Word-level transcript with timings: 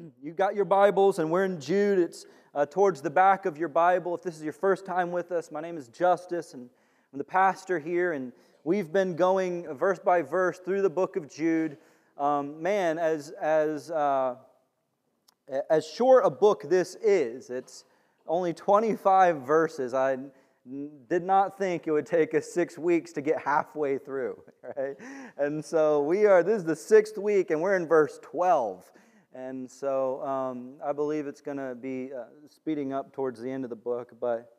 you 0.22 0.32
got 0.32 0.54
your 0.54 0.64
Bibles, 0.64 1.18
and 1.18 1.30
we're 1.30 1.44
in 1.44 1.60
Jude. 1.60 1.98
It's 1.98 2.26
uh, 2.54 2.66
towards 2.66 3.00
the 3.00 3.10
back 3.10 3.46
of 3.46 3.58
your 3.58 3.68
Bible. 3.68 4.14
If 4.14 4.22
this 4.22 4.36
is 4.36 4.42
your 4.42 4.52
first 4.52 4.84
time 4.84 5.10
with 5.10 5.32
us, 5.32 5.50
my 5.50 5.60
name 5.60 5.76
is 5.76 5.88
Justice, 5.88 6.54
and 6.54 6.68
I'm 7.12 7.18
the 7.18 7.24
pastor 7.24 7.78
here, 7.78 8.12
and 8.12 8.32
we've 8.64 8.92
been 8.92 9.16
going 9.16 9.72
verse 9.74 9.98
by 9.98 10.22
verse 10.22 10.58
through 10.58 10.82
the 10.82 10.90
book 10.90 11.16
of 11.16 11.30
Jude. 11.30 11.76
Um, 12.18 12.62
man, 12.62 12.98
as 12.98 13.30
as 13.40 13.90
uh, 13.90 14.36
as 15.70 15.86
short 15.86 16.24
a 16.24 16.30
book 16.30 16.64
this 16.68 16.96
is, 16.96 17.50
it's 17.50 17.84
only 18.26 18.52
25 18.52 19.42
verses. 19.42 19.94
I 19.94 20.18
did 21.08 21.24
not 21.24 21.58
think 21.58 21.86
it 21.86 21.90
would 21.90 22.06
take 22.06 22.34
us 22.34 22.46
six 22.46 22.78
weeks 22.78 23.12
to 23.12 23.20
get 23.20 23.40
halfway 23.40 23.98
through, 23.98 24.40
right? 24.76 24.94
And 25.36 25.64
so 25.64 26.02
we 26.02 26.24
are, 26.26 26.44
this 26.44 26.58
is 26.58 26.64
the 26.64 26.76
sixth 26.76 27.18
week, 27.18 27.50
and 27.50 27.60
we're 27.60 27.74
in 27.74 27.88
verse 27.88 28.20
12. 28.22 28.92
And 29.34 29.70
so 29.70 30.22
um, 30.22 30.74
I 30.84 30.92
believe 30.92 31.26
it's 31.26 31.40
going 31.40 31.56
to 31.56 31.74
be 31.74 32.10
uh, 32.12 32.24
speeding 32.50 32.92
up 32.92 33.12
towards 33.14 33.40
the 33.40 33.50
end 33.50 33.64
of 33.64 33.70
the 33.70 33.76
book. 33.76 34.12
But 34.20 34.52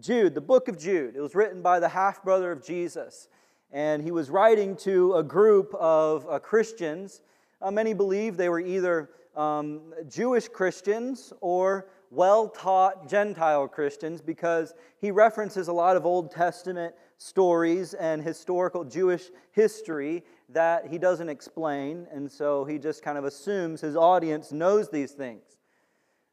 Jude, 0.00 0.34
the 0.34 0.40
book 0.40 0.66
of 0.66 0.78
Jude, 0.78 1.14
it 1.14 1.20
was 1.20 1.34
written 1.34 1.62
by 1.62 1.78
the 1.78 1.88
half 1.88 2.24
brother 2.24 2.50
of 2.50 2.64
Jesus. 2.64 3.28
And 3.70 4.02
he 4.02 4.10
was 4.10 4.28
writing 4.28 4.76
to 4.78 5.14
a 5.14 5.22
group 5.22 5.72
of 5.74 6.28
uh, 6.28 6.38
Christians. 6.40 7.22
Uh, 7.62 7.70
many 7.70 7.94
believe 7.94 8.36
they 8.36 8.48
were 8.48 8.60
either 8.60 9.10
um, 9.36 9.94
Jewish 10.08 10.48
Christians 10.48 11.32
or 11.40 11.88
well 12.10 12.48
taught 12.48 13.08
Gentile 13.08 13.68
Christians 13.68 14.20
because 14.20 14.74
he 15.00 15.10
references 15.10 15.68
a 15.68 15.72
lot 15.72 15.96
of 15.96 16.04
Old 16.04 16.32
Testament 16.32 16.94
stories 17.18 17.94
and 17.94 18.22
historical 18.22 18.84
Jewish 18.84 19.30
history 19.52 20.24
that 20.48 20.88
he 20.88 20.98
doesn't 20.98 21.28
explain, 21.28 22.06
and 22.12 22.30
so 22.30 22.64
he 22.64 22.78
just 22.78 23.02
kind 23.02 23.18
of 23.18 23.24
assumes 23.24 23.80
his 23.80 23.96
audience 23.96 24.52
knows 24.52 24.88
these 24.88 25.12
things. 25.12 25.56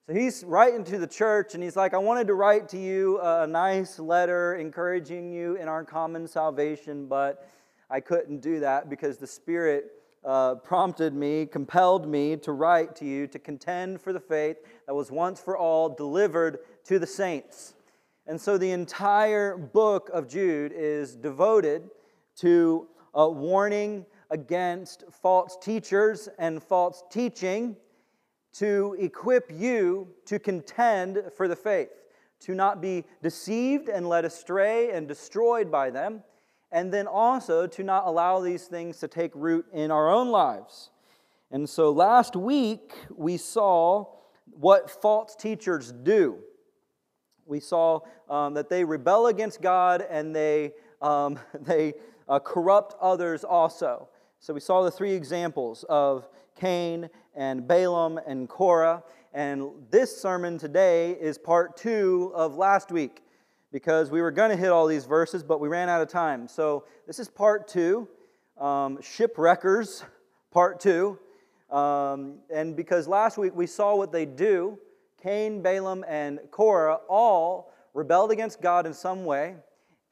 So 0.06 0.14
he's 0.14 0.44
writing 0.44 0.84
to 0.86 1.00
the 1.00 1.08
church, 1.08 1.56
and 1.56 1.64
he's 1.64 1.76
like, 1.76 1.94
I 1.94 1.98
wanted 1.98 2.28
to 2.28 2.34
write 2.34 2.68
to 2.70 2.78
you 2.78 3.20
a 3.22 3.48
nice 3.48 4.00
letter 4.00 4.56
encouraging 4.56 5.32
you 5.32 5.56
in 5.56 5.68
our 5.68 5.84
common 5.84 6.28
salvation, 6.28 7.08
but 7.08 7.50
I 7.90 8.02
couldn't 8.02 8.42
do 8.42 8.60
that 8.60 8.90
because 8.90 9.18
the 9.18 9.28
Spirit 9.28 9.92
uh, 10.26 10.56
prompted 10.56 11.14
me, 11.14 11.46
compelled 11.46 12.08
me 12.08 12.38
to 12.38 12.52
write 12.52 12.96
to 12.98 13.06
you 13.06 13.28
to 13.28 13.40
contend 13.40 14.02
for 14.02 14.14
the 14.14 14.20
faith 14.20 14.58
that 14.88 14.94
was 14.94 15.12
once 15.12 15.40
for 15.40 15.58
all 15.58 15.90
delivered 15.90 16.60
to 16.86 17.00
the 17.00 17.08
saints. 17.08 17.74
And 18.26 18.40
so 18.40 18.58
the 18.58 18.72
entire 18.72 19.58
book 19.58 20.10
of 20.14 20.30
Jude 20.30 20.72
is 20.74 21.16
devoted 21.16 21.90
to 22.38 22.88
a 23.14 23.30
warning 23.30 24.06
against 24.30 25.04
false 25.12 25.58
teachers 25.62 26.30
and 26.40 26.62
false 26.62 27.04
teaching 27.12 27.76
to 28.54 28.96
equip 29.00 29.52
you 29.52 30.08
to 30.26 30.40
contend 30.40 31.24
for 31.36 31.48
the 31.48 31.56
faith, 31.56 31.90
to 32.40 32.54
not 32.54 32.82
be 32.82 33.04
deceived 33.22 33.90
and 33.90 34.08
led 34.08 34.26
astray 34.26 34.92
and 34.92 35.08
destroyed 35.08 35.72
by 35.72 35.90
them, 35.90 36.24
and 36.72 36.92
then 36.92 37.08
also 37.08 37.68
to 37.68 37.84
not 37.84 38.06
allow 38.06 38.40
these 38.40 38.66
things 38.66 39.00
to 39.00 39.08
take 39.08 39.32
root 39.36 39.66
in 39.74 39.92
our 39.92 40.10
own 40.10 40.30
lives. 40.30 40.90
And 41.52 41.70
so 41.70 41.92
last 41.92 42.36
week 42.36 42.94
we 43.16 43.38
saw 43.38 44.06
what 44.52 44.90
false 44.90 45.36
teachers 45.36 45.92
do 45.92 46.40
we 47.46 47.60
saw 47.60 48.00
um, 48.30 48.54
that 48.54 48.70
they 48.70 48.84
rebel 48.84 49.28
against 49.28 49.62
God 49.62 50.06
and 50.10 50.36
they, 50.36 50.74
um, 51.02 51.40
they 51.62 51.94
uh, 52.28 52.40
corrupt 52.40 52.96
others 53.02 53.44
also. 53.44 54.08
So 54.40 54.54
we 54.54 54.60
saw 54.60 54.84
the 54.84 54.92
three 54.92 55.14
examples 55.14 55.86
of 55.90 56.28
Cain 56.56 57.10
and 57.36 57.68
Balaam 57.68 58.20
and 58.28 58.48
Korah. 58.48 59.04
And 59.34 59.70
this 59.90 60.16
sermon 60.16 60.58
today 60.58 61.12
is 61.12 61.38
part 61.38 61.78
two 61.78 62.32
of 62.36 62.56
last 62.56 62.92
week 62.92 63.24
because 63.72 64.12
we 64.12 64.22
were 64.22 64.32
going 64.32 64.52
to 64.52 64.56
hit 64.56 64.70
all 64.70 64.86
these 64.86 65.06
verses, 65.06 65.44
but 65.44 65.60
we 65.60 65.68
ran 65.68 65.90
out 65.90 66.02
of 66.02 66.08
time. 66.08 66.48
So 66.48 66.86
this 67.08 67.20
is 67.20 67.28
part 67.28 67.68
two 67.68 68.08
um, 68.58 68.98
Shipwreckers, 68.98 70.04
part 70.52 70.80
two. 70.80 71.18
Um, 71.72 72.36
and 72.54 72.76
because 72.76 73.08
last 73.08 73.38
week 73.38 73.56
we 73.56 73.66
saw 73.66 73.96
what 73.96 74.12
they 74.12 74.26
do 74.26 74.78
Cain, 75.22 75.62
Balaam, 75.62 76.04
and 76.08 76.40
Korah 76.52 77.00
all 77.08 77.74
rebelled 77.94 78.32
against 78.32 78.62
God 78.62 78.86
in 78.86 78.94
some 78.94 79.24
way, 79.24 79.56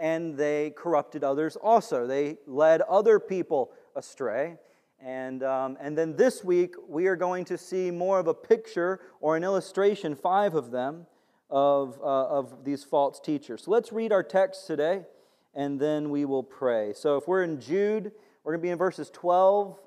and 0.01 0.35
they 0.35 0.73
corrupted 0.75 1.23
others 1.23 1.56
also. 1.56 2.07
They 2.07 2.38
led 2.47 2.81
other 2.81 3.19
people 3.19 3.72
astray. 3.95 4.57
And, 5.00 5.44
um, 5.44 5.78
and 5.79 5.95
then 5.95 6.16
this 6.16 6.44
week, 6.44 6.73
we 6.88 7.06
are 7.06 7.16
going 7.16 7.45
to 7.45 7.57
see 7.57 7.91
more 7.91 8.19
of 8.19 8.25
a 8.25 8.34
picture 8.34 9.00
or 9.19 9.38
an 9.38 9.44
illustration, 9.44 10.16
five 10.16 10.56
of 10.56 10.72
them, 10.72 11.06
of, 11.51 12.00
uh, 12.01 12.28
of 12.28 12.66
these 12.66 12.84
false 12.84 13.19
teachers. 13.19 13.63
So 13.63 13.72
let's 13.72 13.91
read 13.94 14.12
our 14.12 14.23
text 14.23 14.66
today, 14.66 15.03
and 15.53 15.79
then 15.79 16.09
we 16.09 16.25
will 16.25 16.44
pray. 16.44 16.94
So 16.94 17.18
if 17.18 17.28
we're 17.28 17.44
in 17.44 17.62
Jude, 17.62 18.12
we're 18.44 18.53
going 18.53 18.62
to 18.62 18.63
be 18.63 18.72
in 18.72 18.79
verses 18.79 19.12
12 19.12 19.79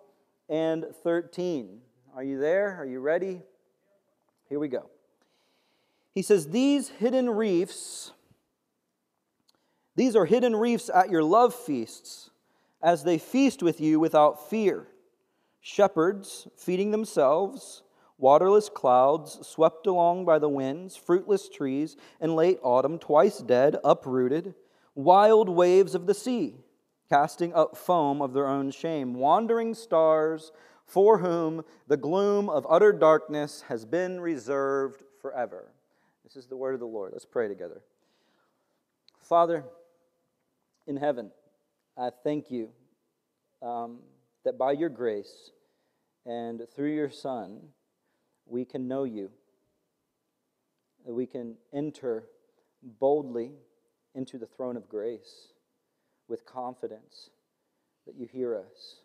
and 0.48 0.86
13. 1.02 1.80
Are 2.14 2.22
you 2.22 2.38
there? 2.38 2.76
Are 2.76 2.86
you 2.86 3.00
ready? 3.00 3.42
Here 4.48 4.60
we 4.60 4.68
go. 4.68 4.88
He 6.12 6.22
says, 6.22 6.50
These 6.50 6.90
hidden 6.90 7.30
reefs, 7.30 8.12
these 9.96 10.16
are 10.16 10.24
hidden 10.24 10.56
reefs 10.56 10.90
at 10.92 11.10
your 11.10 11.22
love 11.22 11.54
feasts, 11.54 12.30
as 12.82 13.04
they 13.04 13.18
feast 13.18 13.62
with 13.62 13.80
you 13.80 14.00
without 14.00 14.50
fear. 14.50 14.86
Shepherds 15.60 16.48
feeding 16.56 16.90
themselves, 16.90 17.82
waterless 18.18 18.68
clouds 18.68 19.46
swept 19.46 19.86
along 19.86 20.24
by 20.24 20.38
the 20.38 20.48
winds, 20.48 20.96
fruitless 20.96 21.48
trees 21.48 21.96
in 22.20 22.34
late 22.34 22.58
autumn, 22.62 22.98
twice 22.98 23.38
dead, 23.38 23.76
uprooted, 23.84 24.54
wild 24.94 25.48
waves 25.48 25.94
of 25.94 26.06
the 26.06 26.14
sea, 26.14 26.56
casting 27.08 27.54
up 27.54 27.76
foam 27.76 28.20
of 28.20 28.32
their 28.32 28.46
own 28.46 28.70
shame, 28.70 29.14
wandering 29.14 29.74
stars 29.74 30.52
for 30.84 31.18
whom 31.18 31.64
the 31.86 31.96
gloom 31.96 32.50
of 32.50 32.66
utter 32.68 32.92
darkness 32.92 33.64
has 33.68 33.84
been 33.84 34.20
reserved 34.20 35.02
forever. 35.20 35.72
This 36.24 36.36
is 36.36 36.46
the 36.46 36.56
word 36.56 36.74
of 36.74 36.80
the 36.80 36.86
Lord. 36.86 37.12
Let's 37.12 37.24
pray 37.24 37.48
together. 37.48 37.80
Father 39.20 39.64
in 40.86 40.96
heaven, 40.96 41.30
I 41.96 42.10
thank 42.22 42.50
you 42.50 42.70
um, 43.62 43.98
that 44.44 44.58
by 44.58 44.72
your 44.72 44.88
grace 44.88 45.50
and 46.26 46.62
through 46.74 46.94
your 46.94 47.10
Son, 47.10 47.60
we 48.46 48.64
can 48.64 48.88
know 48.88 49.04
you, 49.04 49.30
that 51.06 51.14
we 51.14 51.26
can 51.26 51.56
enter 51.72 52.24
boldly 52.82 53.52
into 54.14 54.38
the 54.38 54.46
throne 54.46 54.76
of 54.76 54.88
grace 54.88 55.48
with 56.28 56.46
confidence 56.46 57.30
that 58.06 58.14
you 58.16 58.26
hear 58.26 58.56
us. 58.56 58.96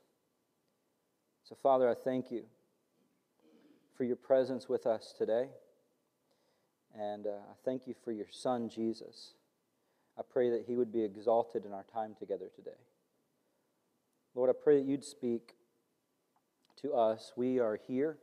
So, 1.44 1.58
Father, 1.62 1.90
I 1.90 1.96
thank 1.96 2.32
you 2.32 2.44
for 3.98 4.04
your 4.04 4.16
presence 4.16 4.70
with 4.70 4.86
us 4.86 5.14
today. 5.18 5.50
And 6.98 7.28
uh, 7.28 7.32
I 7.32 7.56
thank 7.66 7.88
you 7.88 7.96
for 8.04 8.12
your 8.12 8.28
son, 8.32 8.70
Jesus. 8.70 9.34
I 10.20 10.22
pray 10.30 10.50
that 10.50 10.66
he 10.68 10.76
would 10.76 10.92
be 10.92 11.02
exalted 11.02 11.66
in 11.66 11.72
our 11.72 11.86
time 11.94 12.14
together 12.20 12.48
today. 12.54 12.78
Lord, 14.36 14.50
I 14.50 14.54
pray 14.54 14.78
that 14.78 14.86
you'd 14.86 15.06
speak 15.06 15.56
to 16.82 16.94
us. 16.94 17.32
We 17.38 17.60
are 17.60 17.80
here, 17.88 18.18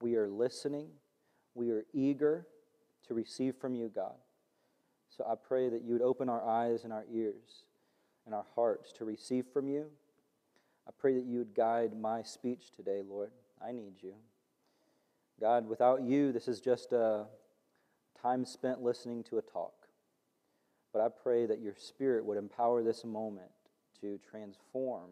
we 0.00 0.16
are 0.16 0.28
listening, 0.28 0.88
we 1.54 1.70
are 1.70 1.84
eager 1.92 2.46
to 3.06 3.14
receive 3.14 3.56
from 3.56 3.74
you, 3.74 3.90
God. 3.94 4.14
So 5.14 5.24
I 5.30 5.34
pray 5.36 5.68
that 5.68 5.82
you 5.82 5.92
would 5.92 6.02
open 6.02 6.28
our 6.30 6.42
eyes 6.42 6.84
and 6.84 6.92
our 6.92 7.04
ears 7.12 7.64
and 8.24 8.34
our 8.34 8.46
hearts 8.54 8.92
to 8.94 9.04
receive 9.04 9.44
from 9.52 9.68
you. 9.68 9.86
I 10.88 10.92
pray 10.98 11.14
that 11.14 11.24
you 11.24 11.38
would 11.38 11.54
guide 11.54 11.98
my 11.98 12.22
speech 12.22 12.72
today, 12.74 13.02
Lord. 13.06 13.30
I 13.64 13.72
need 13.72 13.94
you. 14.02 14.14
God, 15.40 15.68
without 15.68 16.02
you, 16.02 16.32
this 16.32 16.48
is 16.48 16.60
just 16.60 16.92
a 16.92 17.26
time 18.20 18.44
spent 18.44 18.82
listening 18.82 19.22
to 19.24 19.38
a 19.38 19.42
talk. 19.42 19.83
But 20.94 21.02
I 21.02 21.08
pray 21.08 21.44
that 21.44 21.60
your 21.60 21.74
Spirit 21.76 22.24
would 22.24 22.38
empower 22.38 22.82
this 22.82 23.04
moment 23.04 23.50
to 24.00 24.18
transform 24.30 25.10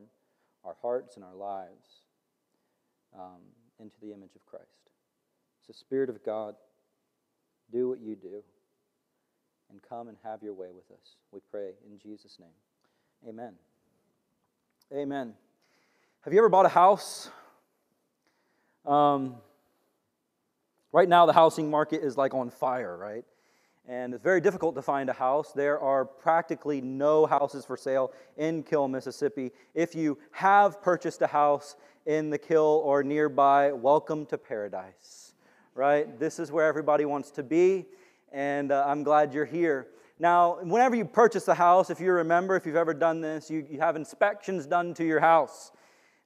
our 0.65 0.77
hearts 0.81 1.17
and 1.17 1.25
our 1.25 1.35
lives 1.35 2.03
um, 3.15 3.41
into 3.79 3.97
the 4.01 4.13
image 4.13 4.35
of 4.35 4.47
Christ. 4.47 4.65
So, 5.67 5.75
Spirit 5.75 6.09
of 6.09 6.25
God, 6.25 6.55
do 7.71 7.89
what 7.89 8.01
you 8.01 8.15
do 8.17 8.43
and 9.71 9.83
come 9.83 10.09
and 10.09 10.17
have 10.23 10.43
your 10.43 10.55
way 10.55 10.69
with 10.75 10.91
us. 10.97 11.17
We 11.33 11.41
pray 11.51 11.73
in 11.91 11.99
Jesus' 11.99 12.39
name. 12.39 13.29
Amen. 13.29 13.55
Amen. 14.95 15.35
Have 16.23 16.33
you 16.33 16.39
ever 16.39 16.49
bought 16.49 16.67
a 16.67 16.71
house? 16.71 17.29
Um, 18.87 19.37
Right 20.93 21.09
now, 21.09 21.25
the 21.25 21.33
housing 21.33 21.71
market 21.71 22.05
is 22.05 22.19
like 22.19 22.35
on 22.35 22.51
fire, 22.51 22.95
right? 22.97 23.25
And 23.89 24.15
it's 24.15 24.23
very 24.23 24.41
difficult 24.41 24.77
to 24.77 24.83
find 24.83 25.11
a 25.11 25.13
house. 25.13 25.51
There 25.51 25.81
are 25.81 26.05
practically 26.05 26.81
no 26.81 27.27
houses 27.27 27.65
for 27.65 27.77
sale 27.77 28.13
in 28.37 28.63
Kill, 28.63 28.87
Mississippi. 28.87 29.51
If 29.75 29.97
you 29.97 30.19
have 30.31 30.81
purchased 30.81 31.21
a 31.21 31.27
house 31.27 31.75
in 32.07 32.31
the 32.31 32.39
Kill 32.39 32.81
or 32.85 33.03
nearby, 33.03 33.73
welcome 33.73 34.25
to 34.27 34.39
paradise, 34.39 35.35
right? 35.75 36.17
This 36.21 36.39
is 36.39 36.53
where 36.53 36.67
everybody 36.67 37.07
wants 37.07 37.33
to 37.33 37.43
be, 37.43 37.87
and 38.31 38.71
uh, 38.71 38.85
I'm 38.87 39.03
glad 39.03 39.35
you're 39.35 39.45
here. 39.45 39.89
Now, 40.21 40.59
whenever 40.63 40.95
you 40.95 41.05
purchase 41.05 41.49
a 41.49 41.55
house, 41.55 41.91
if 41.91 41.99
you 41.99 42.13
remember, 42.13 42.55
if 42.55 42.65
you've 42.65 42.77
ever 42.77 42.95
done 42.95 43.21
this, 43.21 43.51
you, 43.51 43.67
you 43.69 43.81
have 43.81 43.97
inspections 43.97 44.65
done 44.65 44.95
to 44.95 45.05
your 45.05 45.19
house. 45.19 45.73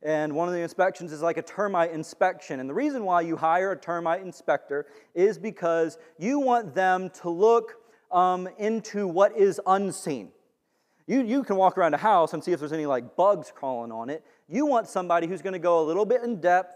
And 0.02 0.34
one 0.34 0.46
of 0.48 0.54
the 0.54 0.60
inspections 0.60 1.12
is 1.12 1.22
like 1.22 1.36
a 1.36 1.42
termite 1.42 1.92
inspection. 1.92 2.60
And 2.60 2.68
the 2.68 2.74
reason 2.74 3.04
why 3.04 3.22
you 3.22 3.36
hire 3.36 3.72
a 3.72 3.76
termite 3.78 4.22
inspector 4.22 4.86
is 5.14 5.38
because 5.38 5.98
you 6.18 6.38
want 6.38 6.74
them 6.74 7.10
to 7.22 7.30
look 7.30 7.76
um, 8.12 8.48
into 8.58 9.06
what 9.08 9.36
is 9.36 9.60
unseen. 9.66 10.30
You, 11.06 11.22
you 11.22 11.44
can 11.44 11.56
walk 11.56 11.78
around 11.78 11.94
a 11.94 11.98
house 11.98 12.32
and 12.34 12.42
see 12.42 12.52
if 12.52 12.58
there's 12.58 12.72
any 12.72 12.86
like 12.86 13.16
bugs 13.16 13.52
crawling 13.54 13.92
on 13.92 14.10
it. 14.10 14.24
You 14.48 14.66
want 14.66 14.88
somebody 14.88 15.26
who's 15.26 15.42
going 15.42 15.52
to 15.52 15.58
go 15.58 15.80
a 15.80 15.84
little 15.84 16.04
bit 16.04 16.22
in 16.22 16.40
depth, 16.40 16.74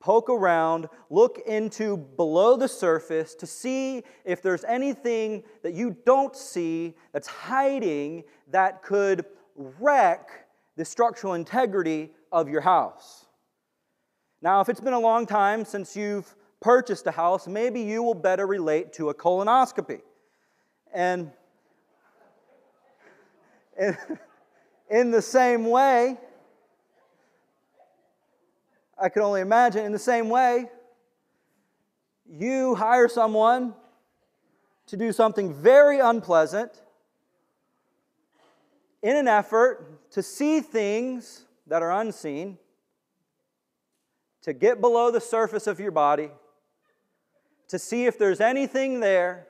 poke 0.00 0.30
around, 0.30 0.88
look 1.10 1.40
into 1.46 1.96
below 1.96 2.56
the 2.56 2.68
surface 2.68 3.34
to 3.36 3.46
see 3.46 4.02
if 4.24 4.40
there's 4.40 4.64
anything 4.64 5.42
that 5.62 5.74
you 5.74 5.96
don't 6.06 6.36
see 6.36 6.94
that's 7.12 7.28
hiding 7.28 8.24
that 8.48 8.82
could 8.82 9.24
wreck 9.56 10.46
the 10.76 10.84
structural 10.84 11.34
integrity 11.34 12.10
of 12.32 12.48
your 12.48 12.62
house. 12.62 13.26
Now, 14.40 14.60
if 14.60 14.68
it's 14.68 14.80
been 14.80 14.94
a 14.94 14.98
long 14.98 15.26
time 15.26 15.64
since 15.64 15.94
you've 15.94 16.34
purchased 16.60 17.06
a 17.06 17.10
house, 17.10 17.46
maybe 17.46 17.80
you 17.80 18.02
will 18.02 18.14
better 18.14 18.46
relate 18.46 18.92
to 18.94 19.10
a 19.10 19.14
colonoscopy. 19.14 20.00
And 20.92 21.30
in, 24.90 25.10
the 25.10 25.22
same 25.22 25.66
way, 25.66 26.16
I 29.00 29.08
can 29.08 29.22
only 29.22 29.40
imagine, 29.40 29.84
in 29.84 29.92
the 29.92 29.98
same 29.98 30.28
way, 30.28 30.70
you 32.26 32.74
hire 32.74 33.08
someone 33.08 33.74
to 34.86 34.96
do 34.96 35.12
something 35.12 35.54
very 35.54 36.00
unpleasant 36.00 36.82
in 39.02 39.16
an 39.16 39.28
effort 39.28 40.10
to 40.12 40.22
see 40.22 40.60
things 40.60 41.46
that 41.72 41.82
are 41.82 42.02
unseen, 42.02 42.58
to 44.42 44.52
get 44.52 44.82
below 44.82 45.10
the 45.10 45.22
surface 45.22 45.66
of 45.66 45.80
your 45.80 45.90
body, 45.90 46.28
to 47.68 47.78
see 47.78 48.04
if 48.04 48.18
there's 48.18 48.42
anything 48.42 49.00
there 49.00 49.46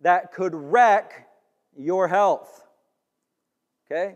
that 0.00 0.32
could 0.32 0.54
wreck 0.54 1.28
your 1.76 2.08
health. 2.08 2.66
Okay? 3.84 4.14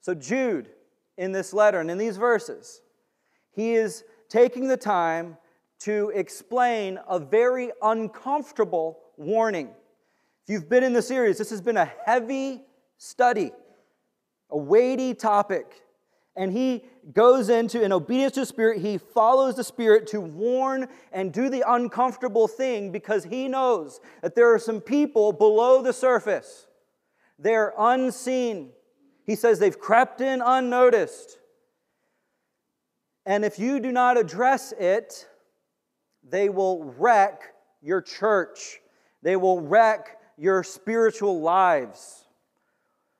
So, 0.00 0.12
Jude, 0.12 0.70
in 1.16 1.30
this 1.30 1.52
letter 1.52 1.78
and 1.78 1.88
in 1.88 1.98
these 1.98 2.16
verses, 2.16 2.80
he 3.52 3.74
is 3.74 4.02
taking 4.28 4.66
the 4.66 4.76
time 4.76 5.36
to 5.82 6.10
explain 6.16 6.98
a 7.08 7.20
very 7.20 7.70
uncomfortable 7.80 8.98
warning. 9.16 9.68
If 10.42 10.48
you've 10.52 10.68
been 10.68 10.82
in 10.82 10.94
the 10.94 11.02
series, 11.02 11.38
this 11.38 11.50
has 11.50 11.60
been 11.60 11.76
a 11.76 11.92
heavy 12.04 12.62
study, 12.98 13.52
a 14.50 14.58
weighty 14.58 15.14
topic. 15.14 15.80
And 16.36 16.52
he 16.52 16.84
goes 17.12 17.48
into, 17.48 17.82
in 17.82 17.92
obedience 17.92 18.34
to 18.34 18.40
the 18.40 18.46
Spirit, 18.46 18.80
he 18.80 18.98
follows 18.98 19.54
the 19.54 19.62
Spirit 19.62 20.08
to 20.08 20.20
warn 20.20 20.88
and 21.12 21.32
do 21.32 21.48
the 21.48 21.62
uncomfortable 21.66 22.48
thing 22.48 22.90
because 22.90 23.24
he 23.24 23.46
knows 23.46 24.00
that 24.22 24.34
there 24.34 24.52
are 24.52 24.58
some 24.58 24.80
people 24.80 25.32
below 25.32 25.80
the 25.82 25.92
surface. 25.92 26.66
They're 27.38 27.72
unseen. 27.78 28.70
He 29.24 29.36
says 29.36 29.58
they've 29.58 29.78
crept 29.78 30.20
in 30.20 30.42
unnoticed. 30.44 31.38
And 33.26 33.44
if 33.44 33.58
you 33.58 33.80
do 33.80 33.92
not 33.92 34.18
address 34.18 34.72
it, 34.72 35.26
they 36.28 36.48
will 36.48 36.84
wreck 36.84 37.54
your 37.80 38.02
church. 38.02 38.80
They 39.22 39.36
will 39.36 39.60
wreck 39.60 40.18
your 40.36 40.64
spiritual 40.64 41.40
lives. 41.40 42.24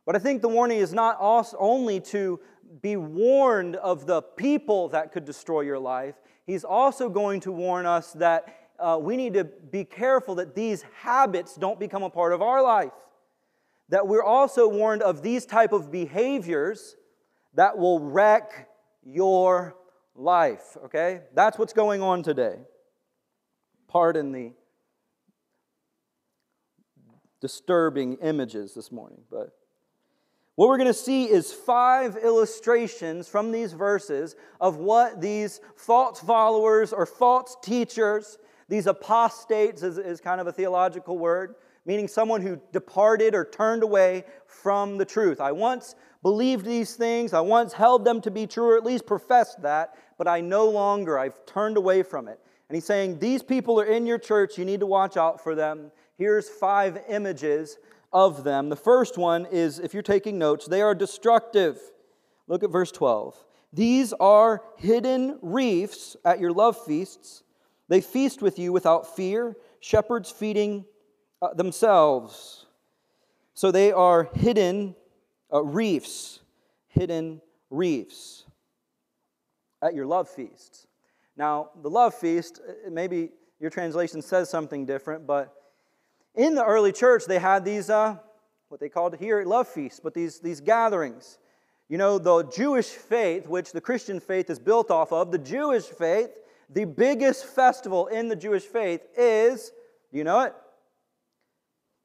But 0.04 0.16
I 0.16 0.18
think 0.18 0.42
the 0.42 0.48
warning 0.48 0.78
is 0.78 0.92
not 0.92 1.16
only 1.20 2.00
to 2.00 2.40
be 2.82 2.96
warned 2.96 3.76
of 3.76 4.06
the 4.06 4.22
people 4.22 4.88
that 4.88 5.12
could 5.12 5.24
destroy 5.24 5.62
your 5.62 5.78
life, 5.78 6.14
he's 6.46 6.64
also 6.64 7.08
going 7.08 7.40
to 7.40 7.52
warn 7.52 7.86
us 7.86 8.12
that 8.14 8.56
uh, 8.78 8.98
we 9.00 9.16
need 9.16 9.34
to 9.34 9.44
be 9.44 9.84
careful 9.84 10.34
that 10.36 10.54
these 10.54 10.82
habits 11.00 11.54
don't 11.54 11.78
become 11.78 12.02
a 12.02 12.10
part 12.10 12.32
of 12.32 12.42
our 12.42 12.62
life. 12.62 12.92
That 13.90 14.08
we're 14.08 14.24
also 14.24 14.66
warned 14.66 15.02
of 15.02 15.22
these 15.22 15.46
type 15.46 15.72
of 15.72 15.92
behaviors 15.92 16.96
that 17.54 17.78
will 17.78 18.00
wreck 18.00 18.68
your 19.04 19.76
life, 20.14 20.76
okay? 20.86 21.20
That's 21.34 21.58
what's 21.58 21.72
going 21.72 22.02
on 22.02 22.22
today. 22.22 22.56
Pardon 23.88 24.32
the 24.32 24.52
disturbing 27.40 28.16
images 28.22 28.74
this 28.74 28.90
morning, 28.90 29.20
but 29.30 29.50
what 30.56 30.68
we're 30.68 30.78
going 30.78 30.86
to 30.86 30.94
see 30.94 31.24
is 31.24 31.52
five 31.52 32.16
illustrations 32.16 33.28
from 33.28 33.50
these 33.50 33.72
verses 33.72 34.36
of 34.60 34.76
what 34.76 35.20
these 35.20 35.60
false 35.74 36.20
followers 36.20 36.92
or 36.92 37.06
false 37.06 37.56
teachers, 37.60 38.38
these 38.68 38.86
apostates 38.86 39.82
is, 39.82 39.98
is 39.98 40.20
kind 40.20 40.40
of 40.40 40.46
a 40.46 40.52
theological 40.52 41.18
word, 41.18 41.56
meaning 41.86 42.06
someone 42.06 42.40
who 42.40 42.60
departed 42.72 43.34
or 43.34 43.44
turned 43.44 43.82
away 43.82 44.24
from 44.46 44.96
the 44.96 45.04
truth. 45.04 45.40
I 45.40 45.50
once 45.50 45.96
believed 46.22 46.64
these 46.64 46.94
things, 46.94 47.32
I 47.34 47.40
once 47.40 47.72
held 47.72 48.04
them 48.04 48.20
to 48.20 48.30
be 48.30 48.46
true, 48.46 48.70
or 48.70 48.76
at 48.76 48.84
least 48.84 49.06
professed 49.06 49.60
that, 49.62 49.94
but 50.16 50.28
I 50.28 50.40
no 50.40 50.68
longer, 50.70 51.18
I've 51.18 51.44
turned 51.46 51.76
away 51.76 52.04
from 52.04 52.28
it. 52.28 52.38
And 52.68 52.76
he's 52.76 52.86
saying, 52.86 53.18
These 53.18 53.42
people 53.42 53.78
are 53.80 53.84
in 53.84 54.06
your 54.06 54.18
church, 54.18 54.56
you 54.56 54.64
need 54.64 54.80
to 54.80 54.86
watch 54.86 55.16
out 55.16 55.42
for 55.42 55.54
them. 55.54 55.90
Here's 56.16 56.48
five 56.48 56.98
images 57.08 57.78
of 58.14 58.44
them. 58.44 58.68
The 58.68 58.76
first 58.76 59.18
one 59.18 59.46
is, 59.50 59.80
if 59.80 59.92
you're 59.92 60.02
taking 60.02 60.38
notes, 60.38 60.66
they 60.66 60.80
are 60.80 60.94
destructive. 60.94 61.78
Look 62.46 62.62
at 62.62 62.70
verse 62.70 62.92
12. 62.92 63.36
These 63.72 64.12
are 64.14 64.62
hidden 64.76 65.38
reefs 65.42 66.16
at 66.24 66.38
your 66.38 66.52
love 66.52 66.82
feasts. 66.86 67.42
They 67.88 68.00
feast 68.00 68.40
with 68.40 68.58
you 68.58 68.72
without 68.72 69.16
fear, 69.16 69.56
shepherds 69.80 70.30
feeding 70.30 70.84
uh, 71.42 71.54
themselves. 71.54 72.66
So 73.52 73.72
they 73.72 73.90
are 73.90 74.30
hidden 74.32 74.94
uh, 75.52 75.62
reefs, 75.64 76.38
hidden 76.88 77.40
reefs 77.68 78.44
at 79.82 79.94
your 79.94 80.06
love 80.06 80.28
feasts. 80.28 80.86
Now, 81.36 81.70
the 81.82 81.90
love 81.90 82.14
feast, 82.14 82.60
uh, 82.66 82.90
maybe 82.90 83.30
your 83.58 83.70
translation 83.70 84.22
says 84.22 84.48
something 84.48 84.86
different, 84.86 85.26
but 85.26 85.52
in 86.34 86.54
the 86.54 86.64
early 86.64 86.92
church, 86.92 87.24
they 87.26 87.38
had 87.38 87.64
these, 87.64 87.90
uh, 87.90 88.16
what 88.68 88.80
they 88.80 88.88
called 88.88 89.16
here 89.16 89.44
love 89.44 89.68
feasts, 89.68 90.00
but 90.02 90.14
these, 90.14 90.40
these 90.40 90.60
gatherings. 90.60 91.38
You 91.88 91.98
know, 91.98 92.18
the 92.18 92.44
Jewish 92.44 92.88
faith, 92.88 93.46
which 93.46 93.72
the 93.72 93.80
Christian 93.80 94.18
faith 94.18 94.50
is 94.50 94.58
built 94.58 94.90
off 94.90 95.12
of, 95.12 95.30
the 95.30 95.38
Jewish 95.38 95.84
faith, 95.84 96.30
the 96.70 96.86
biggest 96.86 97.44
festival 97.44 98.06
in 98.06 98.28
the 98.28 98.36
Jewish 98.36 98.64
faith 98.64 99.02
is, 99.16 99.70
do 100.10 100.18
you 100.18 100.24
know 100.24 100.40
it? 100.40 100.54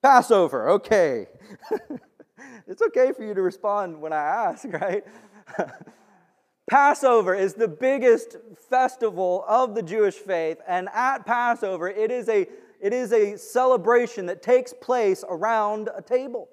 Passover. 0.03 0.69
Okay. 0.71 1.27
it's 2.67 2.81
okay 2.81 3.11
for 3.13 3.23
you 3.23 3.33
to 3.33 3.41
respond 3.41 3.99
when 3.99 4.13
I 4.13 4.17
ask, 4.17 4.65
right? 4.67 5.03
Passover 6.69 7.33
is 7.33 7.55
the 7.55 7.67
biggest 7.67 8.35
festival 8.69 9.43
of 9.47 9.73
the 9.73 9.81
Jewish 9.81 10.15
faith, 10.15 10.59
and 10.67 10.87
at 10.93 11.25
Passover, 11.25 11.89
it 11.89 12.11
is 12.11 12.29
a 12.29 12.47
it 12.79 12.93
is 12.93 13.11
a 13.11 13.37
celebration 13.37 14.25
that 14.27 14.41
takes 14.41 14.73
place 14.73 15.23
around 15.27 15.89
a 15.95 16.01
table. 16.01 16.49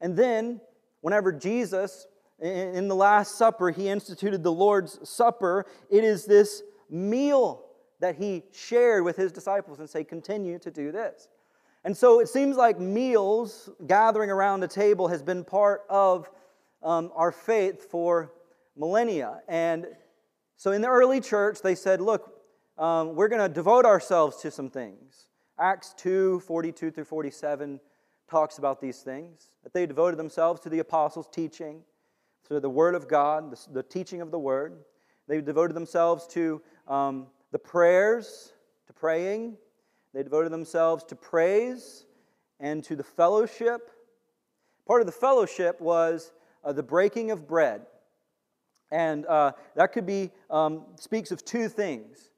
And 0.00 0.16
then, 0.16 0.60
whenever 1.00 1.32
Jesus, 1.32 2.06
in 2.40 2.88
the 2.88 2.94
Last 2.94 3.36
Supper, 3.36 3.70
he 3.70 3.88
instituted 3.88 4.42
the 4.42 4.52
Lord's 4.52 4.98
Supper, 5.08 5.66
it 5.90 6.04
is 6.04 6.24
this 6.24 6.62
meal 6.88 7.66
that 8.00 8.16
he 8.16 8.42
shared 8.52 9.04
with 9.04 9.16
his 9.16 9.30
disciples 9.30 9.78
and 9.78 9.88
say, 9.88 10.02
continue 10.02 10.58
to 10.58 10.70
do 10.70 10.90
this. 10.90 11.28
And 11.84 11.96
so 11.96 12.20
it 12.20 12.28
seems 12.28 12.56
like 12.56 12.80
meals, 12.80 13.70
gathering 13.86 14.30
around 14.30 14.64
a 14.64 14.68
table, 14.68 15.08
has 15.08 15.22
been 15.22 15.44
part 15.44 15.82
of 15.88 16.30
um, 16.82 17.10
our 17.14 17.30
faith 17.30 17.90
for 17.90 18.32
millennia. 18.76 19.40
And 19.48 19.86
so 20.56 20.72
in 20.72 20.82
the 20.82 20.88
early 20.88 21.20
church, 21.20 21.60
they 21.62 21.74
said, 21.74 22.00
look, 22.00 22.39
um, 22.80 23.14
we're 23.14 23.28
going 23.28 23.42
to 23.46 23.54
devote 23.54 23.84
ourselves 23.84 24.38
to 24.38 24.50
some 24.50 24.70
things. 24.70 25.26
Acts 25.58 25.94
2 25.98 26.40
42 26.40 26.90
through 26.90 27.04
47 27.04 27.78
talks 28.28 28.56
about 28.58 28.80
these 28.80 29.00
things 29.00 29.50
that 29.62 29.74
they 29.74 29.84
devoted 29.84 30.18
themselves 30.18 30.60
to 30.62 30.70
the 30.70 30.78
apostles' 30.78 31.28
teaching, 31.30 31.82
to 32.48 32.58
the 32.58 32.70
Word 32.70 32.94
of 32.94 33.06
God, 33.06 33.50
the, 33.50 33.72
the 33.72 33.82
teaching 33.82 34.22
of 34.22 34.30
the 34.30 34.38
Word. 34.38 34.78
They 35.28 35.42
devoted 35.42 35.74
themselves 35.74 36.26
to 36.28 36.62
um, 36.88 37.26
the 37.52 37.58
prayers, 37.58 38.54
to 38.86 38.94
praying. 38.94 39.58
They 40.14 40.22
devoted 40.22 40.50
themselves 40.50 41.04
to 41.04 41.16
praise 41.16 42.06
and 42.58 42.82
to 42.84 42.96
the 42.96 43.04
fellowship. 43.04 43.90
Part 44.86 45.02
of 45.02 45.06
the 45.06 45.12
fellowship 45.12 45.80
was 45.80 46.32
uh, 46.64 46.72
the 46.72 46.82
breaking 46.82 47.30
of 47.30 47.46
bread. 47.46 47.82
And 48.90 49.26
uh, 49.26 49.52
that 49.76 49.92
could 49.92 50.06
be, 50.06 50.30
um, 50.48 50.84
speaks 50.96 51.30
of 51.30 51.44
two 51.44 51.68
things 51.68 52.29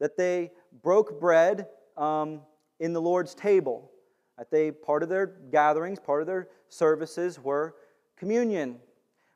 that 0.00 0.16
they 0.16 0.50
broke 0.82 1.20
bread 1.20 1.68
um, 1.96 2.40
in 2.80 2.92
the 2.92 3.00
Lord's 3.00 3.34
table. 3.34 3.90
That 4.36 4.50
they 4.50 4.70
part 4.70 5.02
of 5.02 5.08
their 5.08 5.26
gatherings, 5.26 6.00
part 6.00 6.22
of 6.22 6.26
their 6.26 6.48
services 6.68 7.38
were 7.38 7.74
communion. 8.16 8.78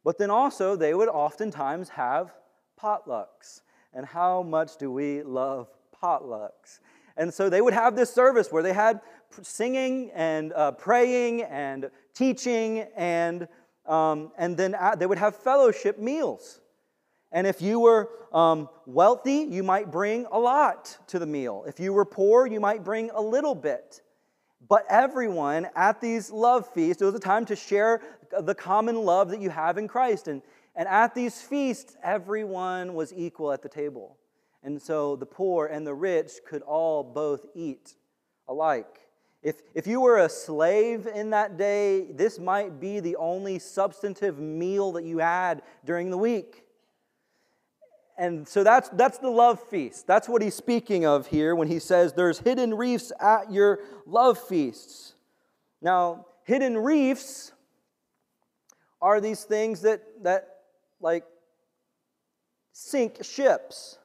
But 0.03 0.19
then 0.19 0.31
also 0.31 0.77
they 0.77 0.95
would 0.95 1.09
oftentimes 1.09 1.91
have 1.91 2.35
potlucks. 2.83 3.61
And 3.93 4.05
how 4.05 4.43
much 4.43 4.77
do 4.77 4.91
we 4.91 5.23
love 5.23 5.69
potlucks? 6.03 6.81
And 7.17 7.33
so 7.33 7.49
they 7.49 7.61
would 7.61 7.75
have 7.75 7.95
this 7.95 8.13
service 8.13 8.51
where 8.51 8.63
they 8.63 8.73
had 8.73 9.01
singing 9.43 10.11
and 10.15 10.53
uh, 10.53 10.73
praying 10.73 11.43
and 11.43 11.91
teaching, 12.13 12.87
and, 12.97 13.47
um, 13.87 14.33
and 14.37 14.57
then 14.57 14.77
they 14.99 15.07
would 15.07 15.19
have 15.19 15.37
fellowship 15.37 15.99
meals. 15.99 16.61
And 17.35 17.49
if 17.49 17.61
you 17.61 17.81
were 17.81 18.11
um, 18.33 18.69
wealthy, 18.87 19.47
you 19.51 19.65
might 19.65 19.91
bring 19.91 20.25
a 20.31 20.39
lot 20.39 20.97
to 21.09 21.19
the 21.19 21.27
meal. 21.27 21.65
If 21.67 21.81
you 21.81 21.93
were 21.93 22.05
poor, 22.05 22.47
you 22.47 22.61
might 22.61 22.85
bring 22.85 23.11
a 23.11 23.21
little 23.21 23.57
bit. 23.57 24.03
But 24.69 24.87
everyone 24.89 25.67
at 25.75 26.01
these 26.01 26.31
love 26.31 26.73
feasts, 26.73 27.03
it 27.03 27.05
was 27.05 27.15
a 27.17 27.21
time 27.21 27.45
to 27.47 27.57
share 27.57 28.01
the 28.41 28.55
common 28.55 28.97
love 28.97 29.31
that 29.31 29.41
you 29.41 29.51
have 29.51 29.79
in 29.79 29.89
Christ. 29.89 30.29
And, 30.29 30.43
and 30.77 30.87
at 30.87 31.13
these 31.13 31.43
feasts, 31.43 31.97
everyone 32.05 32.95
was 32.95 33.13
equal 33.13 33.53
at 33.53 33.63
the 33.63 33.69
table. 33.69 34.17
And 34.63 34.81
so 34.81 35.17
the 35.17 35.27
poor 35.27 35.67
and 35.67 35.85
the 35.85 35.93
rich 35.93 36.31
could 36.47 36.63
all 36.63 37.03
both 37.03 37.47
eat 37.55 37.97
alike. 38.47 39.01
If, 39.43 39.57
if 39.75 39.89
you 39.89 40.01
were 40.01 40.19
a 40.19 40.29
slave 40.29 41.07
in 41.07 41.31
that 41.31 41.59
day, 41.59 42.13
this 42.13 42.39
might 42.39 42.81
be 42.81 43.01
the 43.01 43.17
only 43.17 43.59
substantive 43.59 44.39
meal 44.39 44.93
that 44.93 45.05
you 45.05 45.19
had 45.19 45.63
during 45.85 46.11
the 46.11 46.17
week. 46.17 46.64
And 48.17 48.47
so 48.47 48.63
that's, 48.63 48.89
that's 48.91 49.19
the 49.19 49.29
love 49.29 49.61
feast. 49.69 50.07
That's 50.07 50.29
what 50.29 50.41
he's 50.41 50.55
speaking 50.55 51.05
of 51.05 51.27
here 51.27 51.55
when 51.57 51.69
he 51.69 51.79
says 51.81 52.13
there's 52.13 52.39
hidden 52.39 52.75
reefs 52.75 53.11
at 53.21 53.53
your 53.53 53.81
love 54.07 54.39
feasts. 54.39 55.15
Now, 55.83 56.27
hidden 56.45 56.79
reefs 56.79 57.53
are 59.03 59.21
these 59.21 59.45
things 59.45 59.83
that, 59.83 60.03
that 60.23 60.49
like, 61.01 61.25
sink 62.73 63.25
ships. 63.25 63.99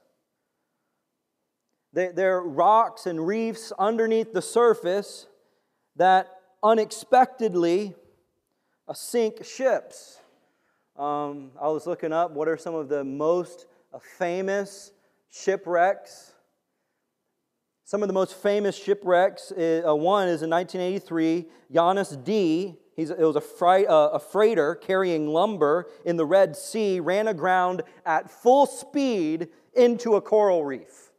They, 1.93 2.09
they're 2.09 2.41
rocks 2.41 3.05
and 3.05 3.25
reefs 3.25 3.71
underneath 3.77 4.33
the 4.33 4.41
surface 4.41 5.27
that 5.95 6.27
unexpectedly 6.61 7.95
uh, 8.87 8.93
sink 8.93 9.43
ships. 9.43 10.19
Um, 10.97 11.51
I 11.61 11.69
was 11.69 11.87
looking 11.87 12.11
up 12.11 12.31
what 12.31 12.47
are 12.47 12.57
some 12.57 12.75
of 12.75 12.89
the 12.89 13.03
most 13.03 13.65
uh, 13.93 13.99
famous 14.17 14.91
shipwrecks. 15.31 16.33
Some 17.83 18.03
of 18.03 18.07
the 18.07 18.13
most 18.13 18.35
famous 18.35 18.75
shipwrecks, 18.75 19.51
uh, 19.51 19.81
one 19.95 20.27
is 20.27 20.43
in 20.43 20.49
1983, 20.49 21.47
Giannis 21.73 22.23
D. 22.23 22.75
He's, 22.95 23.09
it 23.09 23.19
was 23.19 23.35
a, 23.35 23.65
uh, 23.89 24.09
a 24.13 24.19
freighter 24.19 24.75
carrying 24.75 25.27
lumber 25.27 25.89
in 26.05 26.17
the 26.17 26.25
Red 26.25 26.55
Sea, 26.55 26.99
ran 26.99 27.27
aground 27.27 27.81
at 28.05 28.29
full 28.29 28.65
speed 28.65 29.47
into 29.73 30.15
a 30.15 30.21
coral 30.21 30.65
reef. 30.65 31.11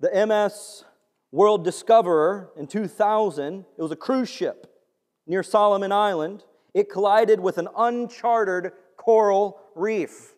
The 0.00 0.26
MS 0.26 0.84
World 1.30 1.64
Discoverer 1.64 2.50
in 2.56 2.66
2000. 2.66 3.64
It 3.76 3.82
was 3.82 3.92
a 3.92 3.96
cruise 3.96 4.28
ship 4.28 4.72
near 5.26 5.42
Solomon 5.42 5.92
Island. 5.92 6.44
It 6.74 6.90
collided 6.90 7.40
with 7.40 7.58
an 7.58 7.68
uncharted 7.76 8.72
coral 8.98 9.58
reef. 9.74 10.34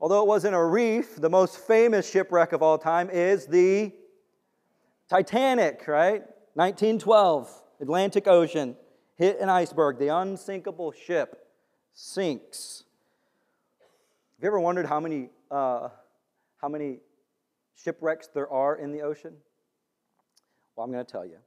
Although 0.00 0.22
it 0.22 0.26
wasn't 0.26 0.56
a 0.56 0.62
reef, 0.62 1.16
the 1.16 1.30
most 1.30 1.58
famous 1.58 2.10
shipwreck 2.10 2.52
of 2.52 2.62
all 2.62 2.78
time 2.78 3.08
is 3.08 3.46
the 3.46 3.92
Titanic, 5.08 5.86
right? 5.86 6.22
1912, 6.54 7.62
Atlantic 7.80 8.26
Ocean, 8.26 8.76
hit 9.14 9.38
an 9.40 9.48
iceberg. 9.48 9.98
The 9.98 10.08
unsinkable 10.08 10.92
ship 10.92 11.46
sinks. 11.94 12.84
Have 14.36 14.42
you 14.42 14.48
ever 14.48 14.60
wondered 14.60 14.86
how 14.86 15.00
many, 15.00 15.30
uh, 15.50 15.88
how 16.60 16.68
many 16.68 16.98
shipwrecks 17.76 18.28
there 18.34 18.50
are 18.50 18.76
in 18.76 18.92
the 18.92 19.00
ocean? 19.00 19.34
Well, 20.74 20.84
I'm 20.84 20.92
going 20.92 21.04
to 21.04 21.10
tell 21.10 21.24
you. 21.24 21.38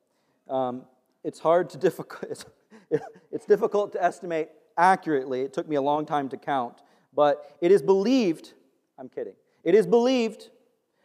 Um, 0.54 0.84
it's 1.24 1.40
hard 1.40 1.70
to 1.72 1.78
difficult. 1.78 2.46
It's, 2.92 3.06
it's 3.32 3.46
difficult 3.46 3.92
to 3.94 4.04
estimate 4.04 4.50
accurately. 4.80 5.42
It 5.42 5.54
took 5.54 5.68
me 5.68 5.76
a 5.76 5.82
long 5.82 6.06
time 6.06 6.30
to 6.30 6.38
count, 6.38 6.82
but 7.14 7.56
it 7.62 7.72
is 7.72 7.84
believed. 7.84 8.54
I'm 8.98 9.10
kidding. 9.10 9.36
It 9.64 9.76
is 9.76 9.86
believed 9.86 10.50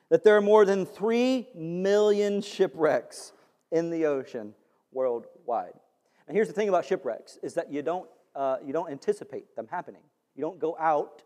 that 0.08 0.24
there 0.24 0.36
are 0.36 0.40
more 0.40 0.64
than 0.64 0.86
three 0.86 1.48
million 1.54 2.40
shipwrecks 2.40 3.32
in 3.70 3.90
the 3.90 4.06
ocean 4.06 4.54
worldwide. 4.92 5.74
And 6.26 6.36
here's 6.36 6.48
the 6.48 6.54
thing 6.54 6.68
about 6.70 6.86
shipwrecks: 6.86 7.38
is 7.42 7.54
that 7.54 7.70
you 7.70 7.82
don't 7.82 8.08
uh, 8.34 8.56
you 8.64 8.72
don't 8.72 8.90
anticipate 8.90 9.54
them 9.56 9.66
happening. 9.70 10.02
You 10.34 10.42
don't 10.42 10.58
go 10.58 10.76
out 10.80 11.22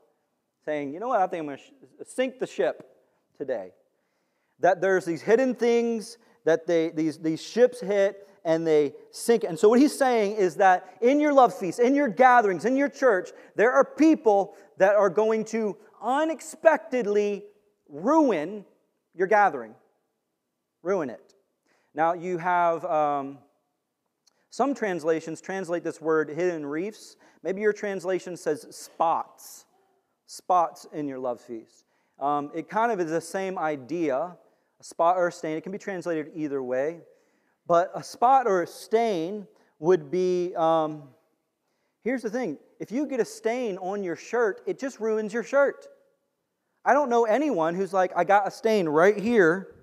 saying, 0.64 0.92
you 0.92 1.00
know 1.00 1.08
what, 1.08 1.20
I 1.20 1.26
think 1.26 1.40
I'm 1.40 1.46
going 1.46 1.58
to 1.58 2.04
sink 2.04 2.38
the 2.38 2.46
ship 2.46 2.86
today 3.38 3.70
that 4.60 4.80
there's 4.80 5.04
these 5.04 5.22
hidden 5.22 5.54
things 5.54 6.18
that 6.44 6.66
they, 6.66 6.90
these, 6.90 7.18
these 7.18 7.40
ships 7.40 7.80
hit 7.80 8.27
and 8.44 8.66
they 8.66 8.94
sink. 9.10 9.44
And 9.44 9.58
so, 9.58 9.68
what 9.68 9.78
he's 9.78 9.96
saying 9.96 10.36
is 10.36 10.56
that 10.56 10.96
in 11.00 11.20
your 11.20 11.32
love 11.32 11.54
feast, 11.54 11.78
in 11.78 11.94
your 11.94 12.08
gatherings, 12.08 12.64
in 12.64 12.76
your 12.76 12.88
church, 12.88 13.30
there 13.56 13.72
are 13.72 13.84
people 13.84 14.54
that 14.78 14.94
are 14.94 15.10
going 15.10 15.44
to 15.46 15.76
unexpectedly 16.02 17.44
ruin 17.88 18.64
your 19.14 19.26
gathering. 19.26 19.74
Ruin 20.82 21.10
it. 21.10 21.34
Now, 21.94 22.12
you 22.12 22.38
have 22.38 22.84
um, 22.84 23.38
some 24.50 24.74
translations 24.74 25.40
translate 25.40 25.82
this 25.82 26.00
word 26.00 26.28
hidden 26.28 26.64
reefs. 26.64 27.16
Maybe 27.42 27.60
your 27.60 27.72
translation 27.72 28.36
says 28.36 28.66
spots, 28.70 29.66
spots 30.26 30.86
in 30.92 31.08
your 31.08 31.18
love 31.18 31.40
feast. 31.40 31.84
Um, 32.18 32.50
it 32.54 32.68
kind 32.68 32.92
of 32.92 33.00
is 33.00 33.10
the 33.10 33.20
same 33.20 33.58
idea 33.58 34.36
a 34.80 34.84
spot 34.84 35.16
or 35.16 35.28
a 35.28 35.32
stain. 35.32 35.56
It 35.56 35.62
can 35.62 35.72
be 35.72 35.78
translated 35.78 36.30
either 36.34 36.62
way. 36.62 37.00
But 37.68 37.92
a 37.94 38.02
spot 38.02 38.46
or 38.46 38.62
a 38.62 38.66
stain 38.66 39.46
would 39.78 40.10
be 40.10 40.54
um, 40.56 41.02
here's 42.02 42.22
the 42.22 42.30
thing 42.30 42.58
if 42.80 42.90
you 42.90 43.06
get 43.06 43.20
a 43.20 43.24
stain 43.24 43.76
on 43.78 44.02
your 44.02 44.16
shirt, 44.16 44.62
it 44.66 44.78
just 44.78 44.98
ruins 44.98 45.32
your 45.32 45.42
shirt. 45.42 45.86
I 46.84 46.94
don't 46.94 47.10
know 47.10 47.24
anyone 47.24 47.74
who's 47.74 47.92
like, 47.92 48.12
I 48.16 48.24
got 48.24 48.48
a 48.48 48.50
stain 48.50 48.88
right 48.88 49.16
here, 49.16 49.74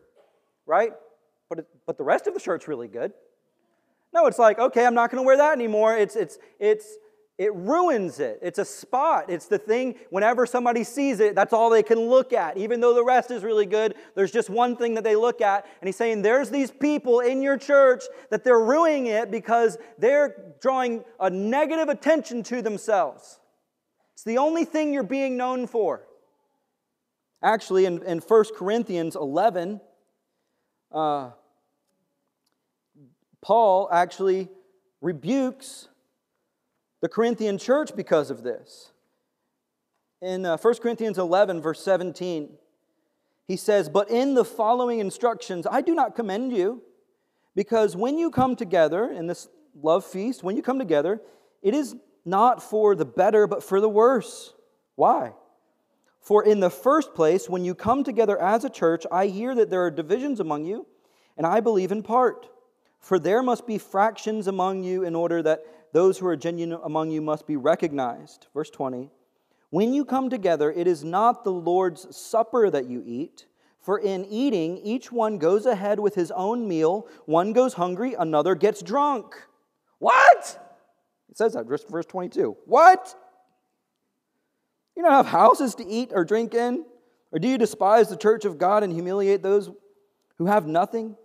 right? 0.65 0.93
But, 1.49 1.59
it, 1.59 1.67
but 1.85 1.97
the 1.97 2.03
rest 2.03 2.25
of 2.25 2.33
the 2.33 2.39
shirt's 2.39 2.67
really 2.67 2.87
good. 2.87 3.13
No, 4.13 4.25
it's 4.25 4.39
like, 4.39 4.57
okay, 4.57 4.85
I'm 4.85 4.95
not 4.95 5.11
going 5.11 5.21
to 5.21 5.25
wear 5.25 5.37
that 5.37 5.53
anymore. 5.53 5.95
It's, 5.95 6.15
it's, 6.15 6.39
it's, 6.59 6.87
it 7.37 7.53
ruins 7.53 8.19
it. 8.19 8.39
It's 8.41 8.59
a 8.59 8.65
spot. 8.65 9.29
It's 9.29 9.47
the 9.47 9.57
thing, 9.57 9.95
whenever 10.09 10.45
somebody 10.45 10.85
sees 10.85 11.19
it, 11.19 11.35
that's 11.35 11.51
all 11.51 11.69
they 11.69 11.83
can 11.83 11.99
look 11.99 12.31
at. 12.31 12.57
Even 12.57 12.79
though 12.79 12.93
the 12.93 13.03
rest 13.03 13.29
is 13.29 13.43
really 13.43 13.65
good, 13.65 13.95
there's 14.15 14.31
just 14.31 14.49
one 14.49 14.77
thing 14.77 14.93
that 14.93 15.03
they 15.03 15.17
look 15.17 15.41
at. 15.41 15.65
And 15.81 15.87
he's 15.87 15.97
saying, 15.97 16.21
there's 16.21 16.49
these 16.49 16.71
people 16.71 17.19
in 17.19 17.41
your 17.41 17.57
church 17.57 18.03
that 18.29 18.45
they're 18.45 18.59
ruining 18.59 19.07
it 19.07 19.31
because 19.31 19.77
they're 19.97 20.53
drawing 20.61 21.03
a 21.19 21.29
negative 21.29 21.89
attention 21.89 22.41
to 22.43 22.61
themselves. 22.61 23.39
It's 24.13 24.23
the 24.23 24.37
only 24.37 24.63
thing 24.63 24.93
you're 24.93 25.03
being 25.03 25.35
known 25.35 25.67
for. 25.67 26.07
Actually, 27.43 27.85
in, 27.85 28.01
in 28.03 28.19
1 28.19 28.45
Corinthians 28.57 29.17
11, 29.17 29.81
uh, 30.93 31.31
Paul 33.41 33.89
actually 33.91 34.47
rebukes 35.01 35.89
the 37.01 37.09
Corinthian 37.09 37.57
church 37.57 37.95
because 37.95 38.31
of 38.31 38.43
this. 38.43 38.91
In 40.21 40.45
uh, 40.45 40.57
1 40.57 40.75
Corinthians 40.75 41.17
11, 41.17 41.61
verse 41.61 41.83
17, 41.83 42.49
he 43.47 43.57
says, 43.57 43.89
But 43.89 44.09
in 44.09 44.33
the 44.33 44.45
following 44.45 44.99
instructions, 44.99 45.67
I 45.69 45.81
do 45.81 45.93
not 45.93 46.15
commend 46.15 46.55
you, 46.55 46.81
because 47.55 47.95
when 47.95 48.17
you 48.17 48.31
come 48.31 48.55
together 48.55 49.11
in 49.11 49.27
this 49.27 49.47
love 49.81 50.05
feast, 50.05 50.43
when 50.43 50.55
you 50.55 50.63
come 50.63 50.79
together, 50.79 51.21
it 51.61 51.73
is 51.73 51.95
not 52.25 52.63
for 52.63 52.95
the 52.95 53.05
better, 53.05 53.45
but 53.45 53.63
for 53.63 53.79
the 53.79 53.89
worse. 53.89 54.53
Why? 54.95 55.33
For 56.21 56.43
in 56.43 56.59
the 56.59 56.71
first 56.71 57.13
place, 57.13 57.47
when 57.47 57.63
you 57.63 57.75
come 57.75 58.03
together 58.03 58.41
as 58.41 58.63
a 58.63 58.69
church, 58.69 59.05
I 59.11 59.27
hear 59.27 59.53
that 59.53 59.69
there 59.69 59.85
are 59.85 59.91
divisions 59.91 60.39
among 60.39 60.65
you, 60.65 60.87
and 61.37 61.45
I 61.45 61.59
believe 61.59 61.91
in 61.91 62.01
part. 62.01 62.47
For 62.99 63.19
there 63.19 63.43
must 63.43 63.67
be 63.67 63.77
fractions 63.77 64.47
among 64.47 64.83
you 64.83 65.03
in 65.03 65.13
order 65.13 65.43
that 65.43 65.63
those 65.95 66.17
who 66.17 66.27
are 66.27 66.35
genuine 66.35 66.77
among 66.83 67.09
you 67.09 67.21
must 67.21 67.47
be 67.47 67.55
recognized. 67.55 68.47
Verse 68.53 68.69
20 68.69 69.09
When 69.69 69.93
you 69.93 70.03
come 70.03 70.29
together, 70.29 70.69
it 70.69 70.87
is 70.87 71.05
not 71.05 71.45
the 71.45 71.53
Lord's 71.53 72.13
supper 72.15 72.69
that 72.69 72.89
you 72.89 73.01
eat. 73.05 73.45
For 73.79 73.97
in 73.97 74.25
eating, 74.25 74.77
each 74.79 75.09
one 75.09 75.37
goes 75.37 75.65
ahead 75.65 76.01
with 76.01 76.15
his 76.15 76.31
own 76.31 76.67
meal. 76.67 77.07
One 77.27 77.53
goes 77.53 77.75
hungry, 77.75 78.13
another 78.13 78.55
gets 78.55 78.81
drunk. 78.81 79.35
What? 79.99 80.59
It 81.29 81.37
says 81.37 81.53
that, 81.53 81.65
verse 81.65 82.05
22. 82.05 82.57
What? 82.65 83.15
You 84.97 85.03
don't 85.03 85.13
have 85.13 85.27
houses 85.27 85.75
to 85.75 85.87
eat 85.87 86.11
or 86.13 86.25
drink 86.25 86.53
in? 86.53 86.83
Or 87.31 87.39
do 87.39 87.47
you 87.47 87.57
despise 87.57 88.09
the 88.09 88.17
church 88.17 88.43
of 88.43 88.57
God 88.57 88.83
and 88.83 88.91
humiliate 88.91 89.41
those 89.41 89.69
who 90.39 90.47
have 90.47 90.67
nothing? 90.67 91.15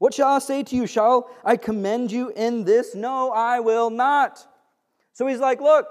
What 0.00 0.14
shall 0.14 0.28
I 0.28 0.38
say 0.38 0.62
to 0.62 0.76
you? 0.76 0.86
Shall 0.86 1.28
I 1.44 1.58
commend 1.58 2.10
you 2.10 2.32
in 2.34 2.64
this? 2.64 2.94
No, 2.94 3.32
I 3.32 3.60
will 3.60 3.90
not. 3.90 4.42
So 5.12 5.26
he's 5.26 5.40
like, 5.40 5.60
Look, 5.60 5.86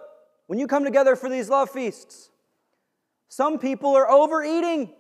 when 0.48 0.58
you 0.58 0.66
come 0.66 0.84
together 0.84 1.16
for 1.16 1.30
these 1.30 1.48
love 1.48 1.70
feasts, 1.70 2.32
some 3.28 3.60
people 3.60 3.96
are 3.96 4.10
overeating. 4.10 4.96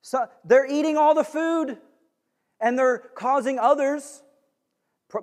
So 0.00 0.26
they're 0.42 0.66
eating 0.66 0.96
all 0.96 1.14
the 1.14 1.22
food 1.22 1.76
and 2.60 2.78
they're 2.78 3.10
causing 3.14 3.58
others, 3.58 4.22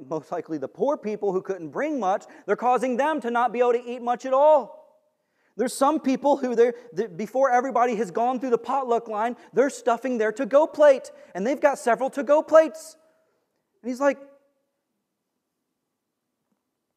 most 0.07 0.31
likely 0.31 0.59
the 0.59 0.67
poor 0.67 0.97
people 0.97 1.33
who 1.33 1.41
couldn't 1.41 1.69
bring 1.69 1.99
much, 1.99 2.25
they're 2.45 2.55
causing 2.55 2.97
them 2.97 3.19
to 3.21 3.31
not 3.31 3.51
be 3.51 3.61
able 3.61 3.73
to 3.73 3.83
eat 3.83 4.03
much 4.03 4.27
at 4.27 4.33
all. 4.33 4.74
There's 5.57 5.73
some 5.73 5.99
people 5.99 6.37
who 6.37 6.55
they're, 6.55 6.73
before 7.15 7.49
everybody 7.49 7.95
has 7.95 8.11
gone 8.11 8.39
through 8.39 8.49
the 8.49 8.57
potluck 8.57 9.07
line, 9.07 9.37
they're 9.53 9.69
stuffing 9.69 10.17
their 10.17 10.33
to 10.33 10.45
go 10.45 10.67
plate, 10.67 11.11
and 11.33 11.47
they've 11.47 11.61
got 11.61 11.79
several 11.79 12.09
to 12.11 12.23
go 12.23 12.41
plates. 12.41 12.97
And 13.81 13.89
he's 13.89 14.01
like, 14.01 14.17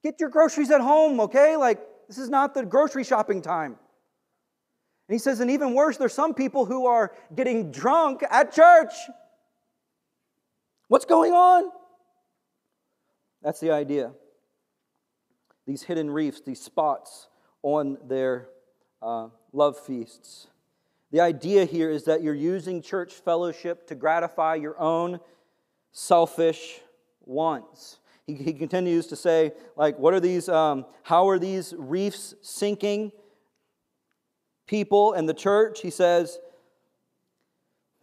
Get 0.03 0.21
your 0.21 0.29
groceries 0.29 0.71
at 0.71 0.81
home, 0.81 1.21
okay? 1.21 1.57
Like, 1.57 1.81
this 2.07 2.19
is 2.19 2.29
not 2.29 2.55
the 2.55 2.65
grocery 2.65 3.05
shopping 3.05 3.43
time. 3.43 3.77
And 5.09 5.15
he 5.15 5.19
says, 5.19 5.41
and 5.41 5.51
even 5.51 5.75
worse, 5.75 5.97
there's 5.97 6.15
some 6.15 6.35
people 6.35 6.65
who 6.65 6.87
are 6.87 7.13
getting 7.35 7.73
drunk 7.73 8.23
at 8.31 8.53
church. 8.53 8.93
What's 10.89 11.05
going 11.05 11.33
on? 11.33 11.71
That's 13.43 13.61
the 13.61 13.71
idea. 13.71 14.13
These 15.67 15.83
hidden 15.83 16.11
reefs, 16.11 16.41
these 16.41 16.61
spots 16.61 17.28
on 17.63 17.99
their 18.07 18.49
uh, 19.03 19.29
love 19.53 19.79
feasts. 19.79 20.49
The 21.11 21.21
idea 21.21 21.65
here 21.65 21.91
is 21.91 22.05
that 22.05 22.23
you're 22.23 22.35
using 22.35 22.83
church 22.83 23.15
fellowship 23.15 23.87
to 23.89 23.95
gratify 23.95 24.57
your 24.57 24.79
own 24.79 25.21
selfish 25.93 26.81
wants. 27.25 27.99
He, 28.27 28.35
he 28.35 28.53
continues 28.53 29.07
to 29.07 29.17
say, 29.17 29.53
like, 29.77 29.99
what 29.99 30.13
are 30.13 30.21
these, 30.21 30.49
um, 30.49 30.85
how 31.03 31.29
are 31.29 31.39
these 31.39 31.75
reefs 31.77 32.35
sinking 32.43 33.13
people 34.67 35.15
and 35.15 35.27
the 35.27 35.35
church? 35.35 35.81
He 35.81 35.91
says, 35.91 36.39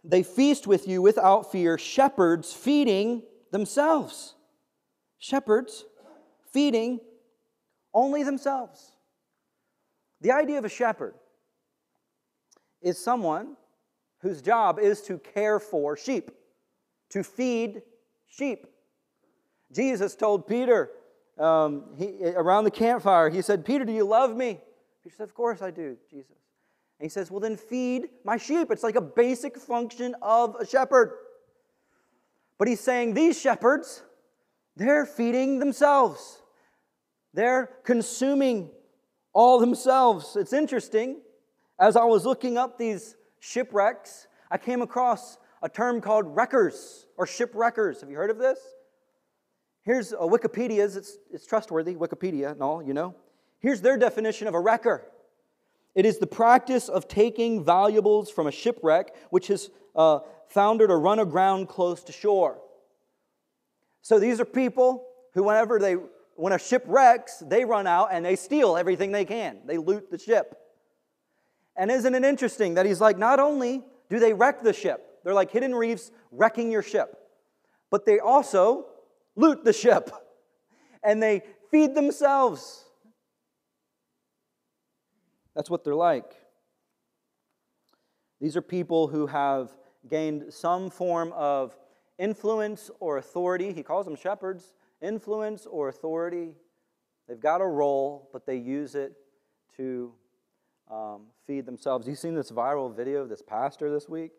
they 0.02 0.22
feast 0.22 0.66
with 0.66 0.88
you 0.88 1.00
without 1.00 1.50
fear, 1.52 1.78
shepherds 1.78 2.52
feeding 2.52 3.22
themselves. 3.52 4.34
Shepherds 5.18 5.84
feeding 6.52 7.00
only 7.94 8.22
themselves. 8.22 8.95
The 10.20 10.32
idea 10.32 10.58
of 10.58 10.64
a 10.64 10.68
shepherd 10.68 11.14
is 12.80 12.98
someone 12.98 13.56
whose 14.20 14.42
job 14.42 14.78
is 14.78 15.02
to 15.02 15.18
care 15.18 15.60
for 15.60 15.96
sheep, 15.96 16.30
to 17.10 17.22
feed 17.22 17.82
sheep. 18.26 18.66
Jesus 19.72 20.14
told 20.14 20.46
Peter 20.46 20.90
um, 21.38 21.84
he, 21.96 22.24
around 22.24 22.64
the 22.64 22.70
campfire, 22.70 23.28
he 23.28 23.42
said, 23.42 23.64
Peter, 23.64 23.84
do 23.84 23.92
you 23.92 24.04
love 24.04 24.34
me? 24.34 24.58
He 25.04 25.10
said, 25.10 25.24
Of 25.24 25.34
course 25.34 25.60
I 25.62 25.70
do, 25.70 25.96
Jesus. 26.10 26.36
And 26.98 27.04
he 27.04 27.08
says, 27.10 27.30
Well, 27.30 27.40
then 27.40 27.56
feed 27.56 28.08
my 28.24 28.38
sheep. 28.38 28.70
It's 28.70 28.82
like 28.82 28.96
a 28.96 29.02
basic 29.02 29.58
function 29.58 30.14
of 30.22 30.56
a 30.58 30.66
shepherd. 30.66 31.12
But 32.58 32.68
he's 32.68 32.80
saying 32.80 33.14
these 33.14 33.38
shepherds, 33.38 34.02
they're 34.76 35.04
feeding 35.04 35.58
themselves, 35.58 36.40
they're 37.34 37.70
consuming 37.84 38.70
all 39.36 39.58
themselves. 39.58 40.34
It's 40.34 40.54
interesting. 40.54 41.20
As 41.78 41.94
I 41.94 42.04
was 42.04 42.24
looking 42.24 42.56
up 42.56 42.78
these 42.78 43.16
shipwrecks, 43.38 44.28
I 44.50 44.56
came 44.56 44.80
across 44.80 45.36
a 45.62 45.68
term 45.68 46.00
called 46.00 46.34
wreckers 46.34 47.04
or 47.18 47.26
shipwreckers. 47.26 48.00
Have 48.00 48.08
you 48.08 48.16
heard 48.16 48.30
of 48.30 48.38
this? 48.38 48.58
Here's 49.82 50.12
a 50.12 50.16
Wikipedia's, 50.16 50.96
it's, 50.96 51.18
it's 51.30 51.46
trustworthy, 51.46 51.94
Wikipedia 51.94 52.52
and 52.52 52.62
all, 52.62 52.82
you 52.82 52.94
know. 52.94 53.14
Here's 53.60 53.82
their 53.82 53.98
definition 53.98 54.48
of 54.48 54.54
a 54.54 54.60
wrecker 54.60 55.04
it 55.94 56.06
is 56.06 56.16
the 56.16 56.26
practice 56.26 56.88
of 56.88 57.06
taking 57.06 57.62
valuables 57.62 58.30
from 58.30 58.46
a 58.46 58.52
shipwreck 58.52 59.14
which 59.28 59.48
has 59.48 59.68
uh, 59.94 60.20
foundered 60.48 60.90
or 60.90 60.98
run 60.98 61.18
aground 61.18 61.68
close 61.68 62.02
to 62.04 62.12
shore. 62.12 62.58
So 64.00 64.18
these 64.18 64.40
are 64.40 64.46
people 64.46 65.06
who, 65.34 65.42
whenever 65.42 65.78
they, 65.78 65.96
when 66.36 66.52
a 66.52 66.58
ship 66.58 66.84
wrecks, 66.86 67.42
they 67.46 67.64
run 67.64 67.86
out 67.86 68.08
and 68.12 68.24
they 68.24 68.36
steal 68.36 68.76
everything 68.76 69.12
they 69.12 69.24
can. 69.24 69.58
They 69.66 69.78
loot 69.78 70.10
the 70.10 70.18
ship. 70.18 70.54
And 71.76 71.90
isn't 71.90 72.14
it 72.14 72.24
interesting 72.24 72.74
that 72.74 72.86
he's 72.86 73.00
like, 73.00 73.18
not 73.18 73.40
only 73.40 73.82
do 74.08 74.18
they 74.18 74.32
wreck 74.32 74.62
the 74.62 74.72
ship, 74.72 75.20
they're 75.24 75.34
like 75.34 75.50
hidden 75.50 75.74
reefs 75.74 76.10
wrecking 76.30 76.70
your 76.70 76.82
ship, 76.82 77.18
but 77.90 78.06
they 78.06 78.18
also 78.18 78.86
loot 79.34 79.64
the 79.64 79.72
ship 79.72 80.10
and 81.02 81.22
they 81.22 81.42
feed 81.70 81.94
themselves. 81.94 82.84
That's 85.54 85.70
what 85.70 85.84
they're 85.84 85.94
like. 85.94 86.36
These 88.40 88.56
are 88.56 88.62
people 88.62 89.08
who 89.08 89.26
have 89.26 89.74
gained 90.08 90.52
some 90.52 90.90
form 90.90 91.32
of 91.32 91.76
influence 92.18 92.90
or 93.00 93.16
authority. 93.16 93.72
He 93.72 93.82
calls 93.82 94.04
them 94.06 94.16
shepherds 94.16 94.74
influence 95.00 95.66
or 95.66 95.88
authority. 95.88 96.54
They've 97.28 97.40
got 97.40 97.60
a 97.60 97.66
role, 97.66 98.28
but 98.32 98.46
they 98.46 98.56
use 98.56 98.94
it 98.94 99.12
to 99.76 100.12
um, 100.90 101.22
feed 101.46 101.66
themselves. 101.66 102.06
You've 102.06 102.18
seen 102.18 102.34
this 102.34 102.50
viral 102.50 102.94
video 102.94 103.22
of 103.22 103.28
this 103.28 103.42
pastor 103.42 103.90
this 103.90 104.08
week? 104.08 104.32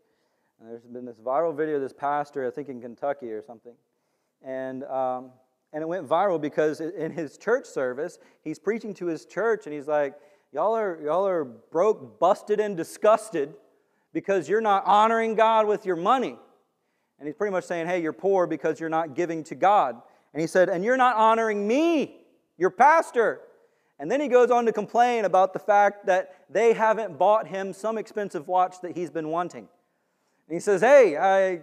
And 0.59 0.69
there's 0.69 0.83
been 0.83 1.05
this 1.05 1.19
viral 1.19 1.55
video 1.55 1.75
of 1.75 1.81
this 1.81 1.93
pastor, 1.93 2.47
I 2.47 2.51
think 2.51 2.69
in 2.69 2.81
Kentucky 2.81 3.31
or 3.31 3.43
something. 3.43 3.73
And, 4.43 4.83
um, 4.85 5.31
and 5.73 5.83
it 5.83 5.87
went 5.87 6.07
viral 6.07 6.39
because 6.39 6.79
in 6.81 7.11
his 7.11 7.37
church 7.37 7.65
service, 7.65 8.17
he's 8.43 8.57
preaching 8.57 8.93
to 8.95 9.05
his 9.07 9.25
church 9.25 9.65
and 9.65 9.73
he's 9.73 9.87
like, 9.87 10.15
Y'all 10.53 10.75
are, 10.75 10.97
y'all 11.03 11.27
are 11.27 11.43
broke, 11.43 12.19
busted, 12.19 12.59
and 12.59 12.77
disgusted 12.77 13.53
because 14.13 14.47
you're 14.47 14.61
not 14.61 14.83
honoring 14.85 15.35
God 15.35 15.67
with 15.67 15.85
your 15.85 15.97
money. 15.97 16.37
And 17.19 17.27
he's 17.27 17.35
pretty 17.35 17.51
much 17.51 17.65
saying, 17.65 17.87
hey, 17.87 18.01
you're 18.01 18.13
poor 18.13 18.47
because 18.47 18.79
you're 18.79 18.89
not 18.89 19.13
giving 19.13 19.43
to 19.45 19.55
God. 19.55 20.01
And 20.37 20.41
he 20.43 20.45
said, 20.45 20.69
and 20.69 20.85
you're 20.85 20.97
not 20.97 21.15
honoring 21.15 21.67
me, 21.67 22.15
your 22.59 22.69
pastor. 22.69 23.41
And 23.97 24.11
then 24.11 24.21
he 24.21 24.27
goes 24.27 24.51
on 24.51 24.67
to 24.67 24.71
complain 24.71 25.25
about 25.25 25.51
the 25.51 25.57
fact 25.57 26.05
that 26.05 26.45
they 26.47 26.73
haven't 26.73 27.17
bought 27.17 27.47
him 27.47 27.73
some 27.73 27.97
expensive 27.97 28.47
watch 28.47 28.75
that 28.83 28.95
he's 28.95 29.09
been 29.09 29.29
wanting. 29.29 29.67
And 30.47 30.53
he 30.53 30.59
says, 30.59 30.81
hey, 30.81 31.17
I, 31.17 31.61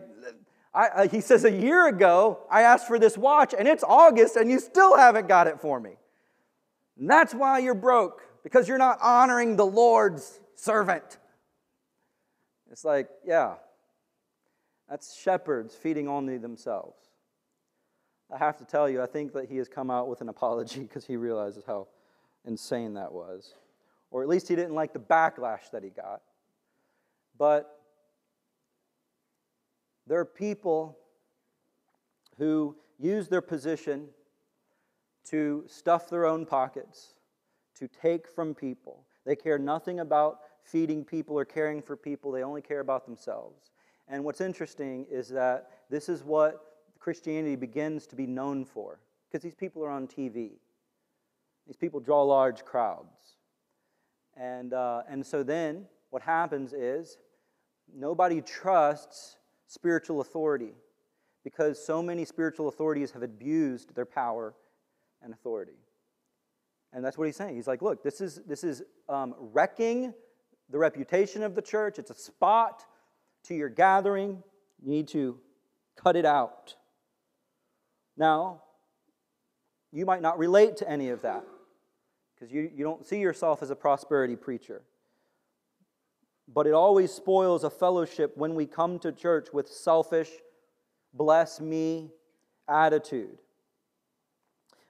I, 0.74 1.06
he 1.06 1.20
says, 1.20 1.44
a 1.44 1.52
year 1.52 1.86
ago, 1.86 2.40
I 2.50 2.62
asked 2.62 2.88
for 2.88 2.98
this 2.98 3.16
watch, 3.16 3.54
and 3.56 3.68
it's 3.68 3.84
August, 3.84 4.34
and 4.34 4.50
you 4.50 4.58
still 4.58 4.96
haven't 4.96 5.28
got 5.28 5.46
it 5.46 5.60
for 5.60 5.78
me. 5.78 5.92
And 6.98 7.08
that's 7.08 7.32
why 7.32 7.60
you're 7.60 7.74
broke 7.76 8.22
because 8.42 8.66
you're 8.66 8.76
not 8.76 8.98
honoring 9.00 9.54
the 9.54 9.64
Lord's 9.64 10.40
servant. 10.56 11.18
It's 12.72 12.84
like, 12.84 13.08
yeah, 13.24 13.54
that's 14.90 15.16
shepherds 15.16 15.76
feeding 15.76 16.08
only 16.08 16.38
themselves. 16.38 16.98
I 18.34 18.38
have 18.38 18.56
to 18.56 18.64
tell 18.64 18.88
you, 18.88 19.00
I 19.00 19.06
think 19.06 19.32
that 19.34 19.48
he 19.48 19.56
has 19.58 19.68
come 19.68 19.90
out 19.90 20.08
with 20.08 20.20
an 20.20 20.28
apology 20.28 20.80
because 20.88 21.06
he 21.06 21.16
realizes 21.16 21.64
how 21.64 21.86
insane 22.44 22.94
that 22.94 23.12
was. 23.12 23.54
Or 24.10 24.22
at 24.22 24.28
least 24.28 24.48
he 24.48 24.56
didn't 24.56 24.74
like 24.74 24.92
the 24.92 24.98
backlash 24.98 25.70
that 25.72 25.82
he 25.82 25.90
got. 25.90 26.20
But 27.38 27.80
there 30.06 30.18
are 30.18 30.24
people 30.24 30.98
who 32.38 32.76
use 32.98 33.28
their 33.28 33.40
position 33.40 34.08
to 35.26 35.64
stuff 35.66 36.10
their 36.10 36.26
own 36.26 36.44
pockets 36.44 37.14
to 37.76 37.88
take 37.88 38.28
from 38.28 38.54
people. 38.54 39.04
They 39.24 39.36
care 39.36 39.58
nothing 39.58 40.00
about 40.00 40.40
feeding 40.62 41.04
people 41.04 41.38
or 41.38 41.44
caring 41.44 41.82
for 41.82 41.96
people, 41.96 42.30
they 42.30 42.42
only 42.42 42.62
care 42.62 42.80
about 42.80 43.04
themselves. 43.04 43.70
And 44.08 44.24
what's 44.24 44.40
interesting 44.40 45.06
is 45.10 45.28
that 45.30 45.70
this 45.90 46.08
is 46.08 46.22
what 46.22 46.73
Christianity 47.04 47.54
begins 47.54 48.06
to 48.06 48.16
be 48.16 48.26
known 48.26 48.64
for, 48.64 48.98
because 49.28 49.42
these 49.42 49.54
people 49.54 49.84
are 49.84 49.90
on 49.90 50.08
TV. 50.08 50.52
These 51.66 51.76
people 51.76 52.00
draw 52.00 52.22
large 52.22 52.64
crowds. 52.64 53.36
And, 54.38 54.72
uh, 54.72 55.02
and 55.06 55.24
so 55.24 55.42
then 55.42 55.84
what 56.08 56.22
happens 56.22 56.72
is 56.72 57.18
nobody 57.94 58.40
trusts 58.40 59.36
spiritual 59.66 60.22
authority 60.22 60.72
because 61.44 61.84
so 61.84 62.02
many 62.02 62.24
spiritual 62.24 62.68
authorities 62.68 63.10
have 63.10 63.22
abused 63.22 63.94
their 63.94 64.06
power 64.06 64.54
and 65.20 65.34
authority. 65.34 65.76
And 66.94 67.04
that's 67.04 67.18
what 67.18 67.26
he's 67.26 67.36
saying. 67.36 67.54
He's 67.54 67.66
like, 67.66 67.82
look, 67.82 68.02
this 68.02 68.22
is, 68.22 68.40
this 68.46 68.64
is 68.64 68.82
um, 69.10 69.34
wrecking 69.38 70.14
the 70.70 70.78
reputation 70.78 71.42
of 71.42 71.54
the 71.54 71.60
church. 71.60 71.98
It's 71.98 72.10
a 72.10 72.14
spot 72.14 72.86
to 73.42 73.54
your 73.54 73.68
gathering. 73.68 74.42
You 74.82 74.90
need 74.90 75.08
to 75.08 75.38
cut 75.96 76.16
it 76.16 76.24
out. 76.24 76.76
Now, 78.16 78.62
you 79.92 80.06
might 80.06 80.22
not 80.22 80.38
relate 80.38 80.76
to 80.78 80.90
any 80.90 81.10
of 81.10 81.22
that 81.22 81.44
because 82.34 82.52
you, 82.52 82.70
you 82.74 82.84
don't 82.84 83.06
see 83.06 83.20
yourself 83.20 83.62
as 83.62 83.70
a 83.70 83.76
prosperity 83.76 84.36
preacher. 84.36 84.82
But 86.52 86.66
it 86.66 86.72
always 86.72 87.12
spoils 87.12 87.64
a 87.64 87.70
fellowship 87.70 88.36
when 88.36 88.54
we 88.54 88.66
come 88.66 88.98
to 89.00 89.12
church 89.12 89.48
with 89.52 89.68
selfish, 89.68 90.30
bless 91.12 91.60
me 91.60 92.10
attitude. 92.68 93.38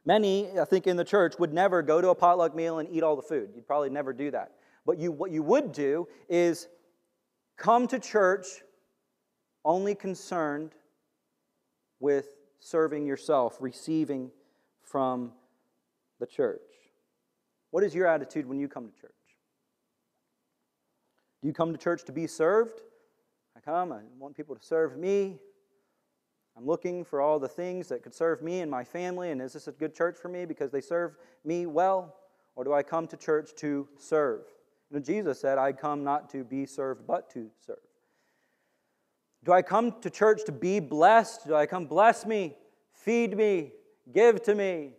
Many, 0.06 0.58
I 0.58 0.64
think, 0.64 0.86
in 0.86 0.96
the 0.96 1.04
church 1.04 1.34
would 1.38 1.52
never 1.52 1.80
go 1.80 2.00
to 2.00 2.08
a 2.08 2.14
potluck 2.14 2.54
meal 2.54 2.78
and 2.78 2.88
eat 2.90 3.02
all 3.02 3.16
the 3.16 3.22
food. 3.22 3.50
You'd 3.54 3.66
probably 3.66 3.90
never 3.90 4.12
do 4.12 4.30
that. 4.32 4.52
But 4.84 4.98
you, 4.98 5.12
what 5.12 5.30
you 5.30 5.42
would 5.42 5.72
do 5.72 6.08
is 6.28 6.68
come 7.56 7.86
to 7.88 7.98
church 7.98 8.46
only 9.64 9.94
concerned 9.94 10.72
with 12.00 12.26
serving 12.60 13.06
yourself, 13.06 13.56
receiving 13.60 14.30
from 14.82 15.32
the 16.20 16.26
church. 16.26 16.60
What 17.70 17.84
is 17.84 17.94
your 17.94 18.06
attitude 18.06 18.46
when 18.46 18.58
you 18.58 18.68
come 18.68 18.86
to 18.86 19.00
church? 19.00 19.10
Do 21.42 21.48
you 21.48 21.54
come 21.54 21.72
to 21.72 21.78
church 21.78 22.04
to 22.04 22.12
be 22.12 22.26
served? 22.26 22.80
I 23.56 23.60
come, 23.60 23.92
I 23.92 24.00
want 24.18 24.36
people 24.36 24.54
to 24.56 24.64
serve 24.64 24.96
me. 24.96 25.38
I'm 26.56 26.66
looking 26.66 27.04
for 27.04 27.20
all 27.20 27.38
the 27.38 27.48
things 27.48 27.88
that 27.88 28.02
could 28.02 28.14
serve 28.14 28.42
me 28.42 28.60
and 28.60 28.70
my 28.70 28.84
family, 28.84 29.30
and 29.30 29.42
is 29.42 29.54
this 29.54 29.66
a 29.66 29.72
good 29.72 29.94
church 29.94 30.16
for 30.16 30.28
me 30.28 30.44
because 30.44 30.70
they 30.70 30.80
serve 30.80 31.16
me 31.44 31.66
well? 31.66 32.14
Or 32.56 32.64
do 32.64 32.72
I 32.72 32.82
come 32.82 33.08
to 33.08 33.16
church 33.16 33.50
to 33.56 33.88
serve? 33.98 34.42
You 34.90 34.98
know, 34.98 35.02
Jesus 35.02 35.40
said, 35.40 35.58
I 35.58 35.72
come 35.72 36.04
not 36.04 36.30
to 36.30 36.44
be 36.44 36.66
served, 36.66 37.06
but 37.06 37.28
to 37.30 37.50
serve. 37.66 37.78
Do 39.44 39.52
I 39.52 39.60
come 39.60 40.00
to 40.00 40.08
church 40.08 40.44
to 40.46 40.52
be 40.52 40.80
blessed? 40.80 41.46
Do 41.46 41.54
I 41.54 41.66
come, 41.66 41.86
bless 41.86 42.24
me, 42.24 42.54
feed 42.92 43.36
me, 43.36 43.72
give 44.12 44.42
to 44.44 44.54
me, 44.54 44.92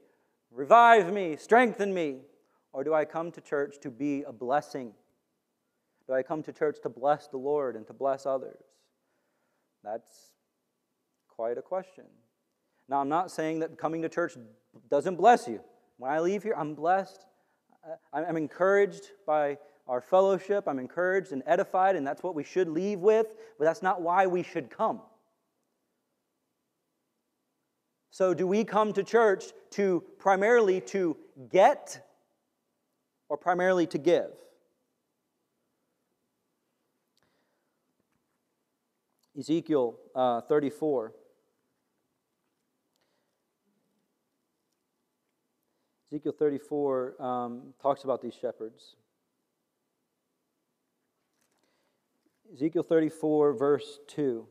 revive 0.52 1.12
me, 1.12 1.36
strengthen 1.36 1.94
me? 1.94 2.20
Or 2.72 2.84
do 2.84 2.94
I 2.94 3.06
come 3.06 3.32
to 3.32 3.42
church 3.42 3.78
to 3.82 3.90
be 3.90 4.24
a 4.24 4.32
blessing? 4.32 4.94
Do 6.08 6.14
I 6.14 6.22
come 6.22 6.44
to 6.44 6.54
church 6.54 6.78
to 6.84 6.90
bless 6.90 7.28
the 7.28 7.38
Lord 7.38 7.76
and 7.76 7.88
to 7.88 7.94
bless 7.94 8.26
others? 8.26 8.62
That's 9.84 10.34
quite 11.28 11.58
a 11.58 11.62
question. 11.62 12.06
Now, 12.88 13.00
I'm 13.02 13.10
not 13.10 13.32
saying 13.32 13.60
that 13.60 13.78
coming 13.78 14.04
to 14.04 14.10
church 14.10 14.34
doesn't 14.92 15.16
bless 15.16 15.48
you. 15.48 15.62
When 15.98 16.12
I 16.12 16.20
leave 16.20 16.44
here, 16.44 16.54
I'm 16.56 16.76
blessed. 16.76 17.26
I'm 18.14 18.38
encouraged 18.38 19.10
by 19.26 19.58
our 19.88 20.02
fellowship. 20.02 20.68
I'm 20.68 20.80
encouraged 20.80 21.32
and 21.32 21.44
edified, 21.46 21.96
and 21.96 22.06
that's 22.06 22.24
what 22.24 22.36
we 22.36 22.44
should 22.44 22.68
leave 22.68 23.00
with, 23.00 23.36
but 23.58 23.66
that's 23.66 23.82
not 23.82 24.02
why 24.02 24.28
we 24.28 24.44
should 24.44 24.70
come. 24.70 25.02
So, 28.10 28.34
do 28.34 28.48
we 28.48 28.64
come 28.64 28.94
to 28.94 29.04
church 29.04 29.46
to 29.72 30.04
primarily 30.20 30.80
to 30.82 31.18
get 31.52 32.02
or 33.28 33.38
primarily 33.38 33.86
to 33.88 33.98
give? 33.98 34.32
Ezekiel 39.38 40.00
uh, 40.16 40.42
34. 40.42 41.14
Ezekiel 46.10 46.34
34 46.40 47.22
um, 47.22 47.74
talks 47.82 48.06
about 48.06 48.22
these 48.22 48.34
shepherds. 48.34 48.96
Ezekiel 52.54 52.84
34, 52.84 53.54
verse 53.54 54.00
2. 54.08 54.48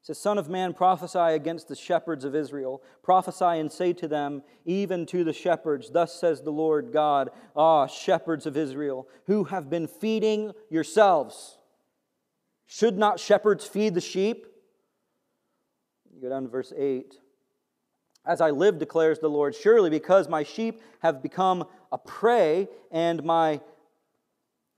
It 0.00 0.06
says, 0.06 0.18
Son 0.18 0.38
of 0.38 0.48
man, 0.48 0.74
prophesy 0.74 1.18
against 1.18 1.68
the 1.68 1.76
shepherds 1.76 2.24
of 2.24 2.34
Israel. 2.34 2.82
Prophesy 3.02 3.44
and 3.44 3.70
say 3.70 3.92
to 3.94 4.08
them, 4.08 4.42
even 4.64 5.06
to 5.06 5.24
the 5.24 5.32
shepherds, 5.32 5.90
Thus 5.90 6.18
says 6.18 6.42
the 6.42 6.50
Lord 6.50 6.92
God, 6.92 7.30
Ah, 7.56 7.86
shepherds 7.86 8.46
of 8.46 8.56
Israel, 8.56 9.08
who 9.26 9.44
have 9.44 9.70
been 9.70 9.86
feeding 9.86 10.52
yourselves. 10.68 11.58
Should 12.66 12.98
not 12.98 13.20
shepherds 13.20 13.66
feed 13.66 13.94
the 13.94 14.00
sheep? 14.00 14.46
You 16.14 16.22
go 16.22 16.28
down 16.28 16.42
to 16.42 16.48
verse 16.48 16.72
8. 16.76 17.18
As 18.26 18.40
I 18.40 18.50
live, 18.50 18.78
declares 18.78 19.18
the 19.18 19.28
Lord, 19.28 19.54
surely 19.54 19.90
because 19.90 20.28
my 20.28 20.42
sheep 20.42 20.80
have 21.00 21.22
become 21.22 21.64
a 21.92 21.98
prey 21.98 22.68
and 22.90 23.22
my 23.22 23.60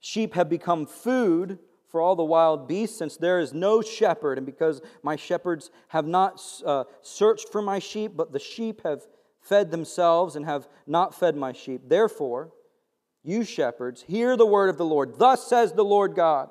sheep 0.01 0.35
have 0.35 0.49
become 0.49 0.87
food 0.87 1.59
for 1.97 2.03
all 2.03 2.15
the 2.15 2.23
wild 2.23 2.69
beasts, 2.69 2.99
since 2.99 3.17
there 3.17 3.41
is 3.41 3.55
no 3.55 3.81
shepherd, 3.81 4.37
and 4.37 4.45
because 4.45 4.83
my 5.03 5.17
shepherds 5.17 5.71
have 5.89 6.07
not 6.07 6.43
uh, 6.67 6.85
searched 7.01 7.49
for 7.49 7.63
my 7.63 7.79
sheep, 7.79 8.13
but 8.15 8.33
the 8.33 8.39
sheep 8.39 8.83
have 8.85 9.07
fed 9.41 9.71
themselves 9.71 10.37
and 10.37 10.45
have 10.45 10.69
not 10.87 11.15
fed 11.15 11.37
my 11.37 11.55
sheep. 11.55 11.81
Therefore, 11.89 12.53
you 13.23 13.45
shepherds, 13.45 14.03
hear 14.03 14.37
the 14.37 14.45
word 14.45 14.69
of 14.69 14.77
the 14.77 14.85
Lord. 14.85 15.19
Thus 15.19 15.47
says 15.49 15.73
the 15.73 15.87
Lord 15.87 16.15
God 16.15 16.51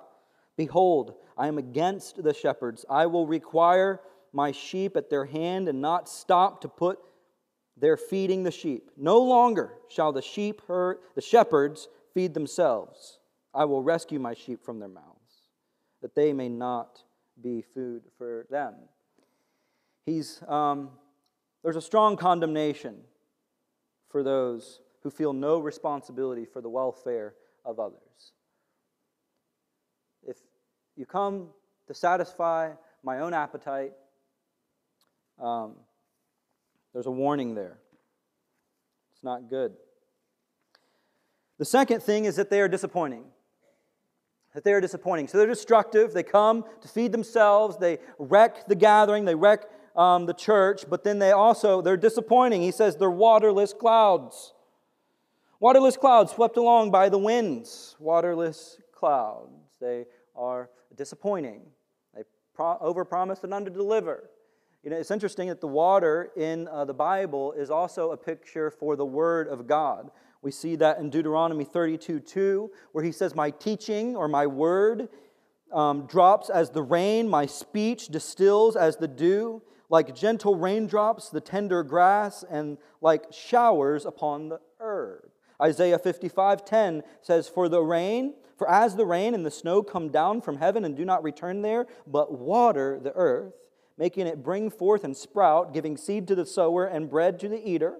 Behold, 0.58 1.13
I 1.38 1.47
am 1.47 1.60
against 1.60 2.23
the 2.23 2.34
shepherds. 2.34 2.84
I 2.89 3.05
will 3.05 3.27
require 3.27 4.01
my 4.34 4.51
sheep 4.51 4.97
at 4.97 5.12
their 5.12 5.25
hand 5.25 5.69
and 5.69 5.79
not 5.79 6.10
stop 6.10 6.62
to 6.62 6.67
put 6.67 6.97
their 7.77 7.97
feeding 7.97 8.41
the 8.41 8.49
sheep. 8.49 8.89
No 8.97 9.19
longer 9.19 9.73
shall 9.89 10.12
the 10.12 10.23
sheep 10.23 10.63
the 10.67 11.21
shepherds 11.21 11.88
feed 12.15 12.34
themselves. 12.34 13.19
I 13.55 13.63
will 13.63 13.81
rescue 13.81 14.19
my 14.19 14.34
sheep 14.34 14.65
from 14.65 14.79
their 14.79 14.89
mouths, 14.89 15.14
that 16.01 16.15
they 16.15 16.34
may 16.34 16.49
not 16.49 17.01
be 17.41 17.62
food 17.62 18.03
for 18.17 18.45
them. 18.49 18.75
He's, 20.05 20.41
um, 20.47 20.89
there's 21.63 21.75
a 21.75 21.81
strong 21.81 22.15
condemnation 22.15 22.97
for 24.10 24.23
those 24.23 24.81
who 25.01 25.10
feel 25.10 25.34
no 25.34 25.60
responsibility 25.60 26.45
for 26.45 26.62
the 26.62 26.69
welfare 26.69 27.34
of 27.63 27.79
others. 27.79 28.31
If 30.25 30.38
you 30.95 31.05
come 31.05 31.49
to 31.88 31.93
satisfy 31.93 32.71
my 33.03 33.19
own 33.19 33.34
appetite, 33.34 33.93
um, 35.39 35.73
there's 36.93 37.08
a 37.08 37.12
warning 37.12 37.55
there. 37.55 37.77
It's 39.13 39.23
not 39.23 39.49
good. 39.49 39.73
The 41.58 41.65
second 41.65 42.01
thing 42.01 42.25
is 42.25 42.36
that 42.36 42.49
they 42.49 42.62
are 42.62 42.67
disappointing. 42.67 43.25
That 44.55 44.63
they 44.63 44.73
are 44.73 44.81
disappointing. 44.81 45.27
So 45.27 45.37
they're 45.37 45.47
destructive. 45.47 46.13
They 46.13 46.23
come 46.23 46.65
to 46.81 46.87
feed 46.87 47.11
themselves. 47.11 47.77
They 47.77 47.99
wreck 48.17 48.67
the 48.67 48.75
gathering. 48.75 49.25
They 49.25 49.35
wreck 49.35 49.65
um, 49.95 50.25
the 50.25 50.33
church. 50.33 50.85
But 50.89 51.03
then 51.03 51.19
they 51.19 51.31
also, 51.31 51.81
they're 51.81 51.97
disappointing. 51.97 52.61
He 52.61 52.71
says 52.71 52.95
they're 52.95 53.11
waterless 53.11 53.73
clouds. 53.73 54.53
Waterless 55.59 55.97
clouds 55.97 56.31
swept 56.31 56.57
along 56.57 56.91
by 56.91 57.09
the 57.09 57.17
winds. 57.17 57.95
Waterless 57.99 58.77
clouds. 58.93 59.51
They 59.81 60.05
are 60.35 60.69
disappointing. 60.95 61.61
They 62.15 62.23
pro- 62.53 62.77
overpromise 62.77 63.43
and 63.43 63.51
underdeliver. 63.51 64.19
You 64.83 64.91
know, 64.91 64.97
it's 64.97 65.11
interesting 65.11 65.49
that 65.49 65.61
the 65.61 65.67
water 65.67 66.31
in 66.37 66.67
uh, 66.67 66.85
the 66.85 66.93
Bible 66.93 67.53
is 67.53 67.69
also 67.69 68.11
a 68.11 68.17
picture 68.17 68.69
for 68.69 68.95
the 68.95 69.05
Word 69.05 69.47
of 69.47 69.67
God. 69.67 70.11
We 70.45 70.51
see 70.51 70.75
that 70.75 70.99
in 70.99 71.10
Deuteronomy 71.10 71.63
32 71.63 72.19
2, 72.19 72.71
where 72.91 73.03
he 73.03 73.12
says, 73.12 73.34
My 73.34 73.49
teaching 73.49 74.15
or 74.15 74.27
my 74.27 74.45
word 74.45 75.10
um, 75.73 76.05
drops 76.05 76.51
as 76.51 76.69
the 76.69 76.84
rain, 76.84 77.27
my 77.27 77.47
speech 77.47 78.10
distills 78.10 78.75
as 78.75 78.95
the 78.95 79.08
dew, 79.08 79.63
like 79.89 80.13
gentle 80.13 80.55
raindrops, 80.55 81.29
the 81.29 81.41
tender 81.41 81.81
grass, 81.81 82.45
and 82.47 82.77
like 83.01 83.23
showers 83.34 84.05
upon 84.05 84.49
the 84.49 84.60
herb. 84.79 85.31
Isaiah 85.60 85.97
55 85.97 86.63
10 86.63 87.01
says, 87.23 87.49
For 87.49 87.67
the 87.67 87.81
rain, 87.81 88.36
for 88.55 88.69
as 88.69 88.95
the 88.95 89.05
rain 89.08 89.34
and 89.34 89.43
the 89.43 89.49
snow 89.49 89.81
come 89.81 90.10
down 90.10 90.41
from 90.41 90.58
heaven 90.58 90.86
and 90.86 90.95
do 90.95 91.05
not 91.05 91.23
return 91.23 91.63
there, 91.63 91.88
but 92.05 92.38
water 92.38 92.99
the 93.01 93.13
earth, 93.13 93.55
making 93.97 94.27
it 94.27 94.43
bring 94.43 94.69
forth 94.69 95.03
and 95.03 95.17
sprout, 95.17 95.73
giving 95.73 95.97
seed 95.97 96.27
to 96.27 96.36
the 96.36 96.45
sower 96.45 96.86
and 96.86 97.10
bread 97.10 97.39
to 97.39 97.49
the 97.49 97.67
eater. 97.67 97.95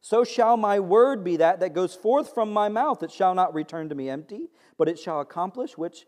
So 0.00 0.24
shall 0.24 0.56
my 0.56 0.78
word 0.80 1.24
be 1.24 1.36
that 1.38 1.60
that 1.60 1.74
goes 1.74 1.94
forth 1.94 2.32
from 2.34 2.52
my 2.52 2.68
mouth. 2.68 3.02
It 3.02 3.10
shall 3.10 3.34
not 3.34 3.54
return 3.54 3.88
to 3.88 3.94
me 3.94 4.08
empty, 4.08 4.48
but 4.78 4.88
it 4.88 4.98
shall 4.98 5.20
accomplish 5.20 5.76
which 5.76 6.06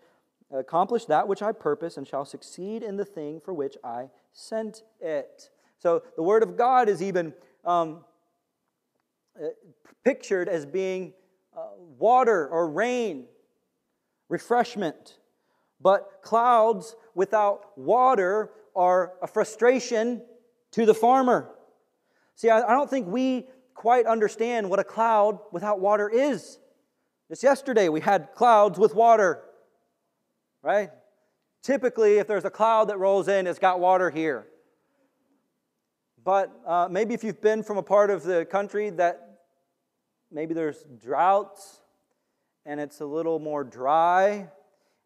accomplish 0.51 1.05
that 1.07 1.29
which 1.29 1.43
I 1.43 1.53
purpose 1.53 1.97
and 1.97 2.07
shall 2.07 2.25
succeed 2.25 2.83
in 2.83 2.97
the 2.97 3.05
thing 3.05 3.41
for 3.41 3.53
which 3.53 3.77
I 3.85 4.09
sent 4.33 4.83
it. 5.01 5.51
So 5.79 6.03
the 6.17 6.23
word 6.23 6.43
of 6.43 6.57
God 6.57 6.89
is 6.89 7.03
even 7.03 7.35
um, 7.65 8.05
uh, 9.39 9.49
pictured 10.05 10.49
as 10.49 10.65
being 10.65 11.13
uh, 11.57 11.67
water 11.99 12.49
or 12.49 12.71
rain, 12.71 13.27
refreshment. 14.29 15.19
But 15.81 16.21
clouds 16.23 16.97
without 17.15 17.77
water 17.77 18.51
are 18.75 19.13
a 19.23 19.27
frustration 19.27 20.23
to 20.73 20.87
the 20.87 20.95
farmer. 20.95 21.51
See, 22.35 22.51
I, 22.51 22.63
I 22.63 22.71
don't 22.73 22.89
think 22.89 23.07
we 23.07 23.49
quite 23.79 24.07
understand 24.07 24.69
what 24.69 24.81
a 24.81 24.85
cloud 24.85 25.39
without 25.53 25.79
water 25.79 26.09
is. 26.09 26.59
Just 27.29 27.45
yesterday, 27.45 27.89
we 27.89 28.01
had 28.01 28.31
clouds 28.35 28.77
with 28.77 28.93
water, 28.93 29.45
right? 30.65 30.91
Typically, 31.63 32.19
if 32.19 32.27
there's 32.27 32.45
a 32.45 32.51
cloud 32.51 32.89
that 32.89 32.99
rolls 32.99 33.29
in, 33.29 33.47
it's 33.47 33.61
got 33.61 33.79
water 33.79 34.11
here. 34.11 34.49
But 36.25 36.51
uh, 36.67 36.89
maybe 36.91 37.15
if 37.15 37.23
you've 37.23 37.41
been 37.41 37.63
from 37.63 37.79
a 37.79 37.83
part 37.83 38.11
of 38.11 38.25
the 38.25 38.45
country 38.45 38.91
that 38.91 39.43
maybe 40.33 40.55
there's 40.55 40.85
droughts 41.01 41.83
and 42.67 42.81
it's 42.81 43.01
a 43.01 43.07
little 43.07 43.39
more 43.39 43.63
dry. 43.63 44.49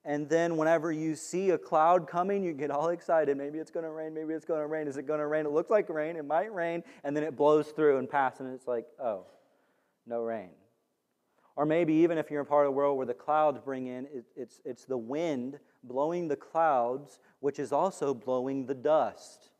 And 0.04 0.28
then 0.28 0.56
whenever 0.56 0.90
you 0.90 1.14
see 1.14 1.50
a 1.50 1.58
cloud 1.58 2.08
coming, 2.08 2.42
you 2.42 2.52
get 2.52 2.72
all 2.72 2.88
excited. 2.88 3.36
Maybe 3.36 3.58
it's 3.58 3.70
going 3.70 3.84
to 3.84 3.90
rain. 3.90 4.12
Maybe 4.12 4.34
it's 4.34 4.44
going 4.44 4.60
to 4.60 4.66
rain. 4.66 4.88
Is 4.88 4.96
it 4.96 5.06
going 5.06 5.20
to 5.20 5.26
rain? 5.28 5.46
It 5.46 5.52
looks 5.52 5.70
like 5.70 5.88
rain. 5.88 6.16
It 6.16 6.24
might 6.24 6.52
rain. 6.52 6.82
And 7.04 7.16
then 7.16 7.22
it 7.22 7.36
blows 7.36 7.68
through 7.68 7.98
and 7.98 8.10
passes, 8.10 8.40
and 8.40 8.54
it's 8.54 8.66
like, 8.66 8.86
oh, 9.00 9.26
no 10.06 10.22
rain. 10.22 10.50
Or 11.54 11.66
maybe 11.66 11.92
even 11.94 12.18
if 12.18 12.30
you're 12.30 12.40
in 12.40 12.46
part 12.46 12.66
of 12.66 12.72
the 12.72 12.76
world 12.76 12.96
where 12.96 13.06
the 13.06 13.14
clouds 13.14 13.60
bring 13.60 13.86
in, 13.86 14.06
it, 14.06 14.24
it's, 14.34 14.60
it's 14.64 14.84
the 14.86 14.96
wind 14.96 15.60
blowing 15.84 16.26
the 16.26 16.36
clouds, 16.36 17.20
which 17.40 17.58
is 17.58 17.72
also 17.72 18.14
blowing 18.14 18.66
the 18.66 18.74
dust. 18.74 19.50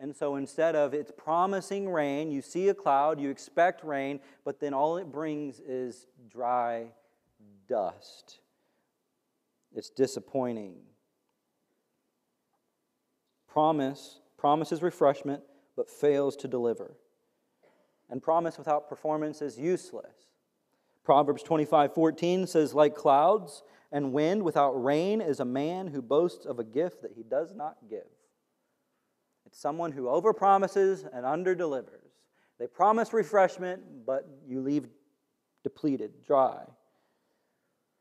And 0.00 0.14
so 0.14 0.36
instead 0.36 0.76
of 0.76 0.94
it's 0.94 1.12
promising 1.16 1.88
rain, 1.88 2.30
you 2.30 2.42
see 2.42 2.68
a 2.68 2.74
cloud, 2.74 3.20
you 3.20 3.30
expect 3.30 3.82
rain, 3.84 4.20
but 4.44 4.60
then 4.60 4.74
all 4.74 4.96
it 4.96 5.10
brings 5.10 5.60
is 5.60 6.06
dry 6.30 6.88
dust. 7.68 8.40
It's 9.74 9.90
disappointing. 9.90 10.76
Promise 13.48 14.20
promises 14.38 14.82
refreshment, 14.82 15.42
but 15.76 15.90
fails 15.90 16.36
to 16.36 16.48
deliver. 16.48 16.94
And 18.08 18.22
promise 18.22 18.56
without 18.56 18.88
performance 18.88 19.42
is 19.42 19.58
useless. 19.58 20.14
Proverbs 21.04 21.42
25 21.42 21.92
14 21.92 22.46
says, 22.46 22.72
Like 22.72 22.94
clouds 22.94 23.62
and 23.92 24.12
wind 24.12 24.42
without 24.42 24.72
rain 24.72 25.20
is 25.20 25.40
a 25.40 25.44
man 25.44 25.88
who 25.88 26.00
boasts 26.00 26.46
of 26.46 26.58
a 26.58 26.64
gift 26.64 27.02
that 27.02 27.12
he 27.14 27.22
does 27.22 27.54
not 27.54 27.76
give. 27.90 28.06
It's 29.44 29.60
someone 29.60 29.92
who 29.92 30.04
overpromises 30.04 31.08
and 31.12 31.24
underdelivers. 31.24 32.12
They 32.58 32.66
promise 32.66 33.12
refreshment, 33.12 34.06
but 34.06 34.28
you 34.46 34.60
leave 34.60 34.86
depleted, 35.64 36.24
dry. 36.26 36.64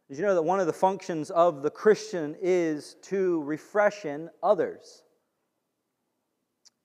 Did 0.09 0.19
you 0.19 0.25
know 0.25 0.35
that 0.35 0.43
one 0.43 0.61
of 0.61 0.67
the 0.67 0.73
functions 0.73 1.29
of 1.31 1.63
the 1.63 1.69
Christian 1.69 2.35
is 2.41 2.95
to 3.03 3.43
refreshen 3.45 4.29
others? 4.41 5.03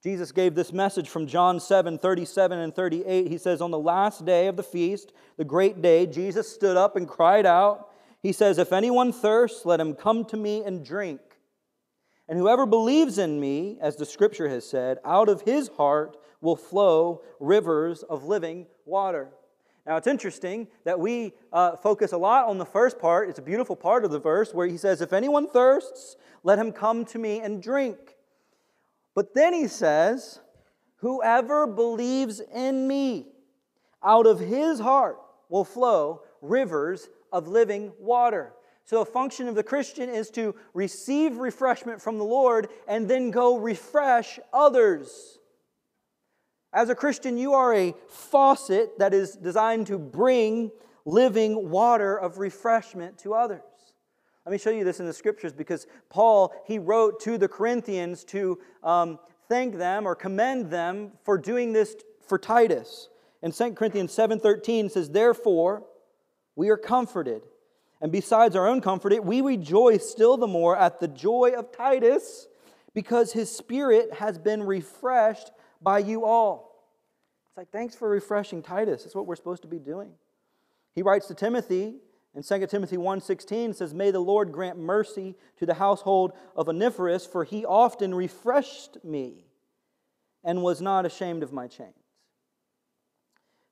Jesus 0.03 0.33
gave 0.33 0.57
this 0.57 0.73
message 0.73 1.09
from 1.09 1.29
John 1.29 1.61
7 1.61 1.99
37 1.99 2.59
and 2.59 2.75
38. 2.75 3.29
He 3.29 3.39
says, 3.39 3.61
On 3.61 3.71
the 3.71 3.79
last 3.79 4.25
day 4.25 4.49
of 4.49 4.57
the 4.57 4.65
feast, 4.65 5.13
the 5.37 5.45
great 5.45 5.81
day, 5.81 6.07
Jesus 6.07 6.53
stood 6.53 6.77
up 6.77 6.97
and 6.97 7.07
cried 7.07 7.47
out. 7.47 7.91
He 8.21 8.33
says, 8.33 8.59
If 8.59 8.73
anyone 8.73 9.13
thirsts, 9.13 9.65
let 9.65 9.79
him 9.79 9.95
come 9.95 10.25
to 10.27 10.37
me 10.37 10.65
and 10.65 10.85
drink. 10.85 11.21
And 12.29 12.37
whoever 12.37 12.67
believes 12.67 13.19
in 13.19 13.39
me, 13.39 13.79
as 13.81 13.95
the 13.95 14.07
scripture 14.07 14.49
has 14.49 14.69
said, 14.69 14.99
out 15.05 15.29
of 15.29 15.43
his 15.43 15.69
heart 15.69 16.17
will 16.41 16.57
flow 16.57 17.23
rivers 17.39 18.03
of 18.03 18.25
living 18.25 18.67
water. 18.85 19.31
Now, 19.87 19.97
it's 19.97 20.07
interesting 20.07 20.69
that 20.85 21.01
we 21.01 21.33
uh, 21.53 21.77
focus 21.77 22.13
a 22.13 22.17
lot 22.17 22.47
on 22.47 22.59
the 22.59 22.65
first 22.65 23.01
part. 23.01 23.29
It's 23.29 23.41
a 23.41 23.43
beautiful 23.43 23.75
part 23.75 24.05
of 24.05 24.13
the 24.13 24.21
verse 24.21 24.55
where 24.55 24.67
he 24.67 24.77
says, 24.77 25.01
If 25.01 25.13
anyone 25.13 25.49
thirsts, 25.49 26.17
let 26.45 26.59
him 26.59 26.73
come 26.73 27.05
to 27.07 27.19
me 27.19 27.41
and 27.41 27.63
drink. 27.63 28.17
But 29.15 29.35
then 29.35 29.53
he 29.53 29.67
says, 29.67 30.39
Whoever 30.97 31.67
believes 31.67 32.41
in 32.55 32.87
me, 32.87 33.27
out 34.05 34.27
of 34.27 34.39
his 34.39 34.79
heart 34.79 35.19
will 35.49 35.65
flow 35.65 36.23
rivers 36.41 37.09
of 37.33 37.49
living 37.49 37.93
water. 37.99 38.53
So, 38.85 39.01
a 39.01 39.05
function 39.05 39.49
of 39.49 39.55
the 39.57 39.63
Christian 39.63 40.09
is 40.09 40.31
to 40.31 40.55
receive 40.75 41.39
refreshment 41.39 42.01
from 42.01 42.19
the 42.19 42.25
Lord 42.25 42.69
and 42.87 43.09
then 43.09 43.31
go 43.31 43.59
refresh 43.59 44.39
others. 44.53 45.39
As 46.73 46.89
a 46.89 46.95
Christian, 46.95 47.37
you 47.37 47.53
are 47.53 47.75
a 47.75 47.95
faucet 48.09 48.99
that 48.99 49.13
is 49.13 49.37
designed 49.37 49.87
to 49.89 49.99
bring 49.99 50.71
living 51.05 51.69
water 51.71 52.17
of 52.17 52.39
refreshment 52.39 53.19
to 53.19 53.35
others. 53.35 53.61
Let 54.47 54.53
me 54.53 54.59
show 54.59 54.71
you 54.71 54.83
this 54.83 54.99
in 54.99 55.07
the 55.07 55.13
scriptures 55.13 55.53
because 55.53 55.87
Paul, 56.09 56.53
he 56.67 56.79
wrote 56.79 57.21
to 57.21 57.37
the 57.37 57.47
Corinthians 57.47 58.25
to 58.25 58.59
um, 58.83 59.19
thank 59.49 59.77
them 59.77 60.07
or 60.07 60.15
commend 60.15 60.71
them 60.71 61.13
for 61.25 61.37
doing 61.37 61.73
this 61.73 61.95
for 62.27 62.39
Titus. 62.39 63.09
And 63.43 63.53
2 63.53 63.73
Corinthians 63.73 64.17
7.13 64.17 64.91
says, 64.91 65.11
Therefore, 65.11 65.85
we 66.57 66.71
are 66.71 66.77
comforted. 66.77 67.43
And 68.01 68.11
besides 68.11 68.57
our 68.57 68.67
own 68.67 68.81
comfort, 68.81 69.25
we 69.25 69.43
rejoice 69.43 70.09
still 70.09 70.37
the 70.37 70.47
more 70.47 70.77
at 70.77 71.01
the 71.01 71.09
joy 71.09 71.53
of 71.57 71.71
Titus 71.71 72.49
because 72.95 73.33
his 73.33 73.55
spirit 73.55 74.15
has 74.15 74.39
been 74.39 74.63
refreshed 74.63 75.51
by 75.83 75.99
you 75.99 76.25
all. 76.25 76.87
It's 77.49 77.57
like, 77.57 77.71
thanks 77.71 77.95
for 77.95 78.09
refreshing 78.09 78.63
Titus. 78.63 79.03
That's 79.03 79.15
what 79.15 79.27
we're 79.27 79.37
supposed 79.37 79.63
to 79.63 79.69
be 79.69 79.79
doing. 79.79 80.13
He 80.95 81.03
writes 81.03 81.27
to 81.29 81.35
Timothy 81.35 81.97
in 82.35 82.43
2 82.43 82.67
Timothy 82.67 82.97
1.16 82.97 83.75
says, 83.75 83.93
May 83.93 84.11
the 84.11 84.21
Lord 84.21 84.53
grant 84.53 84.79
mercy 84.79 85.35
to 85.59 85.67
the 85.67 85.75
household 85.75 86.33
of 86.57 86.69
Onesiphorus, 86.69 87.27
for 87.27 87.45
he 87.45 87.65
often 87.67 88.15
refreshed 88.15 88.97
me 89.05 89.45
and 90.43 90.63
was 90.63 90.81
not 90.81 91.05
ashamed 91.05 91.43
of 91.43 91.53
my 91.53 91.67
chains. 91.67 91.93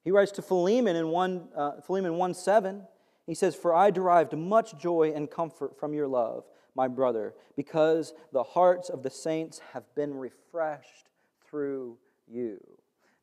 He 0.04 0.10
writes 0.10 0.32
to 0.32 0.42
Philemon 0.42 0.96
in 0.96 1.08
1, 1.08 1.48
uh, 1.56 1.70
Philemon 1.86 2.14
1 2.16 2.34
7, 2.34 2.82
he 3.26 3.34
says, 3.34 3.54
For 3.54 3.74
I 3.74 3.90
derived 3.90 4.36
much 4.36 4.78
joy 4.78 5.12
and 5.14 5.30
comfort 5.30 5.78
from 5.78 5.94
your 5.94 6.08
love, 6.08 6.44
my 6.74 6.88
brother, 6.88 7.34
because 7.56 8.12
the 8.32 8.42
hearts 8.42 8.88
of 8.88 9.02
the 9.02 9.10
saints 9.10 9.60
have 9.72 9.84
been 9.94 10.14
refreshed 10.14 11.09
through 11.50 11.98
you. 12.26 12.58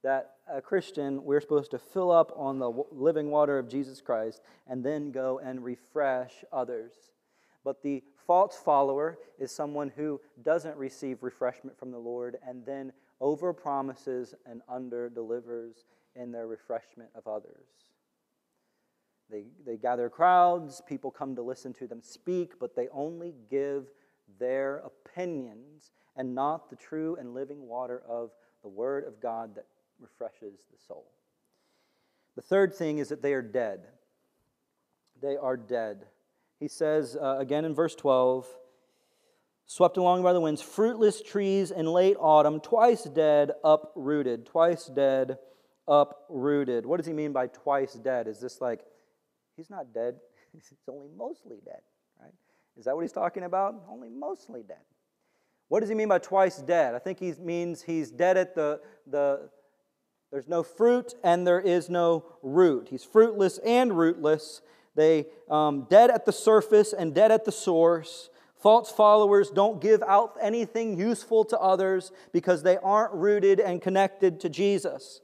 That 0.03 0.35
a 0.51 0.61
Christian, 0.61 1.23
we're 1.23 1.41
supposed 1.41 1.71
to 1.71 1.79
fill 1.79 2.11
up 2.11 2.31
on 2.35 2.59
the 2.59 2.71
living 2.91 3.31
water 3.31 3.57
of 3.57 3.67
Jesus 3.67 4.01
Christ 4.01 4.41
and 4.67 4.83
then 4.83 5.11
go 5.11 5.39
and 5.39 5.63
refresh 5.63 6.43
others. 6.51 6.93
But 7.63 7.81
the 7.81 8.03
false 8.25 8.55
follower 8.55 9.17
is 9.39 9.51
someone 9.51 9.91
who 9.95 10.21
doesn't 10.43 10.77
receive 10.77 11.23
refreshment 11.23 11.77
from 11.77 11.91
the 11.91 11.97
Lord 11.97 12.37
and 12.47 12.65
then 12.65 12.93
overpromises 13.21 14.33
and 14.45 14.61
underdelivers 14.71 15.83
in 16.15 16.31
their 16.31 16.47
refreshment 16.47 17.09
of 17.15 17.27
others. 17.27 17.67
They, 19.29 19.47
they 19.65 19.77
gather 19.77 20.09
crowds, 20.09 20.81
people 20.87 21.11
come 21.11 21.35
to 21.35 21.41
listen 21.41 21.73
to 21.73 21.87
them 21.87 22.01
speak, 22.01 22.59
but 22.59 22.75
they 22.75 22.87
only 22.93 23.33
give 23.49 23.87
their 24.39 24.77
opinions 24.77 25.91
and 26.17 26.35
not 26.35 26.69
the 26.69 26.75
true 26.75 27.15
and 27.19 27.33
living 27.33 27.67
water 27.67 28.01
of 28.07 28.31
the 28.63 28.69
Word 28.69 29.05
of 29.05 29.21
God 29.21 29.55
that 29.55 29.65
refreshes 29.99 30.65
the 30.71 30.77
soul. 30.87 31.05
The 32.35 32.41
third 32.41 32.75
thing 32.75 32.97
is 32.97 33.09
that 33.09 33.21
they 33.21 33.33
are 33.33 33.41
dead. 33.41 33.87
They 35.21 35.37
are 35.37 35.57
dead. 35.57 36.05
He 36.59 36.67
says 36.67 37.15
uh, 37.15 37.37
again 37.39 37.65
in 37.65 37.73
verse 37.73 37.95
12 37.95 38.47
swept 39.67 39.97
along 39.97 40.23
by 40.23 40.33
the 40.33 40.39
winds, 40.39 40.61
fruitless 40.61 41.21
trees 41.21 41.71
in 41.71 41.85
late 41.85 42.15
autumn, 42.19 42.59
twice 42.59 43.03
dead, 43.03 43.51
uprooted. 43.63 44.45
Twice 44.45 44.85
dead, 44.85 45.37
uprooted. 45.87 46.85
What 46.85 46.97
does 46.97 47.05
he 47.05 47.13
mean 47.13 47.33
by 47.33 47.47
twice 47.47 47.93
dead? 47.93 48.27
Is 48.27 48.39
this 48.39 48.61
like, 48.61 48.81
he's 49.55 49.69
not 49.69 49.93
dead, 49.93 50.15
he's 50.53 50.73
only 50.89 51.09
mostly 51.15 51.57
dead, 51.63 51.81
right? 52.19 52.33
Is 52.77 52.85
that 52.85 52.95
what 52.95 53.01
he's 53.01 53.11
talking 53.11 53.43
about? 53.43 53.75
Only 53.89 54.09
mostly 54.09 54.63
dead. 54.63 54.77
What 55.69 55.81
does 55.81 55.89
he 55.89 55.95
mean 55.95 56.07
by 56.07 56.19
twice 56.19 56.57
dead? 56.57 56.95
I 56.95 56.99
think 56.99 57.19
he 57.19 57.33
means 57.39 57.81
he's 57.81 58.09
dead 58.09 58.37
at 58.37 58.55
the, 58.55 58.79
the 59.05 59.49
there's 60.31 60.47
no 60.47 60.63
fruit 60.63 61.13
and 61.23 61.45
there 61.45 61.59
is 61.59 61.89
no 61.89 62.25
root. 62.41 62.87
He's 62.89 63.03
fruitless 63.03 63.57
and 63.59 63.97
rootless. 63.97 64.61
They 64.95 65.27
um, 65.49 65.87
dead 65.89 66.09
at 66.09 66.25
the 66.25 66.31
surface 66.31 66.93
and 66.93 67.13
dead 67.13 67.31
at 67.31 67.45
the 67.45 67.51
source. 67.51 68.29
False 68.55 68.91
followers 68.91 69.51
don't 69.51 69.79
give 69.79 70.01
out 70.03 70.35
anything 70.41 70.97
useful 70.97 71.45
to 71.45 71.59
others 71.59 72.11
because 72.33 72.63
they 72.63 72.77
aren't 72.77 73.13
rooted 73.13 73.59
and 73.59 73.81
connected 73.81 74.39
to 74.41 74.49
Jesus. 74.49 75.21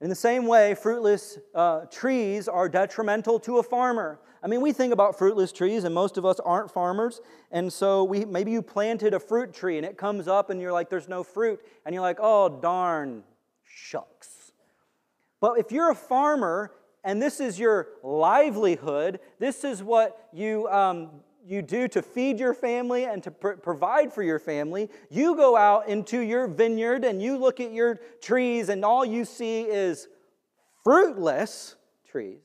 In 0.00 0.08
the 0.08 0.14
same 0.14 0.46
way, 0.46 0.74
fruitless 0.74 1.38
uh, 1.54 1.86
trees 1.86 2.46
are 2.46 2.68
detrimental 2.68 3.40
to 3.40 3.58
a 3.58 3.62
farmer. 3.62 4.20
I 4.42 4.46
mean, 4.46 4.60
we 4.60 4.72
think 4.72 4.92
about 4.92 5.18
fruitless 5.18 5.50
trees, 5.50 5.82
and 5.82 5.92
most 5.92 6.16
of 6.16 6.24
us 6.24 6.38
aren't 6.40 6.70
farmers. 6.70 7.20
And 7.50 7.72
so 7.72 8.04
we, 8.04 8.24
maybe 8.24 8.52
you 8.52 8.62
planted 8.62 9.12
a 9.12 9.18
fruit 9.18 9.52
tree 9.52 9.76
and 9.76 9.84
it 9.84 9.98
comes 9.98 10.28
up 10.28 10.50
and 10.50 10.60
you're 10.60 10.72
like, 10.72 10.88
there's 10.88 11.08
no 11.08 11.24
fruit. 11.24 11.60
And 11.84 11.92
you're 11.92 12.02
like, 12.02 12.18
oh, 12.20 12.60
darn, 12.60 13.24
shucks. 13.64 14.52
But 15.40 15.58
if 15.58 15.72
you're 15.72 15.90
a 15.90 15.96
farmer 15.96 16.72
and 17.02 17.20
this 17.20 17.40
is 17.40 17.58
your 17.58 17.88
livelihood, 18.04 19.18
this 19.40 19.64
is 19.64 19.82
what 19.82 20.28
you, 20.32 20.68
um, 20.68 21.10
you 21.48 21.62
do 21.62 21.88
to 21.88 22.02
feed 22.02 22.38
your 22.38 22.52
family 22.52 23.04
and 23.04 23.22
to 23.22 23.30
pr- 23.30 23.52
provide 23.52 24.12
for 24.12 24.22
your 24.22 24.38
family, 24.38 24.90
you 25.08 25.34
go 25.34 25.56
out 25.56 25.88
into 25.88 26.20
your 26.20 26.46
vineyard 26.46 27.04
and 27.04 27.22
you 27.22 27.38
look 27.38 27.58
at 27.58 27.72
your 27.72 28.00
trees 28.20 28.68
and 28.68 28.84
all 28.84 29.04
you 29.04 29.24
see 29.24 29.62
is 29.62 30.08
fruitless 30.84 31.74
trees. 32.06 32.42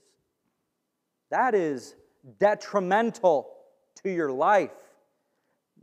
That 1.31 1.53
is 1.53 1.95
detrimental 2.39 3.51
to 4.03 4.09
your 4.09 4.31
life. 4.31 4.71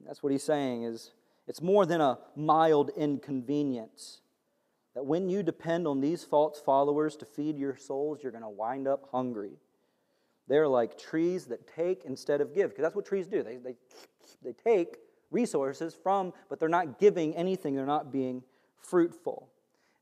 That's 0.06 0.22
what 0.22 0.33
he's 0.33 0.42
saying 0.42 0.85
is 0.85 1.12
it's 1.46 1.61
more 1.61 1.85
than 1.85 2.00
a 2.00 2.18
mild 2.37 2.90
inconvenience. 2.96 4.20
that 4.94 5.04
when 5.04 5.28
you 5.28 5.42
depend 5.42 5.87
on 5.87 6.00
these 6.00 6.24
false 6.24 6.61
followers 6.61 7.16
to 7.16 7.24
feed 7.24 7.59
your 7.59 7.76
souls, 7.76 8.20
you're 8.22 8.33
going 8.33 8.42
to 8.42 8.48
wind 8.48 8.88
up 8.88 9.09
hungry. 9.12 9.52
They're 10.50 10.66
like 10.66 10.98
trees 10.98 11.46
that 11.46 11.64
take 11.72 12.04
instead 12.04 12.40
of 12.40 12.52
give, 12.52 12.70
because 12.70 12.82
that's 12.82 12.96
what 12.96 13.06
trees 13.06 13.28
do. 13.28 13.44
They, 13.44 13.58
they, 13.58 13.76
they 14.42 14.52
take 14.52 14.96
resources 15.30 15.94
from, 15.94 16.32
but 16.48 16.58
they're 16.58 16.68
not 16.68 16.98
giving 16.98 17.36
anything, 17.36 17.76
they're 17.76 17.86
not 17.86 18.10
being 18.10 18.42
fruitful. 18.76 19.48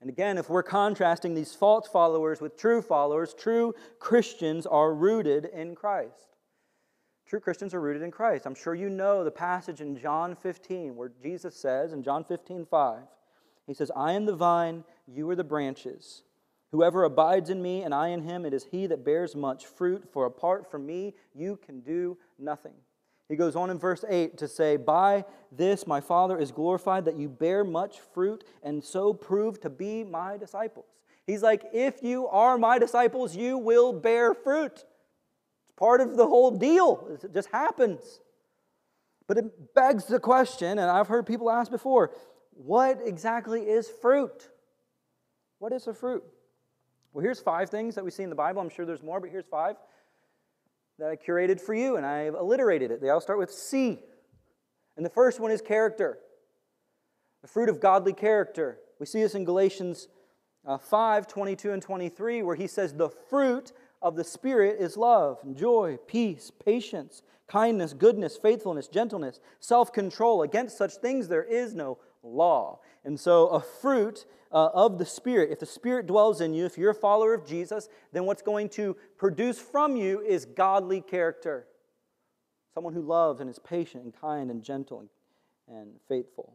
And 0.00 0.08
again, 0.08 0.38
if 0.38 0.48
we're 0.48 0.62
contrasting 0.62 1.34
these 1.34 1.54
false 1.54 1.86
followers 1.86 2.40
with 2.40 2.56
true 2.56 2.80
followers, 2.80 3.34
true 3.34 3.74
Christians 3.98 4.64
are 4.64 4.94
rooted 4.94 5.44
in 5.52 5.74
Christ. 5.74 6.36
True 7.26 7.40
Christians 7.40 7.74
are 7.74 7.80
rooted 7.82 8.00
in 8.00 8.10
Christ. 8.10 8.46
I'm 8.46 8.54
sure 8.54 8.74
you 8.74 8.88
know 8.88 9.24
the 9.24 9.30
passage 9.30 9.82
in 9.82 9.98
John 9.98 10.34
15 10.34 10.96
where 10.96 11.12
Jesus 11.22 11.56
says 11.56 11.92
in 11.92 12.02
John 12.02 12.24
15, 12.24 12.64
5, 12.64 13.00
He 13.66 13.74
says, 13.74 13.90
I 13.94 14.12
am 14.12 14.24
the 14.24 14.34
vine, 14.34 14.84
you 15.06 15.28
are 15.28 15.36
the 15.36 15.44
branches. 15.44 16.22
Whoever 16.72 17.04
abides 17.04 17.48
in 17.48 17.62
me 17.62 17.82
and 17.82 17.94
I 17.94 18.08
in 18.08 18.22
him, 18.22 18.44
it 18.44 18.52
is 18.52 18.66
he 18.70 18.86
that 18.88 19.04
bears 19.04 19.34
much 19.34 19.66
fruit, 19.66 20.04
for 20.12 20.26
apart 20.26 20.70
from 20.70 20.84
me, 20.84 21.14
you 21.34 21.58
can 21.64 21.80
do 21.80 22.18
nothing. 22.38 22.74
He 23.28 23.36
goes 23.36 23.56
on 23.56 23.70
in 23.70 23.78
verse 23.78 24.04
8 24.08 24.38
to 24.38 24.48
say, 24.48 24.76
By 24.76 25.24
this 25.52 25.86
my 25.86 26.00
Father 26.00 26.38
is 26.38 26.50
glorified, 26.50 27.04
that 27.06 27.16
you 27.16 27.28
bear 27.28 27.64
much 27.64 28.00
fruit 28.00 28.44
and 28.62 28.82
so 28.82 29.12
prove 29.12 29.60
to 29.60 29.70
be 29.70 30.04
my 30.04 30.36
disciples. 30.36 30.86
He's 31.26 31.42
like, 31.42 31.64
If 31.72 32.02
you 32.02 32.26
are 32.28 32.58
my 32.58 32.78
disciples, 32.78 33.36
you 33.36 33.58
will 33.58 33.92
bear 33.92 34.34
fruit. 34.34 34.72
It's 34.72 35.76
part 35.76 36.00
of 36.00 36.16
the 36.16 36.26
whole 36.26 36.50
deal, 36.50 37.18
it 37.22 37.32
just 37.32 37.50
happens. 37.50 38.20
But 39.26 39.36
it 39.36 39.74
begs 39.74 40.06
the 40.06 40.20
question, 40.20 40.78
and 40.78 40.90
I've 40.90 41.08
heard 41.08 41.26
people 41.26 41.50
ask 41.50 41.70
before 41.70 42.12
what 42.52 42.98
exactly 43.04 43.62
is 43.62 43.88
fruit? 43.88 44.48
What 45.58 45.72
is 45.72 45.86
a 45.86 45.94
fruit? 45.94 46.24
Well, 47.12 47.22
here's 47.22 47.40
five 47.40 47.70
things 47.70 47.94
that 47.94 48.04
we 48.04 48.10
see 48.10 48.22
in 48.22 48.30
the 48.30 48.36
Bible. 48.36 48.60
I'm 48.60 48.68
sure 48.68 48.84
there's 48.84 49.02
more, 49.02 49.20
but 49.20 49.30
here's 49.30 49.46
five 49.46 49.76
that 50.98 51.10
I 51.10 51.16
curated 51.16 51.60
for 51.60 51.74
you, 51.74 51.96
and 51.96 52.04
I've 52.04 52.34
alliterated 52.34 52.90
it. 52.90 53.00
They 53.00 53.10
all 53.10 53.20
start 53.20 53.38
with 53.38 53.52
C. 53.52 54.00
And 54.96 55.06
the 55.06 55.10
first 55.10 55.38
one 55.38 55.52
is 55.52 55.62
character, 55.62 56.18
the 57.40 57.48
fruit 57.48 57.68
of 57.68 57.80
godly 57.80 58.12
character. 58.12 58.78
We 58.98 59.06
see 59.06 59.22
this 59.22 59.36
in 59.36 59.44
Galatians 59.44 60.08
uh, 60.66 60.76
5 60.76 61.28
22 61.28 61.72
and 61.72 61.80
23, 61.80 62.42
where 62.42 62.56
he 62.56 62.66
says, 62.66 62.92
The 62.92 63.08
fruit 63.08 63.72
of 64.02 64.16
the 64.16 64.24
Spirit 64.24 64.80
is 64.80 64.96
love, 64.96 65.38
joy, 65.54 65.98
peace, 66.08 66.50
patience, 66.64 67.22
kindness, 67.46 67.92
goodness, 67.92 68.36
faithfulness, 68.36 68.88
gentleness, 68.88 69.38
self 69.60 69.92
control. 69.92 70.42
Against 70.42 70.76
such 70.76 70.94
things 70.94 71.28
there 71.28 71.44
is 71.44 71.74
no 71.74 71.98
law. 72.28 72.80
And 73.04 73.18
so, 73.18 73.48
a 73.48 73.60
fruit 73.60 74.26
uh, 74.52 74.68
of 74.72 74.98
the 74.98 75.06
Spirit, 75.06 75.50
if 75.50 75.58
the 75.58 75.66
Spirit 75.66 76.06
dwells 76.06 76.40
in 76.40 76.54
you, 76.54 76.64
if 76.64 76.78
you're 76.78 76.90
a 76.90 76.94
follower 76.94 77.34
of 77.34 77.46
Jesus, 77.46 77.88
then 78.12 78.24
what's 78.24 78.42
going 78.42 78.68
to 78.70 78.96
produce 79.16 79.58
from 79.58 79.96
you 79.96 80.20
is 80.20 80.44
godly 80.44 81.00
character. 81.00 81.66
Someone 82.74 82.94
who 82.94 83.02
loves 83.02 83.40
and 83.40 83.50
is 83.50 83.58
patient 83.58 84.04
and 84.04 84.14
kind 84.14 84.50
and 84.50 84.62
gentle 84.62 85.04
and, 85.68 85.90
faithful. 86.08 86.54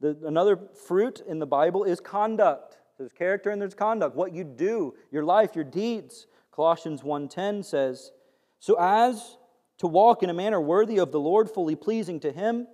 The, 0.00 0.16
another 0.24 0.58
fruit 0.86 1.22
in 1.26 1.38
the 1.38 1.46
Bible 1.46 1.84
is 1.84 2.00
conduct. 2.00 2.78
There's 2.98 3.12
character 3.12 3.50
and 3.50 3.60
there's 3.60 3.74
conduct. 3.74 4.14
What 4.14 4.32
you 4.32 4.44
do, 4.44 4.94
your 5.10 5.24
life, 5.24 5.54
your 5.54 5.64
deeds. 5.64 6.26
Colossians 6.52 7.02
1:10 7.02 7.62
says, 7.62 8.12
"So 8.58 8.76
as 8.78 9.38
to 9.78 9.86
walk 9.86 10.22
in 10.22 10.30
a 10.30 10.34
manner 10.34 10.60
worthy 10.60 10.98
of 10.98 11.12
the 11.12 11.20
Lord, 11.20 11.50
fully 11.50 11.76
pleasing 11.76 12.20
to 12.20 12.32
him, 12.32 12.68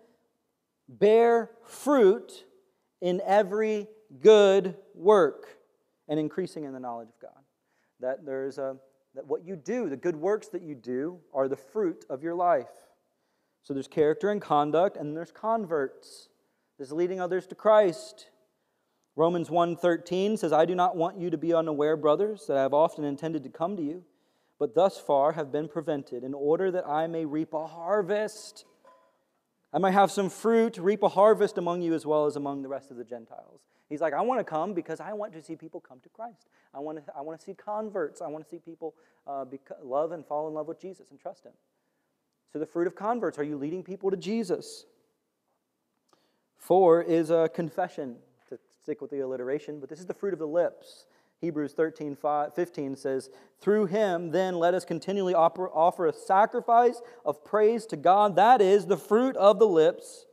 bear 0.89 1.51
fruit 1.65 2.45
in 3.01 3.21
every 3.25 3.89
good 4.21 4.77
work 4.95 5.47
and 6.09 6.21
increasing 6.21 6.65
in 6.65 6.73
the 6.73 6.81
knowledge 6.81 7.09
of 7.09 7.21
God. 7.21 7.43
That 8.01 8.25
there's 8.25 8.59
a 8.59 8.77
that 9.15 9.27
what 9.27 9.45
you 9.47 9.57
do, 9.57 9.89
the 9.89 9.97
good 9.97 10.17
works 10.17 10.49
that 10.49 10.63
you 10.63 10.75
do, 10.75 11.19
are 11.33 11.49
the 11.49 11.57
fruit 11.57 12.05
of 12.11 12.23
your 12.23 12.35
life. 12.35 12.67
So 13.63 13.73
there's 13.73 13.89
character 13.89 14.31
and 14.31 14.43
conduct, 14.43 14.97
and 14.97 15.17
there's 15.17 15.33
converts. 15.33 16.29
There's 16.77 16.93
leading 16.93 17.21
others 17.21 17.47
to 17.47 17.55
Christ. 17.55 18.31
Romans 19.17 19.49
1:13 19.49 20.37
says, 20.37 20.53
I 20.53 20.65
do 20.65 20.75
not 20.75 20.97
want 20.97 21.19
you 21.19 21.31
to 21.31 21.39
be 21.39 21.55
unaware, 21.55 21.97
brothers, 21.97 22.47
that 22.47 22.57
I 22.57 22.63
have 22.63 22.75
often 22.75 23.05
intended 23.05 23.45
to 23.45 23.49
come 23.49 23.77
to 23.77 23.83
you, 23.83 24.05
but 24.59 24.75
thus 24.75 24.99
far 24.99 25.33
have 25.33 25.53
been 25.53 25.69
prevented, 25.69 26.25
in 26.25 26.35
order 26.35 26.71
that 26.73 26.87
I 26.87 27.07
may 27.07 27.25
reap 27.25 27.55
a 27.55 27.67
harvest. 27.67 28.65
I 29.75 29.79
might 29.79 29.91
have 29.91 30.13
some 30.13 30.31
fruit, 30.31 30.79
reap 30.79 31.03
a 31.03 31.09
harvest 31.09 31.59
among 31.59 31.83
you 31.83 31.95
as 31.95 32.07
well 32.07 32.27
as 32.27 32.37
among 32.37 32.63
the 32.63 32.69
rest 32.69 32.93
of 32.93 32.97
the 32.97 33.03
Gentiles. 33.03 33.61
He's 33.89 34.01
like, 34.01 34.15
I 34.15 34.21
want 34.21 34.39
to 34.39 34.45
come 34.45 34.73
because 34.73 35.01
I 35.01 35.13
want 35.13 35.33
to 35.33 35.43
see 35.43 35.57
people 35.57 35.81
come 35.81 35.99
to 36.05 36.09
Christ. 36.09 36.47
I 36.73 36.79
want 36.79 37.05
to, 37.05 37.13
I 37.17 37.23
want 37.23 37.41
to 37.41 37.45
see 37.45 37.55
converts. 37.55 38.23
I 38.23 38.29
want 38.29 38.45
to 38.45 38.49
see 38.49 38.59
people 38.59 38.95
uh, 39.27 39.45
love 39.83 40.13
and 40.13 40.25
fall 40.25 40.47
in 40.47 40.55
love 40.55 40.69
with 40.69 40.81
Jesus 40.81 41.11
and 41.11 41.19
trust 41.19 41.45
Him. 41.45 41.53
So, 42.53 42.61
the 42.61 42.67
fruit 42.67 42.87
of 42.87 42.95
converts 42.95 43.37
are 43.37 43.43
you 43.43 43.57
leading 43.57 43.83
people 43.83 44.13
to 44.13 44.17
Jesus? 44.17 44.87
Four 46.57 47.03
is 47.03 47.31
a 47.31 47.51
confession, 47.53 48.17
to 48.49 48.59
stick 48.81 49.03
with 49.03 49.11
the 49.11 49.21
alliteration, 49.21 49.81
but 49.81 49.89
this 49.89 49.99
is 49.99 50.07
the 50.07 50.15
fruit 50.15 50.33
of 50.33 50.39
the 50.39 50.47
lips. 50.47 51.07
Hebrews 51.45 51.75
13, 51.75 52.17
15 52.55 52.97
says, 52.97 53.29
Through 53.61 53.87
him, 53.87 54.31
then, 54.31 54.59
let 54.59 54.73
us 54.73 54.87
continually 54.87 55.35
offer 55.35 56.07
a 56.07 56.13
sacrifice 56.13 57.03
of 57.23 57.45
praise 57.45 57.85
to 57.87 57.97
God. 57.97 58.37
That 58.37 58.63
is 58.63 58.87
the 58.87 58.97
fruit 58.97 59.37
of 59.37 59.59
the 59.59 59.67
lips 59.67 60.25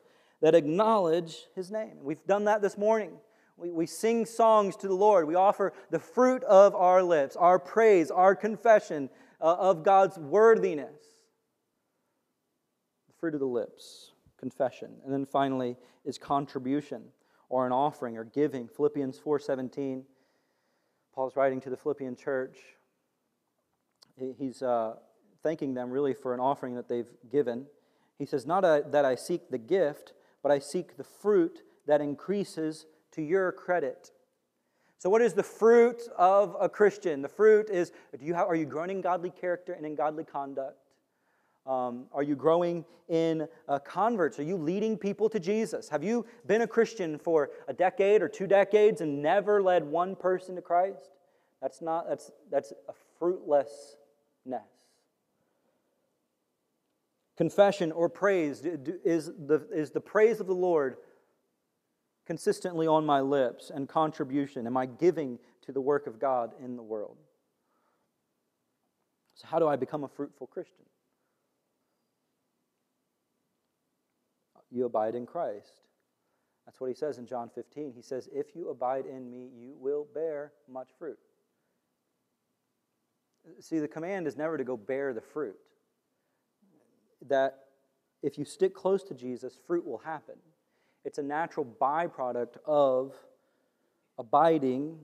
that 0.42 0.56
acknowledge 0.56 1.48
his 1.54 1.70
name. 1.70 1.98
We've 2.02 2.26
done 2.26 2.46
that 2.46 2.62
this 2.62 2.78
morning. 2.78 3.12
We, 3.58 3.72
we 3.72 3.86
sing 3.86 4.26
songs 4.26 4.78
to 4.78 4.88
the 4.88 4.94
Lord. 4.96 5.28
We 5.28 5.36
offer 5.36 5.74
the 5.90 6.00
fruit 6.00 6.44
of 6.46 6.74
our 6.76 7.04
lips, 7.04 7.36
our 7.36 7.60
praise, 7.60 8.10
our 8.10 8.34
confession 8.34 9.10
uh, 9.42 9.56
of 9.60 9.84
God's 9.84 10.18
worthiness. 10.18 10.96
The 13.10 13.14
fruit 13.20 13.34
of 13.34 13.42
the 13.42 13.46
lips, 13.46 14.12
confession. 14.40 14.94
And 15.04 15.14
then 15.14 15.26
finally 15.26 15.76
is 16.06 16.18
contribution 16.18 17.04
or 17.50 17.66
an 17.66 17.74
offering 17.74 18.18
or 18.18 18.24
giving. 18.24 18.70
Philippians 18.70 19.20
4.17, 19.20 20.04
Paul's 21.14 21.36
writing 21.36 21.60
to 21.62 21.70
the 21.70 21.78
Philippian 21.78 22.16
church. 22.16 22.58
He's 24.38 24.62
uh, 24.62 24.96
thanking 25.44 25.74
them 25.74 25.90
really 25.90 26.14
for 26.14 26.34
an 26.34 26.40
offering 26.40 26.76
that 26.76 26.88
they've 26.88 27.10
given. 27.32 27.66
He 28.18 28.26
says, 28.26 28.46
Not 28.46 28.64
a, 28.64 28.84
that 28.92 29.06
I 29.06 29.16
seek 29.16 29.50
the 29.50 29.58
gift, 29.58 30.14
but 30.44 30.52
I 30.52 30.60
seek 30.60 30.98
the 30.98 31.04
fruit 31.04 31.62
that 31.88 32.02
increases 32.02 32.86
to 33.14 33.22
your 33.22 33.52
credit. 33.52 34.12
So, 34.98 35.10
what 35.10 35.22
is 35.22 35.34
the 35.34 35.44
fruit 35.44 36.02
of 36.18 36.56
a 36.60 36.70
Christian? 36.70 37.22
The 37.22 37.30
fruit 37.30 37.70
is 37.70 37.92
do 38.18 38.26
you 38.26 38.36
have, 38.36 38.48
are 38.48 38.56
you 38.56 38.66
growing 38.66 38.92
in 38.92 39.02
godly 39.02 39.32
character 39.32 39.74
and 39.74 39.86
in 39.86 39.96
godly 39.96 40.24
conduct? 40.24 40.78
Um, 41.66 42.06
are 42.12 42.24
you 42.24 42.36
growing 42.36 42.86
in 43.08 43.48
uh, 43.68 43.80
converts? 43.80 44.40
Are 44.40 44.44
you 44.44 44.58
leading 44.58 44.98
people 44.98 45.30
to 45.30 45.40
Jesus? 45.40 45.90
Have 45.90 46.04
you 46.04 46.26
been 46.48 46.62
a 46.62 46.68
Christian 46.68 47.20
for 47.20 47.52
a 47.68 47.74
decade 47.74 48.22
or 48.22 48.28
two 48.28 48.48
decades 48.48 49.02
and 49.02 49.22
never 49.22 49.62
led 49.62 49.84
one 49.84 50.16
person 50.16 50.56
to 50.56 50.62
Christ? 50.62 51.12
That's 51.62 51.82
not, 51.82 52.08
that's, 52.10 52.32
that's 52.50 52.74
a 52.90 52.94
fruitlessness. 53.20 54.62
Confession 57.38 57.92
or 57.92 58.10
praise 58.10 58.64
is 58.66 59.32
the, 59.48 59.68
is 59.72 59.92
the 59.92 60.02
praise 60.02 60.40
of 60.40 60.48
the 60.48 60.56
Lord 60.56 60.98
consistently 62.26 62.88
on 62.88 63.06
my 63.06 63.22
lips 63.22 63.72
and 63.74 63.88
contribution? 63.88 64.66
Am 64.66 64.78
I 64.78 64.86
giving 64.86 65.40
to 65.64 65.72
the 65.72 65.82
work 65.82 66.08
of 66.08 66.20
God 66.20 66.52
in 66.64 66.76
the 66.76 66.84
world? 66.84 67.18
So, 69.36 69.48
how 69.48 69.60
do 69.60 69.68
I 69.68 69.76
become 69.76 70.04
a 70.04 70.08
fruitful 70.08 70.48
Christian? 70.48 70.86
You 74.72 74.86
abide 74.86 75.16
in 75.16 75.26
Christ. 75.26 75.82
That's 76.66 76.80
what 76.80 76.88
he 76.88 76.96
says 76.96 77.18
in 77.18 77.26
John 77.26 77.50
15. 77.54 77.94
He 77.96 78.02
says, 78.02 78.30
If 78.32 78.56
you 78.56 78.70
abide 78.70 79.06
in 79.06 79.30
me, 79.30 79.50
you 79.54 79.76
will 79.78 80.08
bear 80.14 80.54
much 80.72 80.90
fruit. 80.98 81.20
See, 83.60 83.80
the 83.80 83.88
command 83.88 84.28
is 84.28 84.38
never 84.38 84.58
to 84.58 84.64
go 84.64 84.78
bear 84.78 85.14
the 85.14 85.22
fruit. 85.22 85.58
That 87.28 87.60
if 88.24 88.38
you 88.38 88.46
stick 88.46 88.74
close 88.74 89.04
to 89.04 89.14
Jesus, 89.14 89.58
fruit 89.68 89.86
will 89.86 89.98
happen. 89.98 90.36
It's 91.04 91.18
a 91.18 91.24
natural 91.24 91.66
byproduct 91.82 92.58
of 92.66 93.16
abiding 94.20 95.00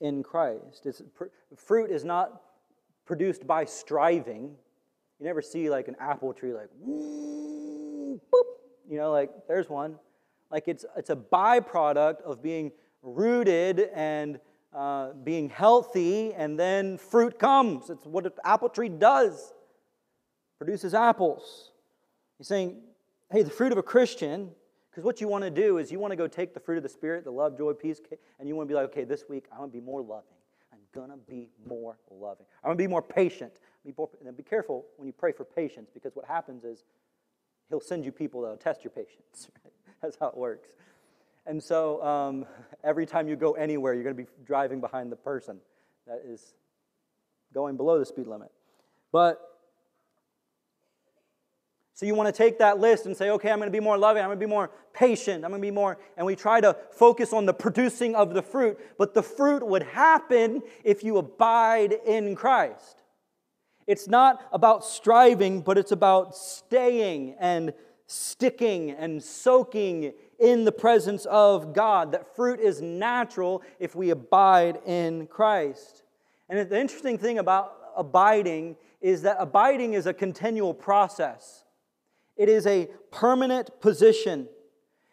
in 0.00 0.22
Christ. 0.22 0.86
It's, 0.86 1.02
fruit 1.56 1.90
is 1.90 2.04
not 2.04 2.42
produced 3.04 3.46
by 3.46 3.66
striving. 3.66 4.54
You 5.18 5.26
never 5.26 5.42
see 5.42 5.68
like 5.68 5.88
an 5.88 5.96
apple 6.00 6.32
tree 6.32 6.54
like, 6.54 6.70
boop, 6.88 8.20
you 8.88 8.96
know, 8.98 9.10
like 9.10 9.30
there's 9.48 9.68
one. 9.68 9.98
Like 10.50 10.68
it's, 10.68 10.84
it's 10.96 11.10
a 11.10 11.16
byproduct 11.16 12.22
of 12.22 12.42
being 12.42 12.72
rooted 13.02 13.88
and 13.94 14.38
uh, 14.74 15.12
being 15.24 15.48
healthy, 15.48 16.32
and 16.34 16.58
then 16.58 16.98
fruit 16.98 17.38
comes. 17.38 17.90
It's 17.90 18.06
what 18.06 18.26
an 18.26 18.32
apple 18.44 18.68
tree 18.68 18.88
does, 18.88 19.52
produces 20.58 20.94
apples. 20.94 21.72
He's 22.38 22.48
saying, 22.48 22.80
hey, 23.30 23.42
the 23.42 23.50
fruit 23.50 23.72
of 23.72 23.78
a 23.78 23.82
Christian 23.82 24.50
Because 24.92 25.04
what 25.04 25.22
you 25.22 25.28
want 25.28 25.42
to 25.42 25.50
do 25.50 25.78
is 25.78 25.90
you 25.90 25.98
want 25.98 26.12
to 26.12 26.16
go 26.16 26.28
take 26.28 26.52
the 26.52 26.60
fruit 26.60 26.76
of 26.76 26.82
the 26.82 26.88
Spirit, 26.88 27.24
the 27.24 27.30
love, 27.30 27.56
joy, 27.56 27.72
peace, 27.72 27.98
and 28.38 28.46
you 28.46 28.54
want 28.54 28.68
to 28.68 28.72
be 28.72 28.74
like, 28.74 28.84
okay, 28.90 29.04
this 29.04 29.24
week 29.26 29.46
I'm 29.50 29.60
to 29.70 29.72
be 29.72 29.80
more 29.80 30.02
loving. 30.02 30.36
I'm 30.70 30.80
going 30.94 31.08
to 31.08 31.16
be 31.16 31.48
more 31.66 31.96
loving. 32.10 32.44
I'm 32.62 32.68
going 32.68 32.76
to 32.76 32.84
be 32.84 32.88
more 32.88 33.00
patient. 33.00 33.52
Be 33.86 33.94
more, 33.96 34.10
and 34.24 34.36
be 34.36 34.42
careful 34.42 34.84
when 34.96 35.06
you 35.06 35.14
pray 35.14 35.32
for 35.32 35.44
patience 35.44 35.90
because 35.92 36.14
what 36.14 36.26
happens 36.26 36.64
is 36.64 36.84
He'll 37.72 37.80
send 37.80 38.04
you 38.04 38.12
people 38.12 38.42
that'll 38.42 38.58
test 38.58 38.84
your 38.84 38.90
patience. 38.90 39.48
Right? 39.64 39.72
That's 40.02 40.18
how 40.20 40.26
it 40.26 40.36
works. 40.36 40.68
And 41.46 41.62
so 41.62 42.04
um, 42.04 42.44
every 42.84 43.06
time 43.06 43.28
you 43.28 43.34
go 43.34 43.52
anywhere, 43.52 43.94
you're 43.94 44.02
going 44.02 44.14
to 44.14 44.22
be 44.22 44.28
driving 44.44 44.78
behind 44.78 45.10
the 45.10 45.16
person 45.16 45.58
that 46.06 46.20
is 46.22 46.52
going 47.54 47.78
below 47.78 47.98
the 47.98 48.04
speed 48.04 48.26
limit. 48.26 48.52
But 49.10 49.40
so 51.94 52.04
you 52.04 52.14
want 52.14 52.26
to 52.26 52.32
take 52.36 52.58
that 52.58 52.78
list 52.78 53.06
and 53.06 53.16
say, 53.16 53.30
okay, 53.30 53.50
I'm 53.50 53.58
going 53.58 53.68
to 53.68 53.72
be 53.72 53.80
more 53.80 53.96
loving, 53.96 54.22
I'm 54.22 54.28
going 54.28 54.38
to 54.38 54.46
be 54.46 54.50
more 54.50 54.70
patient, 54.92 55.42
I'm 55.42 55.50
going 55.50 55.62
to 55.62 55.66
be 55.66 55.70
more, 55.70 55.96
and 56.18 56.26
we 56.26 56.36
try 56.36 56.60
to 56.60 56.76
focus 56.90 57.32
on 57.32 57.46
the 57.46 57.54
producing 57.54 58.14
of 58.14 58.34
the 58.34 58.42
fruit, 58.42 58.78
but 58.98 59.14
the 59.14 59.22
fruit 59.22 59.66
would 59.66 59.84
happen 59.84 60.60
if 60.84 61.02
you 61.02 61.16
abide 61.16 61.94
in 62.04 62.34
Christ. 62.34 63.01
It's 63.86 64.08
not 64.08 64.42
about 64.52 64.84
striving, 64.84 65.60
but 65.60 65.78
it's 65.78 65.92
about 65.92 66.36
staying 66.36 67.36
and 67.38 67.72
sticking 68.06 68.90
and 68.90 69.22
soaking 69.22 70.12
in 70.38 70.64
the 70.64 70.72
presence 70.72 71.24
of 71.26 71.72
God. 71.72 72.12
That 72.12 72.36
fruit 72.36 72.60
is 72.60 72.82
natural 72.82 73.62
if 73.78 73.94
we 73.94 74.10
abide 74.10 74.80
in 74.86 75.26
Christ. 75.26 76.02
And 76.48 76.68
the 76.68 76.78
interesting 76.78 77.18
thing 77.18 77.38
about 77.38 77.74
abiding 77.96 78.76
is 79.00 79.22
that 79.22 79.36
abiding 79.38 79.94
is 79.94 80.06
a 80.06 80.14
continual 80.14 80.74
process. 80.74 81.64
It 82.36 82.48
is 82.48 82.66
a 82.66 82.88
permanent 83.10 83.80
position. 83.80 84.48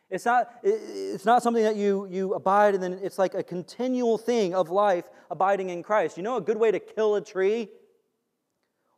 It's 0.09 0.25
not, 0.25 0.51
it's 0.63 1.25
not 1.25 1.43
something 1.43 1.63
that 1.63 1.75
you, 1.75 2.07
you 2.09 2.33
abide 2.33 2.73
and 2.73 2.81
then 2.81 2.99
it's 3.01 3.19
like 3.19 3.35
a 3.35 3.43
continual 3.43 4.17
thing 4.17 4.55
of 4.55 4.69
life 4.69 5.05
abiding 5.29 5.69
in 5.69 5.83
Christ. 5.83 6.17
You 6.17 6.23
know 6.23 6.37
a 6.37 6.41
good 6.41 6.57
way 6.57 6.71
to 6.71 6.79
kill 6.79 7.15
a 7.15 7.21
tree? 7.21 7.69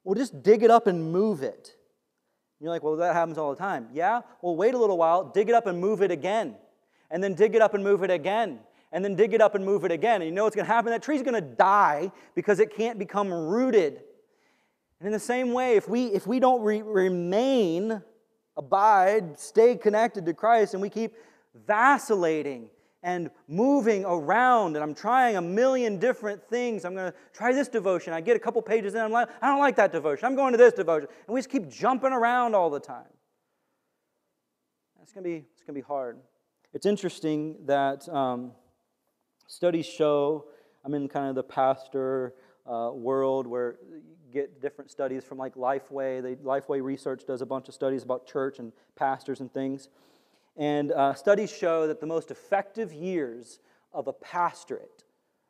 Well, 0.03 0.15
just 0.15 0.41
dig 0.43 0.63
it 0.63 0.71
up 0.71 0.87
and 0.87 1.11
move 1.11 1.43
it. 1.43 1.75
And 2.59 2.65
you're 2.65 2.71
like, 2.71 2.83
well, 2.83 2.95
that 2.97 3.13
happens 3.13 3.37
all 3.37 3.51
the 3.51 3.59
time. 3.59 3.87
Yeah? 3.93 4.21
Well, 4.41 4.55
wait 4.55 4.73
a 4.73 4.77
little 4.77 4.97
while, 4.97 5.23
dig 5.23 5.49
it 5.49 5.55
up 5.55 5.67
and 5.67 5.79
move 5.79 6.01
it 6.01 6.11
again. 6.11 6.55
And 7.09 7.23
then 7.23 7.33
dig 7.33 7.55
it 7.55 7.61
up 7.61 7.73
and 7.73 7.83
move 7.83 8.03
it 8.03 8.11
again. 8.11 8.59
And 8.91 9.03
then 9.03 9.15
dig 9.15 9.33
it 9.33 9.41
up 9.41 9.55
and 9.55 9.65
move 9.65 9.85
it 9.85 9.91
again. 9.91 10.21
And 10.21 10.25
you 10.25 10.31
know 10.31 10.43
what's 10.43 10.55
going 10.55 10.65
to 10.65 10.71
happen? 10.71 10.91
That 10.91 11.01
tree's 11.01 11.21
going 11.21 11.35
to 11.35 11.41
die 11.41 12.11
because 12.35 12.59
it 12.59 12.75
can't 12.75 12.99
become 12.99 13.31
rooted. 13.31 14.01
And 14.99 15.07
in 15.07 15.13
the 15.13 15.19
same 15.19 15.53
way, 15.53 15.75
if 15.75 15.89
we, 15.89 16.05
if 16.07 16.27
we 16.27 16.39
don't 16.39 16.61
re- 16.61 16.81
remain 16.81 18.01
abide, 18.57 19.39
stay 19.39 19.75
connected 19.75 20.25
to 20.25 20.33
Christ, 20.33 20.73
and 20.73 20.81
we 20.81 20.89
keep 20.89 21.13
vacillating 21.65 22.69
and 23.03 23.31
moving 23.47 24.05
around, 24.05 24.75
and 24.75 24.83
I'm 24.83 24.93
trying 24.93 25.35
a 25.35 25.41
million 25.41 25.97
different 25.97 26.47
things. 26.49 26.85
I'm 26.85 26.93
going 26.93 27.11
to 27.11 27.17
try 27.33 27.51
this 27.51 27.67
devotion. 27.67 28.13
I 28.13 28.21
get 28.21 28.35
a 28.35 28.39
couple 28.39 28.61
pages 28.61 28.93
in, 28.93 29.01
I'm 29.01 29.11
like, 29.11 29.29
I 29.41 29.47
don't 29.47 29.59
like 29.59 29.75
that 29.77 29.91
devotion. 29.91 30.25
I'm 30.25 30.35
going 30.35 30.51
to 30.51 30.57
this 30.57 30.73
devotion. 30.73 31.07
And 31.27 31.33
we 31.33 31.39
just 31.39 31.49
keep 31.49 31.67
jumping 31.69 32.11
around 32.11 32.55
all 32.55 32.69
the 32.69 32.79
time. 32.79 33.09
It's 35.01 35.11
going 35.11 35.23
to 35.23 35.29
be, 35.29 35.45
it's 35.53 35.63
going 35.63 35.75
to 35.75 35.81
be 35.81 35.85
hard. 35.85 36.19
It's 36.73 36.85
interesting 36.85 37.57
that 37.65 38.07
um, 38.07 38.51
studies 39.47 39.85
show, 39.85 40.45
I'm 40.85 40.93
in 40.93 41.07
kind 41.07 41.27
of 41.27 41.35
the 41.35 41.43
pastor 41.43 42.33
uh, 42.65 42.91
world 42.93 43.47
where 43.47 43.77
you 43.91 44.31
get 44.31 44.61
different 44.61 44.91
studies 44.91 45.23
from 45.23 45.37
like 45.37 45.55
Lifeway. 45.55 46.21
The 46.21 46.37
Lifeway 46.43 46.81
Research 46.83 47.23
does 47.25 47.41
a 47.41 47.45
bunch 47.45 47.67
of 47.67 47.73
studies 47.73 48.03
about 48.03 48.27
church 48.27 48.59
and 48.59 48.71
pastors 48.95 49.39
and 49.39 49.51
things. 49.51 49.89
And 50.57 50.91
uh, 50.91 51.13
studies 51.13 51.51
show 51.51 51.87
that 51.87 51.99
the 51.99 52.07
most 52.07 52.31
effective 52.31 52.93
years 52.93 53.59
of 53.93 54.07
a 54.07 54.13
pastorate, 54.13 55.03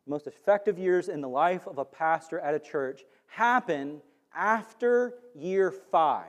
most 0.08 0.28
effective 0.28 0.78
years 0.78 1.10
in 1.10 1.22
the 1.22 1.30
life 1.30 1.68
of 1.68 1.78
a 1.78 1.86
pastor 1.86 2.40
at 2.40 2.54
a 2.54 2.60
church, 2.60 3.02
happen 3.28 4.02
after 4.36 5.16
year 5.36 5.72
five. 5.72 6.26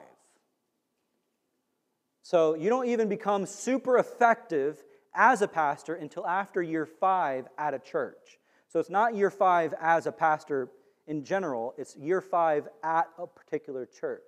So 2.23 2.55
you 2.55 2.69
don't 2.69 2.87
even 2.87 3.09
become 3.09 3.47
super 3.47 3.99
effective 3.99 4.83
as 5.15 5.43
a 5.43 5.49
pastor 5.49 5.95
until 5.95 6.27
after 6.27 6.63
year 6.63 6.87
five 6.87 7.47
at 7.59 7.75
a 7.75 7.79
church. 7.79 8.39
So 8.69 8.81
it's 8.81 8.91
not 8.91 9.15
year 9.15 9.31
five 9.31 9.75
as 9.81 10.07
a 10.07 10.13
pastor 10.13 10.71
in 11.07 11.25
general, 11.25 11.75
it's 11.77 11.97
year 11.97 12.21
five 12.21 12.69
at 12.83 13.09
a 13.19 13.27
particular 13.27 13.87
church. 13.87 14.23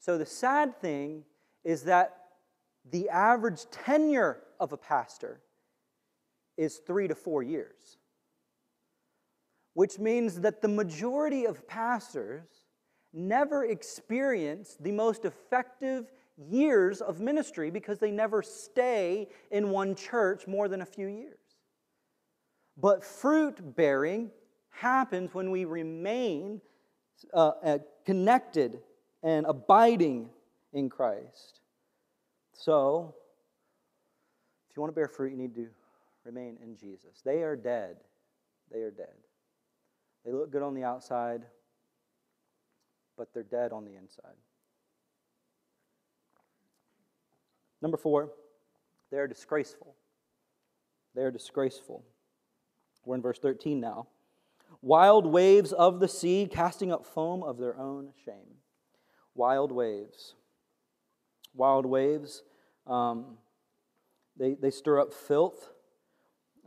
So 0.00 0.18
the 0.18 0.26
sad 0.26 0.78
thing 0.80 1.22
is 1.64 1.84
that 1.84 2.21
the 2.90 3.08
average 3.08 3.70
tenure 3.70 4.40
of 4.58 4.72
a 4.72 4.76
pastor 4.76 5.40
is 6.56 6.78
three 6.78 7.08
to 7.08 7.14
four 7.14 7.42
years, 7.42 7.98
which 9.74 9.98
means 9.98 10.40
that 10.40 10.60
the 10.60 10.68
majority 10.68 11.46
of 11.46 11.66
pastors 11.66 12.48
never 13.12 13.64
experience 13.64 14.76
the 14.80 14.92
most 14.92 15.24
effective 15.24 16.10
years 16.36 17.00
of 17.00 17.20
ministry 17.20 17.70
because 17.70 17.98
they 17.98 18.10
never 18.10 18.42
stay 18.42 19.28
in 19.50 19.70
one 19.70 19.94
church 19.94 20.46
more 20.46 20.68
than 20.68 20.82
a 20.82 20.86
few 20.86 21.06
years. 21.06 21.38
But 22.76 23.04
fruit 23.04 23.76
bearing 23.76 24.30
happens 24.70 25.34
when 25.34 25.50
we 25.50 25.64
remain 25.64 26.60
uh, 27.32 27.52
uh, 27.62 27.78
connected 28.04 28.80
and 29.22 29.46
abiding 29.46 30.30
in 30.72 30.88
Christ. 30.88 31.61
So, 32.64 33.16
if 34.70 34.76
you 34.76 34.82
want 34.82 34.92
to 34.92 34.94
bear 34.94 35.08
fruit, 35.08 35.32
you 35.32 35.36
need 35.36 35.56
to 35.56 35.66
remain 36.24 36.58
in 36.62 36.76
Jesus. 36.76 37.20
They 37.24 37.42
are 37.42 37.56
dead. 37.56 37.96
They 38.70 38.82
are 38.82 38.92
dead. 38.92 39.16
They 40.24 40.30
look 40.30 40.52
good 40.52 40.62
on 40.62 40.72
the 40.72 40.84
outside, 40.84 41.42
but 43.18 43.34
they're 43.34 43.42
dead 43.42 43.72
on 43.72 43.84
the 43.84 43.96
inside. 43.96 44.36
Number 47.80 47.96
four, 47.96 48.30
they 49.10 49.18
are 49.18 49.26
disgraceful. 49.26 49.96
They 51.16 51.22
are 51.22 51.32
disgraceful. 51.32 52.04
We're 53.04 53.16
in 53.16 53.22
verse 53.22 53.40
13 53.40 53.80
now 53.80 54.06
wild 54.82 55.26
waves 55.26 55.72
of 55.72 55.98
the 55.98 56.06
sea, 56.06 56.48
casting 56.48 56.92
up 56.92 57.06
foam 57.06 57.42
of 57.42 57.58
their 57.58 57.76
own 57.76 58.10
shame. 58.24 58.58
Wild 59.34 59.72
waves. 59.72 60.34
Wild 61.54 61.86
waves, 61.86 62.44
um, 62.86 63.36
they, 64.36 64.54
they 64.54 64.70
stir 64.70 65.00
up 65.00 65.12
filth. 65.12 65.70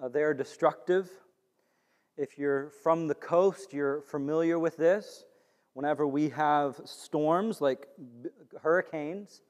Uh, 0.01 0.07
they 0.07 0.24
are 0.24 0.34
destructive. 0.34 1.09
If 2.18 2.38
you're 2.38 2.70
from 2.84 3.07
the 3.07 3.16
coast, 3.16 3.74
you're 3.74 4.01
familiar 4.01 4.59
with 4.59 4.78
this. 4.78 5.26
Whenever 5.74 6.07
we 6.07 6.30
have 6.30 6.80
storms 6.86 7.59
like 7.59 7.88
hurricanes, 8.61 9.41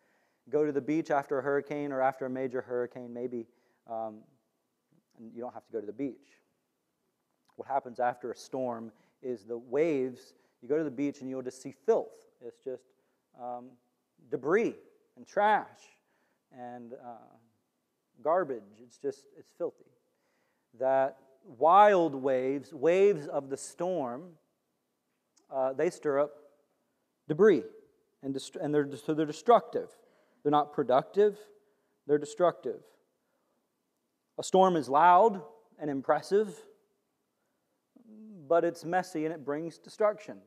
go 0.49 0.65
to 0.65 0.71
the 0.71 0.81
beach 0.81 1.11
after 1.11 1.37
a 1.37 1.41
hurricane 1.41 1.91
or 1.91 2.01
after 2.01 2.25
a 2.25 2.29
major 2.29 2.61
hurricane, 2.61 3.13
maybe 3.13 3.45
um, 3.89 4.19
you 5.33 5.41
don't 5.41 5.53
have 5.53 5.65
to 5.67 5.71
go 5.71 5.79
to 5.79 5.85
the 5.85 5.93
beach 5.93 6.39
what 7.55 7.67
happens 7.67 7.99
after 7.99 8.31
a 8.31 8.35
storm 8.35 8.91
is 9.21 9.43
the 9.43 9.57
waves, 9.57 10.33
you 10.61 10.69
go 10.69 10.77
to 10.77 10.83
the 10.83 10.91
beach 10.91 11.21
and 11.21 11.29
you'll 11.29 11.41
just 11.41 11.61
see 11.61 11.73
filth. 11.85 12.27
It's 12.45 12.63
just 12.63 12.83
um, 13.41 13.65
debris 14.29 14.75
and 15.17 15.25
trash 15.25 15.94
and 16.57 16.93
uh, 16.93 17.17
garbage. 18.23 18.63
It's 18.83 18.97
just, 18.97 19.25
it's 19.37 19.51
filthy. 19.57 19.85
That 20.79 21.17
wild 21.45 22.15
waves, 22.15 22.73
waves 22.73 23.27
of 23.27 23.49
the 23.49 23.57
storm, 23.57 24.23
uh, 25.53 25.73
they 25.73 25.89
stir 25.89 26.19
up 26.19 26.31
debris 27.27 27.63
and, 28.23 28.33
dest- 28.33 28.55
and 28.55 28.73
they're, 28.73 28.89
so 28.95 29.13
they're 29.13 29.25
destructive. 29.25 29.89
They're 30.43 30.51
not 30.51 30.73
productive, 30.73 31.37
they're 32.07 32.17
destructive. 32.17 32.81
A 34.37 34.43
storm 34.43 34.75
is 34.75 34.89
loud 34.89 35.41
and 35.79 35.89
impressive 35.89 36.53
but 38.47 38.63
it's 38.63 38.85
messy 38.85 39.25
and 39.25 39.33
it 39.33 39.43
brings 39.43 39.77
destruction. 39.77 40.37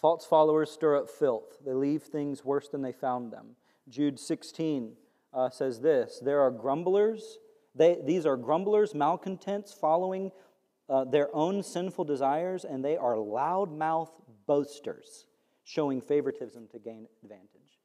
False 0.00 0.24
followers 0.24 0.70
stir 0.70 0.96
up 0.96 1.10
filth. 1.10 1.58
They 1.64 1.74
leave 1.74 2.02
things 2.02 2.44
worse 2.44 2.68
than 2.68 2.80
they 2.80 2.92
found 2.92 3.32
them. 3.32 3.56
Jude 3.88 4.18
16 4.18 4.94
uh, 5.34 5.50
says 5.50 5.80
this 5.80 6.20
There 6.24 6.40
are 6.40 6.50
grumblers. 6.50 7.38
They, 7.74 7.98
these 8.04 8.26
are 8.26 8.36
grumblers, 8.36 8.94
malcontents, 8.94 9.72
following 9.72 10.32
uh, 10.88 11.04
their 11.04 11.34
own 11.34 11.62
sinful 11.62 12.04
desires, 12.04 12.64
and 12.64 12.84
they 12.84 12.96
are 12.96 13.14
loudmouth 13.14 14.10
boasters, 14.46 15.26
showing 15.62 16.00
favoritism 16.00 16.66
to 16.72 16.78
gain 16.80 17.06
advantage. 17.22 17.78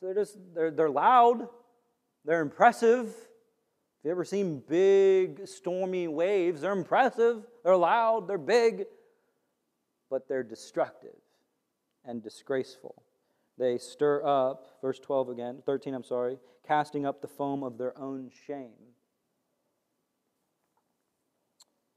So 0.00 0.06
they're 0.06 0.14
just, 0.14 0.38
they're, 0.52 0.70
they're 0.72 0.90
loud, 0.90 1.46
they're 2.24 2.40
impressive, 2.40 3.06
have 3.06 4.08
you 4.08 4.10
ever 4.12 4.24
seen 4.24 4.62
big, 4.66 5.46
stormy 5.46 6.08
waves? 6.08 6.62
They're 6.62 6.72
impressive, 6.72 7.44
they're 7.62 7.76
loud, 7.76 8.26
they're 8.26 8.38
big, 8.38 8.86
but 10.08 10.26
they're 10.26 10.42
destructive 10.42 11.14
and 12.04 12.22
disgraceful. 12.22 13.02
They 13.58 13.78
stir 13.78 14.24
up, 14.24 14.78
verse 14.80 14.98
12 14.98 15.28
again, 15.30 15.62
13, 15.66 15.94
I'm 15.94 16.04
sorry, 16.04 16.38
casting 16.66 17.04
up 17.04 17.20
the 17.20 17.28
foam 17.28 17.62
of 17.62 17.78
their 17.78 17.96
own 17.98 18.30
shame. 18.46 18.72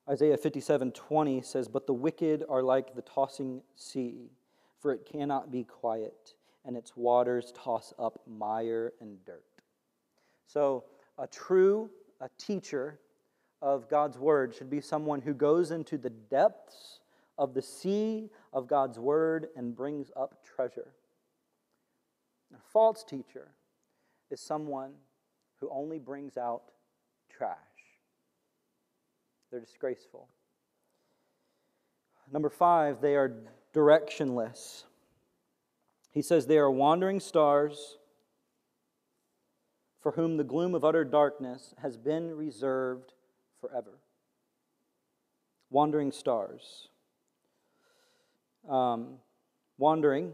Isaiah 0.10 0.36
57 0.36 0.91
20 0.91 1.41
says, 1.41 1.70
But 1.70 1.88
the 1.88 1.93
wicked 1.93 2.43
are 2.49 2.62
like 2.62 2.93
the 2.93 3.01
tossing 3.01 3.62
sea, 3.76 4.32
for 4.82 4.91
it 4.91 5.06
cannot 5.10 5.51
be 5.51 5.64
quiet, 5.64 6.34
and 6.66 6.76
its 6.76 6.97
waters 6.97 7.54
toss 7.56 7.93
up 7.97 8.22
mire 8.28 8.91
and 8.99 9.24
dirt. 9.26 9.45
So, 10.45 10.84
a 11.18 11.28
true 11.28 11.89
a 12.24 12.30
teacher 12.38 12.99
of 13.62 13.89
God's 13.89 14.18
word 14.18 14.56
should 14.56 14.70
be 14.70 14.82
someone 14.82 15.22
who 15.22 15.34
goes 15.34 15.72
into 15.72 15.97
the 15.97 16.10
depths 16.10 16.99
of 17.38 17.54
the 17.54 17.62
sea 17.62 18.30
of 18.52 18.68
God's 18.68 19.00
word 19.00 19.48
and 19.56 19.76
brings 19.76 20.12
up 20.16 20.44
treasure. 20.44 20.94
A 22.54 22.60
false 22.72 23.04
teacher 23.04 23.50
is 24.30 24.40
someone 24.40 24.92
who 25.60 25.70
only 25.72 26.00
brings 26.00 26.38
out 26.38 26.64
trash. 27.30 27.58
They're 29.50 29.60
disgraceful. 29.60 30.28
Number 32.32 32.50
five, 32.50 33.02
they 33.02 33.16
are 33.16 33.34
directionless. 33.74 34.84
He 36.12 36.22
says 36.22 36.46
they 36.46 36.58
are 36.58 36.72
wandering 36.72 37.20
stars 37.20 37.98
for 40.00 40.12
whom 40.12 40.38
the 40.38 40.44
gloom 40.44 40.76
of 40.76 40.84
utter 40.84 41.06
darkness 41.06 41.74
has 41.82 41.98
been 41.98 42.36
reserved 42.36 43.14
forever. 43.60 44.00
Wandering 45.70 46.12
stars. 46.12 46.90
Um, 48.70 49.16
wandering 49.78 50.32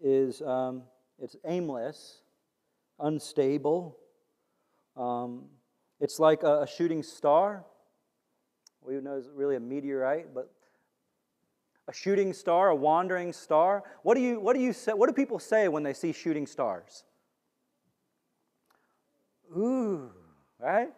is 0.00 0.42
um, 0.42 0.82
it's 1.18 1.36
aimless, 1.46 2.22
unstable. 3.00 3.96
Um, 4.96 5.44
it's 6.00 6.18
like 6.18 6.42
a, 6.42 6.62
a, 6.62 6.66
shooting 6.66 7.02
star. 7.02 7.64
We 8.82 8.94
know 9.00 9.16
it's 9.16 9.28
really 9.34 9.56
a 9.56 9.60
meteorite, 9.60 10.34
but 10.34 10.52
a 11.88 11.92
shooting 11.92 12.32
star, 12.32 12.68
a 12.68 12.74
wandering 12.74 13.32
star. 13.32 13.82
What 14.02 14.14
do 14.14 14.20
you 14.20 14.38
what 14.38 14.54
do 14.54 14.60
you 14.60 14.72
say? 14.72 14.92
What 14.92 15.08
do 15.08 15.14
people 15.14 15.38
say 15.38 15.68
when 15.68 15.82
they 15.82 15.94
see 15.94 16.12
shooting 16.12 16.46
stars? 16.46 17.04
Ooh, 19.56 20.10
right? 20.58 20.90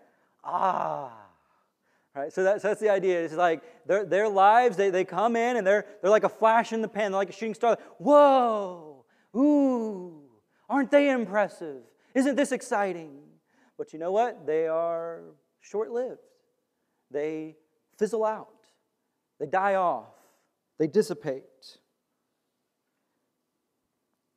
Ah. 0.42 1.23
Right? 2.14 2.32
So 2.32 2.44
that's, 2.44 2.62
that's 2.62 2.80
the 2.80 2.90
idea. 2.90 3.24
It's 3.24 3.34
like 3.34 3.62
their, 3.86 4.04
their 4.04 4.28
lives, 4.28 4.76
they, 4.76 4.90
they 4.90 5.04
come 5.04 5.34
in 5.34 5.56
and 5.56 5.66
they're, 5.66 5.84
they're 6.00 6.10
like 6.10 6.24
a 6.24 6.28
flash 6.28 6.72
in 6.72 6.80
the 6.80 6.88
pan. 6.88 7.10
They're 7.10 7.18
like 7.18 7.30
a 7.30 7.32
shooting 7.32 7.54
star. 7.54 7.76
Whoa! 7.98 9.04
Ooh! 9.36 10.22
Aren't 10.68 10.92
they 10.92 11.10
impressive? 11.10 11.82
Isn't 12.14 12.36
this 12.36 12.52
exciting? 12.52 13.18
But 13.76 13.92
you 13.92 13.98
know 13.98 14.12
what? 14.12 14.46
They 14.46 14.68
are 14.68 15.22
short 15.60 15.90
lived. 15.90 16.20
They 17.10 17.56
fizzle 17.98 18.24
out. 18.24 18.48
They 19.40 19.46
die 19.46 19.74
off. 19.74 20.14
They 20.78 20.86
dissipate. 20.86 21.42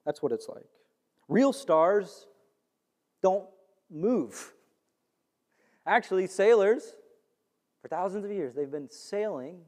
That's 0.06 0.22
what 0.22 0.32
it's 0.32 0.48
like. 0.48 0.66
Real 1.28 1.54
stars 1.54 2.26
don't 3.22 3.46
move. 3.92 4.54
Actually, 5.86 6.28
sailors, 6.28 6.94
for 7.82 7.88
thousands 7.88 8.26
of 8.26 8.32
years, 8.32 8.54
they've 8.54 8.72
been 8.72 8.90
sailing 8.90 9.60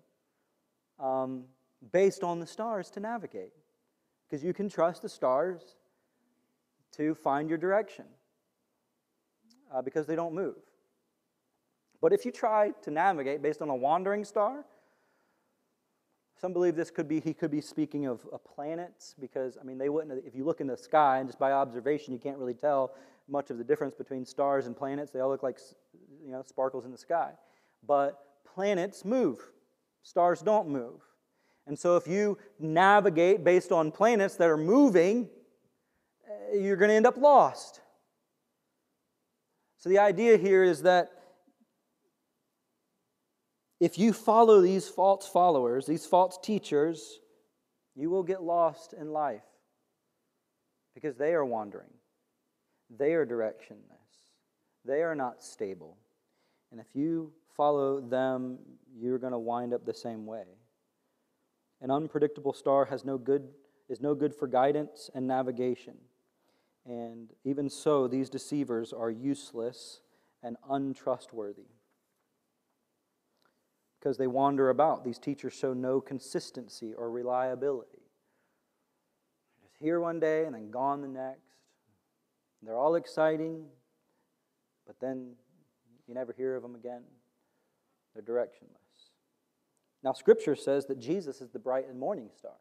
um, 0.99 1.43
based 1.91 2.23
on 2.23 2.39
the 2.39 2.47
stars 2.47 2.89
to 2.91 2.99
navigate. 2.99 3.53
Because 4.27 4.43
you 4.43 4.53
can 4.53 4.69
trust 4.69 5.01
the 5.01 5.09
stars 5.09 5.75
to 6.97 7.15
find 7.15 7.49
your 7.49 7.57
direction 7.57 8.05
uh, 9.73 9.81
because 9.81 10.05
they 10.05 10.15
don't 10.15 10.33
move. 10.33 10.55
But 12.01 12.13
if 12.13 12.25
you 12.25 12.31
try 12.31 12.71
to 12.83 12.91
navigate 12.91 13.41
based 13.41 13.61
on 13.61 13.69
a 13.69 13.75
wandering 13.75 14.23
star, 14.23 14.65
some 16.39 16.53
believe 16.53 16.75
this 16.75 16.89
could 16.89 17.07
be, 17.07 17.19
he 17.19 17.33
could 17.33 17.51
be 17.51 17.59
speaking 17.59 18.05
of 18.05 18.25
planets 18.55 19.13
because, 19.19 19.57
I 19.59 19.65
mean, 19.65 19.77
they 19.77 19.89
wouldn't, 19.89 20.25
if 20.25 20.35
you 20.35 20.45
look 20.45 20.61
in 20.61 20.67
the 20.67 20.77
sky 20.77 21.19
and 21.19 21.27
just 21.27 21.37
by 21.37 21.51
observation, 21.51 22.13
you 22.13 22.19
can't 22.19 22.37
really 22.37 22.53
tell 22.53 22.93
much 23.27 23.49
of 23.49 23.57
the 23.57 23.63
difference 23.63 23.93
between 23.93 24.25
stars 24.25 24.65
and 24.65 24.75
planets. 24.75 25.11
They 25.11 25.19
all 25.19 25.29
look 25.29 25.43
like, 25.43 25.59
you 26.25 26.31
know, 26.31 26.41
sparkles 26.45 26.85
in 26.85 26.91
the 26.91 26.97
sky. 26.97 27.31
But 27.85 28.19
planets 28.53 29.05
move, 29.05 29.39
stars 30.03 30.41
don't 30.41 30.69
move. 30.69 31.01
And 31.67 31.77
so 31.77 31.95
if 31.97 32.07
you 32.07 32.37
navigate 32.59 33.43
based 33.43 33.71
on 33.71 33.91
planets 33.91 34.35
that 34.37 34.49
are 34.49 34.57
moving, 34.57 35.29
eh, 36.27 36.57
you're 36.57 36.75
going 36.75 36.89
to 36.89 36.95
end 36.95 37.05
up 37.05 37.17
lost. 37.17 37.81
So 39.77 39.87
the 39.89 39.99
idea 39.99 40.37
here 40.37 40.63
is 40.63 40.81
that 40.81 41.09
if 43.79 43.97
you 43.97 44.11
follow 44.13 44.61
these 44.61 44.89
false 44.89 45.27
followers, 45.27 45.85
these 45.85 46.05
false 46.05 46.37
teachers, 46.41 47.19
you 47.95 48.09
will 48.09 48.23
get 48.23 48.43
lost 48.43 48.93
in 48.93 49.11
life 49.11 49.43
because 50.93 51.15
they 51.17 51.33
are 51.33 51.45
wandering. 51.45 51.93
They 52.89 53.13
are 53.13 53.25
directionless. 53.25 54.33
They 54.85 55.01
are 55.01 55.15
not 55.15 55.43
stable. 55.43 55.97
And 56.71 56.81
if 56.81 56.87
you 56.93 57.31
follow 57.59 57.99
them, 57.99 58.57
you're 58.97 59.17
going 59.17 59.33
to 59.33 59.37
wind 59.37 59.73
up 59.73 59.85
the 59.85 59.93
same 59.93 60.25
way. 60.25 60.45
An 61.81 61.91
unpredictable 61.91 62.53
star 62.53 62.85
has 62.85 63.03
no 63.03 63.17
good, 63.17 63.49
is 63.89 63.99
no 63.99 64.15
good 64.15 64.33
for 64.33 64.47
guidance 64.47 65.09
and 65.13 65.27
navigation. 65.27 65.95
And 66.85 67.31
even 67.43 67.69
so, 67.69 68.07
these 68.07 68.29
deceivers 68.29 68.93
are 68.93 69.11
useless 69.11 69.99
and 70.41 70.55
untrustworthy 70.69 71.67
because 73.99 74.17
they 74.17 74.27
wander 74.27 74.69
about. 74.69 75.03
These 75.03 75.19
teachers 75.19 75.51
show 75.51 75.73
no 75.73 75.99
consistency 75.99 76.93
or 76.93 77.11
reliability. 77.11 77.89
They're 79.59 79.67
just 79.67 79.75
here 79.81 79.99
one 79.99 80.21
day 80.21 80.45
and 80.45 80.55
then 80.55 80.71
gone 80.71 81.01
the 81.01 81.09
next. 81.09 81.41
They're 82.63 82.77
all 82.77 82.95
exciting, 82.95 83.65
but 84.87 84.95
then 85.01 85.33
you 86.07 86.13
never 86.13 86.31
hear 86.31 86.55
of 86.55 86.63
them 86.63 86.75
again. 86.75 87.01
They're 88.19 88.35
directionless. 88.35 89.09
Now, 90.03 90.13
Scripture 90.13 90.55
says 90.55 90.85
that 90.85 90.99
Jesus 90.99 91.41
is 91.41 91.51
the 91.51 91.59
bright 91.59 91.87
and 91.89 91.99
morning 91.99 92.29
star, 92.37 92.53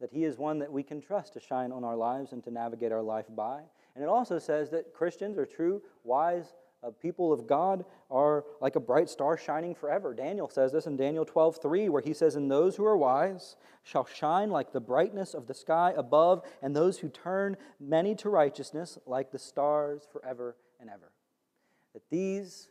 that 0.00 0.10
He 0.12 0.24
is 0.24 0.38
one 0.38 0.58
that 0.58 0.72
we 0.72 0.82
can 0.82 1.00
trust 1.00 1.32
to 1.34 1.40
shine 1.40 1.72
on 1.72 1.84
our 1.84 1.96
lives 1.96 2.32
and 2.32 2.42
to 2.44 2.50
navigate 2.50 2.92
our 2.92 3.02
life 3.02 3.26
by. 3.34 3.62
And 3.94 4.04
it 4.04 4.08
also 4.08 4.38
says 4.38 4.70
that 4.70 4.92
Christians 4.92 5.38
are 5.38 5.46
true, 5.46 5.82
wise, 6.04 6.54
uh, 6.82 6.90
people 6.90 7.32
of 7.32 7.46
God 7.46 7.84
are 8.10 8.44
like 8.60 8.76
a 8.76 8.80
bright 8.80 9.08
star 9.08 9.38
shining 9.38 9.74
forever. 9.74 10.14
Daniel 10.14 10.48
says 10.48 10.72
this 10.72 10.86
in 10.86 10.96
Daniel 10.96 11.24
12, 11.24 11.58
3, 11.60 11.88
where 11.88 12.02
he 12.02 12.12
says, 12.12 12.36
And 12.36 12.50
those 12.50 12.76
who 12.76 12.84
are 12.84 12.96
wise 12.96 13.56
shall 13.82 14.04
shine 14.04 14.50
like 14.50 14.72
the 14.72 14.80
brightness 14.80 15.32
of 15.32 15.46
the 15.46 15.54
sky 15.54 15.94
above, 15.96 16.42
and 16.62 16.76
those 16.76 16.98
who 16.98 17.08
turn 17.08 17.56
many 17.80 18.14
to 18.16 18.28
righteousness 18.28 18.98
like 19.06 19.32
the 19.32 19.38
stars 19.38 20.06
forever 20.12 20.56
and 20.78 20.90
ever. 20.90 21.12
That 21.94 22.02
these 22.10 22.68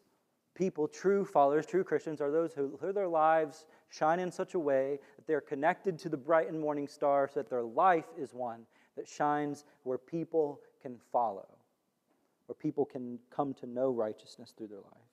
people, 0.56 0.88
true 0.88 1.24
followers, 1.26 1.66
true 1.66 1.84
Christians, 1.84 2.22
are 2.22 2.32
those 2.32 2.54
who 2.54 2.80
live 2.82 2.96
their 2.96 3.08
lives 3.08 3.66
shine 3.90 4.20
in 4.20 4.32
such 4.32 4.56
a 4.56 4.60
way 4.60 5.00
that 5.18 5.28
they're 5.28 5.42
connected 5.42 6.00
to 6.00 6.10
the 6.10 6.18
bright 6.18 6.50
and 6.50 6.60
morning 6.60 6.88
star, 6.88 7.30
so 7.32 7.42
that 7.42 7.50
their 7.50 7.64
life 7.64 8.08
is 8.18 8.34
one 8.34 8.62
that 8.96 9.08
shines 9.08 9.66
where 9.84 9.98
people 9.98 10.62
can 10.82 10.98
follow 11.12 11.46
where 12.48 12.56
people 12.56 12.86
can 12.86 13.20
come 13.36 13.54
to 13.56 13.66
know 13.66 13.90
righteousness 13.90 14.54
through 14.56 14.68
their 14.68 14.78
life. 14.78 15.10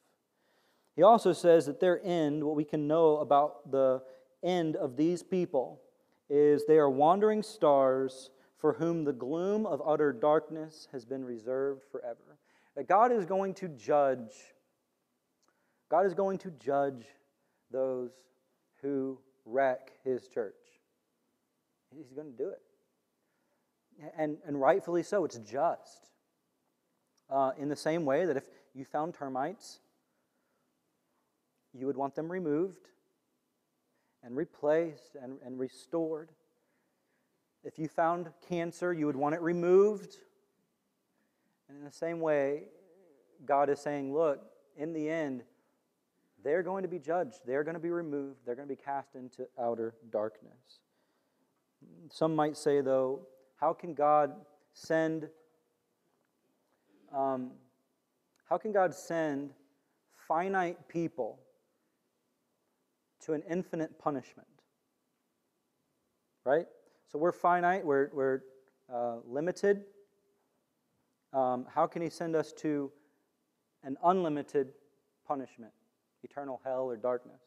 He 0.94 1.02
also 1.02 1.32
says 1.32 1.66
that 1.66 1.80
their 1.80 2.00
end, 2.04 2.44
what 2.44 2.56
we 2.56 2.64
can 2.64 2.86
know 2.86 3.18
about 3.18 3.70
the 3.70 4.02
end 4.42 4.76
of 4.76 4.96
these 4.96 5.22
people, 5.22 5.80
is 6.28 6.66
they 6.66 6.76
are 6.76 6.90
wandering 6.90 7.42
stars 7.42 8.30
for 8.58 8.74
whom 8.74 9.04
the 9.04 9.12
gloom 9.12 9.66
of 9.66 9.82
utter 9.84 10.12
darkness 10.12 10.88
has 10.92 11.04
been 11.04 11.24
reserved 11.24 11.82
forever. 11.90 12.38
That 12.76 12.88
God 12.88 13.12
is 13.12 13.24
going 13.24 13.54
to 13.54 13.68
judge, 13.68 14.32
God 15.92 16.06
is 16.06 16.14
going 16.14 16.38
to 16.38 16.50
judge 16.52 17.04
those 17.70 18.12
who 18.80 19.18
wreck 19.44 19.92
his 20.02 20.26
church. 20.26 20.54
He's 21.94 22.14
going 22.14 22.32
to 22.32 22.36
do 22.36 22.48
it. 22.48 22.62
And, 24.16 24.38
and 24.46 24.58
rightfully 24.58 25.02
so, 25.02 25.26
it's 25.26 25.36
just 25.36 26.08
uh, 27.28 27.50
in 27.58 27.68
the 27.68 27.76
same 27.76 28.06
way 28.06 28.24
that 28.24 28.38
if 28.38 28.44
you 28.74 28.86
found 28.86 29.12
termites, 29.12 29.80
you 31.74 31.84
would 31.84 31.98
want 31.98 32.14
them 32.14 32.32
removed 32.32 32.88
and 34.24 34.34
replaced 34.34 35.14
and, 35.22 35.40
and 35.44 35.58
restored. 35.58 36.30
If 37.64 37.78
you 37.78 37.86
found 37.86 38.30
cancer, 38.48 38.94
you 38.94 39.04
would 39.04 39.16
want 39.16 39.34
it 39.34 39.42
removed. 39.42 40.16
And 41.68 41.76
in 41.76 41.84
the 41.84 41.92
same 41.92 42.20
way, 42.20 42.62
God 43.44 43.68
is 43.68 43.78
saying, 43.78 44.14
look, 44.14 44.40
in 44.78 44.94
the 44.94 45.10
end, 45.10 45.42
they're 46.42 46.62
going 46.62 46.82
to 46.82 46.88
be 46.88 46.98
judged. 46.98 47.40
They're 47.46 47.64
going 47.64 47.74
to 47.74 47.80
be 47.80 47.90
removed. 47.90 48.40
They're 48.44 48.54
going 48.54 48.68
to 48.68 48.74
be 48.74 48.80
cast 48.80 49.14
into 49.14 49.46
outer 49.60 49.94
darkness. 50.10 50.80
Some 52.10 52.34
might 52.34 52.56
say, 52.56 52.80
though, 52.80 53.26
How 53.56 53.72
can 53.72 53.94
God 53.94 54.32
send 54.72 55.28
um, 57.12 57.50
how 58.48 58.58
can 58.58 58.72
God 58.72 58.94
send 58.94 59.50
finite 60.28 60.88
people 60.88 61.38
to 63.24 63.32
an 63.32 63.42
infinite 63.48 63.98
punishment? 63.98 64.48
Right? 66.44 66.66
So 67.10 67.18
we're 67.18 67.32
finite, 67.32 67.84
we're, 67.84 68.10
we're 68.12 68.40
uh, 68.92 69.16
limited. 69.26 69.84
Um, 71.32 71.66
how 71.72 71.86
can 71.86 72.02
He 72.02 72.10
send 72.10 72.36
us 72.36 72.52
to 72.58 72.90
an 73.84 73.96
unlimited 74.04 74.72
punishment, 75.26 75.72
eternal 76.22 76.60
hell 76.64 76.84
or 76.84 76.96
darkness? 76.96 77.40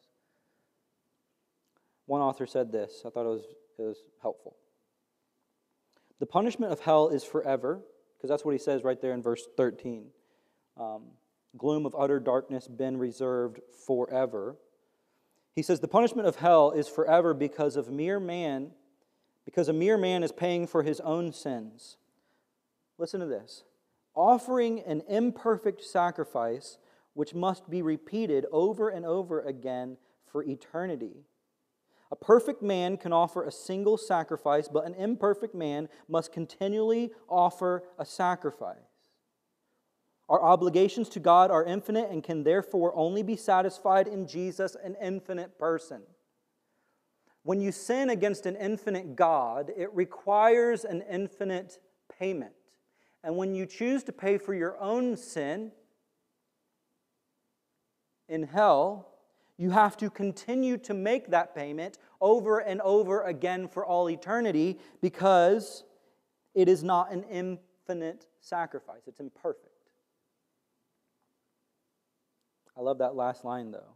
One 2.06 2.20
author 2.20 2.46
said 2.46 2.72
this. 2.72 3.02
I 3.04 3.10
thought 3.10 3.26
it 3.26 3.30
was, 3.30 3.44
it 3.78 3.82
was 3.82 3.98
helpful. 4.22 4.56
The 6.18 6.26
punishment 6.26 6.72
of 6.72 6.80
hell 6.80 7.08
is 7.08 7.24
forever, 7.24 7.80
because 8.16 8.30
that's 8.30 8.44
what 8.44 8.52
he 8.52 8.58
says 8.58 8.84
right 8.84 9.00
there 9.00 9.12
in 9.12 9.22
verse 9.22 9.46
13. 9.56 10.06
Um, 10.78 11.02
gloom 11.58 11.84
of 11.84 11.94
utter 11.98 12.20
darkness 12.20 12.68
been 12.68 12.96
reserved 12.96 13.60
forever. 13.86 14.56
He 15.54 15.62
says 15.62 15.80
the 15.80 15.88
punishment 15.88 16.28
of 16.28 16.36
hell 16.36 16.70
is 16.70 16.88
forever 16.88 17.34
because 17.34 17.76
of 17.76 17.90
mere 17.90 18.20
man, 18.20 18.70
because 19.44 19.68
a 19.68 19.72
mere 19.72 19.98
man 19.98 20.22
is 20.22 20.32
paying 20.32 20.66
for 20.66 20.82
his 20.82 21.00
own 21.00 21.32
sins. 21.32 21.96
Listen 22.98 23.20
to 23.20 23.26
this 23.26 23.64
offering 24.14 24.80
an 24.80 25.02
imperfect 25.08 25.84
sacrifice 25.84 26.78
which 27.16 27.34
must 27.34 27.70
be 27.70 27.80
repeated 27.80 28.44
over 28.52 28.90
and 28.90 29.06
over 29.06 29.40
again 29.40 29.96
for 30.26 30.44
eternity. 30.44 31.24
A 32.10 32.16
perfect 32.16 32.62
man 32.62 32.98
can 32.98 33.10
offer 33.10 33.42
a 33.42 33.50
single 33.50 33.96
sacrifice, 33.96 34.68
but 34.68 34.84
an 34.84 34.94
imperfect 34.94 35.54
man 35.54 35.88
must 36.08 36.30
continually 36.30 37.10
offer 37.26 37.84
a 37.98 38.04
sacrifice. 38.04 38.76
Our 40.28 40.42
obligations 40.42 41.08
to 41.10 41.20
God 41.20 41.50
are 41.50 41.64
infinite 41.64 42.10
and 42.10 42.22
can 42.22 42.44
therefore 42.44 42.92
only 42.94 43.22
be 43.22 43.36
satisfied 43.36 44.06
in 44.08 44.26
Jesus, 44.26 44.76
an 44.84 44.94
infinite 45.00 45.58
person. 45.58 46.02
When 47.44 47.62
you 47.62 47.72
sin 47.72 48.10
against 48.10 48.44
an 48.44 48.56
infinite 48.56 49.16
God, 49.16 49.72
it 49.74 49.90
requires 49.94 50.84
an 50.84 51.02
infinite 51.10 51.78
payment. 52.18 52.52
And 53.24 53.38
when 53.38 53.54
you 53.54 53.64
choose 53.64 54.04
to 54.04 54.12
pay 54.12 54.36
for 54.36 54.52
your 54.52 54.78
own 54.78 55.16
sin 55.16 55.72
in 58.28 58.42
hell, 58.44 59.08
you 59.56 59.70
have 59.70 59.96
to 59.98 60.10
continue 60.10 60.76
to 60.78 60.94
make 60.94 61.30
that 61.30 61.54
payment 61.54 61.98
over 62.20 62.58
and 62.58 62.80
over 62.82 63.22
again 63.22 63.68
for 63.68 63.84
all 63.84 64.10
eternity 64.10 64.78
because 65.00 65.84
it 66.54 66.68
is 66.68 66.82
not 66.82 67.12
an 67.12 67.24
infinite 67.24 68.26
sacrifice, 68.40 69.02
it's 69.06 69.20
imperfect. 69.20 69.70
I 72.76 72.82
love 72.82 72.98
that 72.98 73.14
last 73.14 73.44
line, 73.44 73.70
though, 73.70 73.94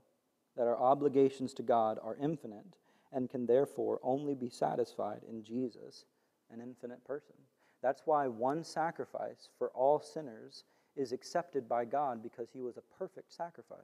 that 0.56 0.66
our 0.66 0.78
obligations 0.78 1.52
to 1.54 1.62
God 1.62 1.98
are 2.02 2.16
infinite 2.20 2.76
and 3.12 3.28
can 3.28 3.46
therefore 3.46 4.00
only 4.02 4.34
be 4.34 4.48
satisfied 4.48 5.20
in 5.28 5.42
Jesus, 5.42 6.06
an 6.50 6.60
infinite 6.60 7.04
person. 7.04 7.34
That's 7.82 8.02
why 8.04 8.28
one 8.28 8.64
sacrifice 8.64 9.48
for 9.58 9.68
all 9.70 10.00
sinners 10.00 10.64
is 10.96 11.12
accepted 11.12 11.68
by 11.68 11.84
God 11.84 12.22
because 12.22 12.48
he 12.52 12.60
was 12.60 12.76
a 12.76 12.98
perfect 12.98 13.32
sacrifice. 13.32 13.78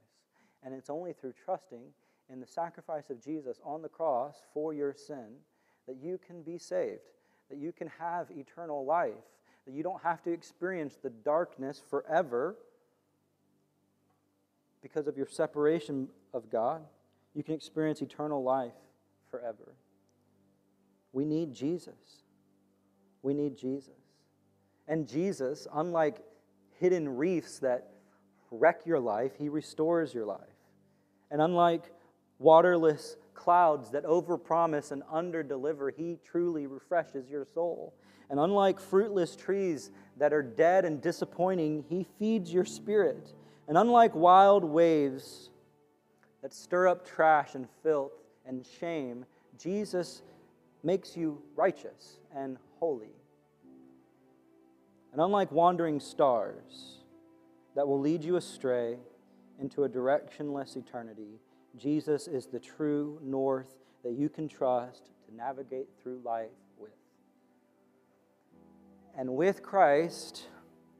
And 0.63 0.73
it's 0.73 0.89
only 0.89 1.13
through 1.13 1.33
trusting 1.45 1.83
in 2.31 2.39
the 2.39 2.47
sacrifice 2.47 3.09
of 3.09 3.23
Jesus 3.23 3.59
on 3.63 3.81
the 3.81 3.89
cross 3.89 4.43
for 4.53 4.73
your 4.73 4.93
sin 4.93 5.37
that 5.87 5.97
you 6.01 6.19
can 6.25 6.41
be 6.43 6.57
saved, 6.57 6.99
that 7.49 7.57
you 7.57 7.71
can 7.71 7.89
have 7.99 8.27
eternal 8.31 8.85
life, 8.85 9.13
that 9.65 9.73
you 9.73 9.83
don't 9.83 10.03
have 10.03 10.21
to 10.23 10.31
experience 10.31 10.97
the 11.01 11.09
darkness 11.09 11.81
forever 11.89 12.55
because 14.81 15.07
of 15.07 15.17
your 15.17 15.27
separation 15.27 16.09
of 16.33 16.49
God. 16.49 16.81
You 17.33 17.43
can 17.43 17.53
experience 17.53 18.01
eternal 18.01 18.43
life 18.43 18.73
forever. 19.29 19.75
We 21.13 21.25
need 21.25 21.53
Jesus. 21.53 22.23
We 23.21 23.33
need 23.33 23.57
Jesus. 23.57 23.93
And 24.87 25.07
Jesus, 25.07 25.67
unlike 25.73 26.21
hidden 26.79 27.17
reefs 27.17 27.59
that 27.59 27.91
wreck 28.51 28.85
your 28.85 28.99
life, 28.99 29.31
he 29.37 29.49
restores 29.49 30.13
your 30.13 30.25
life. 30.25 30.39
And 31.31 31.41
unlike 31.41 31.91
waterless 32.39 33.17
clouds 33.33 33.91
that 33.91 34.05
overpromise 34.05 34.91
and 34.91 35.03
underdeliver, 35.03 35.91
he 35.95 36.17
truly 36.25 36.67
refreshes 36.67 37.29
your 37.29 37.45
soul. 37.45 37.93
And 38.29 38.39
unlike 38.39 38.79
fruitless 38.79 39.35
trees 39.35 39.91
that 40.17 40.33
are 40.33 40.43
dead 40.43 40.85
and 40.85 41.01
disappointing, 41.01 41.85
he 41.87 42.05
feeds 42.19 42.51
your 42.51 42.65
spirit. 42.65 43.33
And 43.67 43.77
unlike 43.77 44.15
wild 44.15 44.63
waves 44.63 45.49
that 46.41 46.53
stir 46.53 46.87
up 46.87 47.05
trash 47.05 47.55
and 47.55 47.67
filth 47.83 48.11
and 48.45 48.65
shame, 48.79 49.25
Jesus 49.57 50.21
makes 50.83 51.17
you 51.17 51.41
righteous 51.55 52.19
and 52.35 52.57
holy. 52.79 53.11
And 55.11 55.21
unlike 55.21 55.51
wandering 55.51 55.99
stars 55.99 56.96
that 57.77 57.87
will 57.87 57.99
lead 57.99 58.23
you 58.23 58.37
astray 58.37 58.97
into 59.61 59.83
a 59.83 59.89
directionless 59.89 60.75
eternity, 60.75 61.39
Jesus 61.77 62.27
is 62.27 62.47
the 62.47 62.59
true 62.59 63.19
north 63.23 63.75
that 64.03 64.13
you 64.13 64.29
can 64.29 64.49
trust 64.49 65.11
to 65.27 65.35
navigate 65.35 65.87
through 66.01 66.19
life 66.25 66.49
with. 66.79 66.89
And 69.15 69.35
with 69.35 69.61
Christ, 69.61 70.47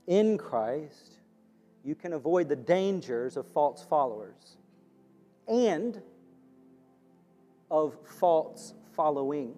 in 0.06 0.38
Christ, 0.38 1.14
you 1.84 1.96
can 1.96 2.14
avoid 2.14 2.48
the 2.48 2.56
dangers 2.56 3.38
of 3.38 3.48
false 3.48 3.84
followers 3.84 4.58
and 5.48 6.00
of 7.72 7.98
false 8.20 8.76
following. 8.96 9.56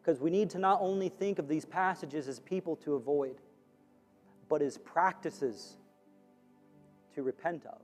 Because 0.00 0.18
we 0.18 0.30
need 0.30 0.48
to 0.48 0.58
not 0.58 0.78
only 0.80 1.10
think 1.10 1.38
of 1.38 1.46
these 1.46 1.66
passages 1.66 2.26
as 2.26 2.40
people 2.40 2.76
to 2.76 2.94
avoid, 2.94 3.36
but 4.48 4.62
as 4.62 4.78
practices 4.78 5.76
to 7.14 7.22
repent 7.22 7.64
of. 7.66 7.80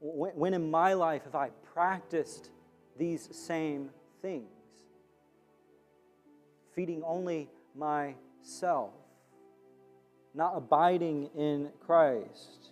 When 0.00 0.54
in 0.54 0.70
my 0.70 0.94
life 0.94 1.24
have 1.24 1.34
I 1.34 1.50
practiced 1.72 2.50
these 2.98 3.28
same 3.32 3.90
things? 4.20 4.48
Feeding 6.74 7.02
only 7.04 7.48
myself, 7.76 8.94
not 10.34 10.54
abiding 10.56 11.30
in 11.36 11.70
Christ, 11.86 12.70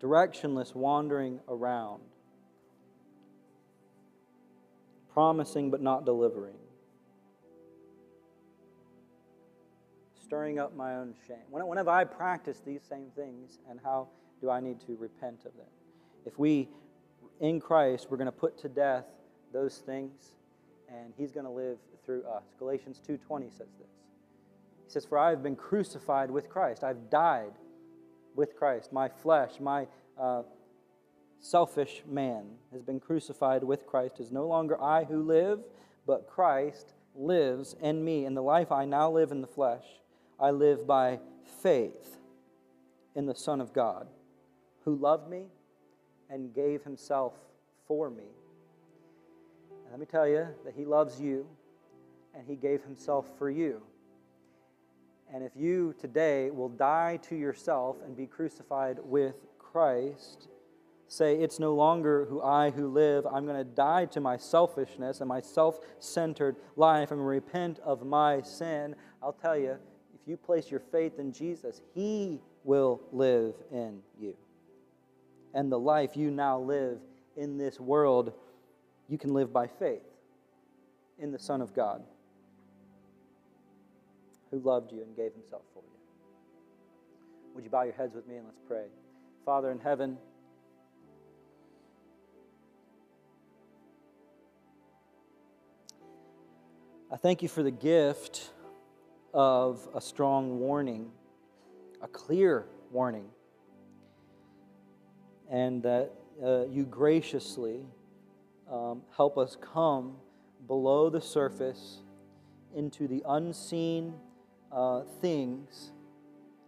directionless 0.00 0.74
wandering 0.74 1.40
around, 1.48 2.02
promising 5.12 5.70
but 5.70 5.80
not 5.80 6.04
delivering. 6.04 6.56
Stirring 10.24 10.58
up 10.58 10.74
my 10.74 10.96
own 10.96 11.14
shame? 11.26 11.36
When, 11.50 11.76
have 11.76 11.88
I 11.88 12.04
practiced 12.04 12.64
these 12.64 12.82
same 12.88 13.06
things, 13.14 13.58
and 13.68 13.78
how 13.82 14.08
do 14.40 14.50
I 14.50 14.60
need 14.60 14.80
to 14.86 14.96
repent 14.96 15.40
of 15.44 15.56
them? 15.56 15.66
If 16.24 16.38
we, 16.38 16.68
in 17.40 17.60
Christ, 17.60 18.08
we're 18.10 18.16
going 18.16 18.26
to 18.26 18.32
put 18.32 18.58
to 18.58 18.68
death 18.68 19.04
those 19.52 19.78
things, 19.78 20.36
and 20.88 21.12
He's 21.16 21.32
going 21.32 21.46
to 21.46 21.52
live 21.52 21.78
through 22.04 22.24
us. 22.24 22.44
Galatians 22.58 23.00
2.20 23.06 23.50
says 23.50 23.68
this. 23.78 23.88
He 24.84 24.90
says, 24.90 25.04
For 25.04 25.18
I 25.18 25.30
have 25.30 25.42
been 25.42 25.56
crucified 25.56 26.30
with 26.30 26.48
Christ. 26.48 26.84
I've 26.84 27.10
died 27.10 27.52
with 28.34 28.56
Christ. 28.56 28.92
My 28.92 29.08
flesh, 29.08 29.52
my 29.60 29.86
uh, 30.20 30.42
selfish 31.40 32.02
man 32.06 32.46
has 32.72 32.82
been 32.82 33.00
crucified 33.00 33.62
with 33.62 33.86
Christ. 33.86 34.16
It 34.18 34.24
is 34.24 34.32
no 34.32 34.46
longer 34.46 34.80
I 34.80 35.04
who 35.04 35.22
live, 35.22 35.60
but 36.06 36.26
Christ 36.26 36.94
lives 37.14 37.76
in 37.80 38.04
me. 38.04 38.24
In 38.26 38.34
the 38.34 38.42
life 38.42 38.72
I 38.72 38.84
now 38.84 39.10
live 39.10 39.30
in 39.30 39.40
the 39.40 39.46
flesh, 39.46 39.84
I 40.38 40.50
live 40.50 40.86
by 40.86 41.20
faith 41.62 42.18
in 43.14 43.26
the 43.26 43.34
Son 43.34 43.60
of 43.60 43.72
God, 43.72 44.08
who 44.84 44.96
loved 44.96 45.30
me 45.30 45.46
and 46.28 46.54
gave 46.54 46.82
himself 46.82 47.34
for 47.86 48.10
me. 48.10 48.24
And 49.70 49.90
let 49.90 50.00
me 50.00 50.06
tell 50.06 50.26
you 50.26 50.48
that 50.64 50.74
he 50.74 50.84
loves 50.84 51.20
you 51.20 51.46
and 52.34 52.46
he 52.46 52.56
gave 52.56 52.82
himself 52.82 53.26
for 53.38 53.50
you. 53.50 53.80
And 55.32 55.42
if 55.42 55.52
you 55.56 55.94
today 56.00 56.50
will 56.50 56.68
die 56.68 57.18
to 57.28 57.36
yourself 57.36 57.96
and 58.04 58.16
be 58.16 58.26
crucified 58.26 58.98
with 59.02 59.34
Christ, 59.58 60.48
say, 61.08 61.36
It's 61.36 61.58
no 61.58 61.74
longer 61.74 62.26
who 62.26 62.42
I 62.42 62.70
who 62.70 62.88
live. 62.88 63.26
I'm 63.26 63.46
going 63.46 63.58
to 63.58 63.64
die 63.64 64.06
to 64.06 64.20
my 64.20 64.36
selfishness 64.36 65.20
and 65.20 65.28
my 65.28 65.40
self 65.40 65.80
centered 65.98 66.56
life. 66.76 67.10
I'm 67.10 67.18
going 67.18 67.24
to 67.24 67.24
repent 67.24 67.78
of 67.80 68.04
my 68.04 68.42
sin. 68.42 68.94
I'll 69.22 69.32
tell 69.32 69.56
you, 69.56 69.78
if 70.24 70.30
you 70.30 70.38
place 70.38 70.70
your 70.70 70.80
faith 70.80 71.18
in 71.18 71.32
Jesus, 71.32 71.82
He 71.94 72.40
will 72.64 73.02
live 73.12 73.54
in 73.70 74.00
you. 74.18 74.34
And 75.52 75.70
the 75.70 75.78
life 75.78 76.16
you 76.16 76.30
now 76.30 76.58
live 76.58 76.98
in 77.36 77.58
this 77.58 77.78
world, 77.78 78.32
you 79.06 79.18
can 79.18 79.34
live 79.34 79.52
by 79.52 79.66
faith. 79.66 80.00
in 81.18 81.30
the 81.30 81.38
Son 81.38 81.60
of 81.60 81.74
God 81.74 82.02
who 84.50 84.58
loved 84.58 84.92
you 84.92 85.02
and 85.02 85.16
gave 85.16 85.32
himself 85.32 85.62
for 85.72 85.82
you. 85.82 85.98
Would 87.54 87.64
you 87.64 87.70
bow 87.70 87.82
your 87.82 87.92
heads 87.94 88.14
with 88.14 88.26
me 88.26 88.36
and 88.36 88.46
let's 88.46 88.60
pray? 88.66 88.86
Father 89.44 89.70
in 89.70 89.78
heaven, 89.78 90.16
I 97.12 97.16
thank 97.16 97.42
you 97.42 97.48
for 97.48 97.62
the 97.62 97.70
gift 97.70 98.50
of 99.34 99.86
a 99.94 100.00
strong 100.00 100.60
warning, 100.60 101.10
a 102.00 102.08
clear 102.08 102.66
warning, 102.90 103.26
and 105.50 105.82
that 105.82 106.12
uh, 106.42 106.64
you 106.66 106.84
graciously 106.84 107.84
um, 108.70 109.02
help 109.16 109.36
us 109.36 109.56
come 109.60 110.16
below 110.66 111.10
the 111.10 111.20
surface 111.20 111.98
into 112.74 113.06
the 113.06 113.22
unseen 113.28 114.14
uh, 114.72 115.02
things 115.20 115.90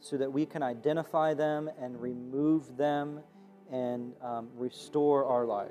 so 0.01 0.17
that 0.17 0.31
we 0.31 0.45
can 0.45 0.63
identify 0.63 1.35
them 1.35 1.71
and 1.81 2.01
remove 2.01 2.77
them 2.77 3.21
and 3.73 4.13
um, 4.23 4.49
restore 4.57 5.25
our 5.25 5.45
life. 5.45 5.71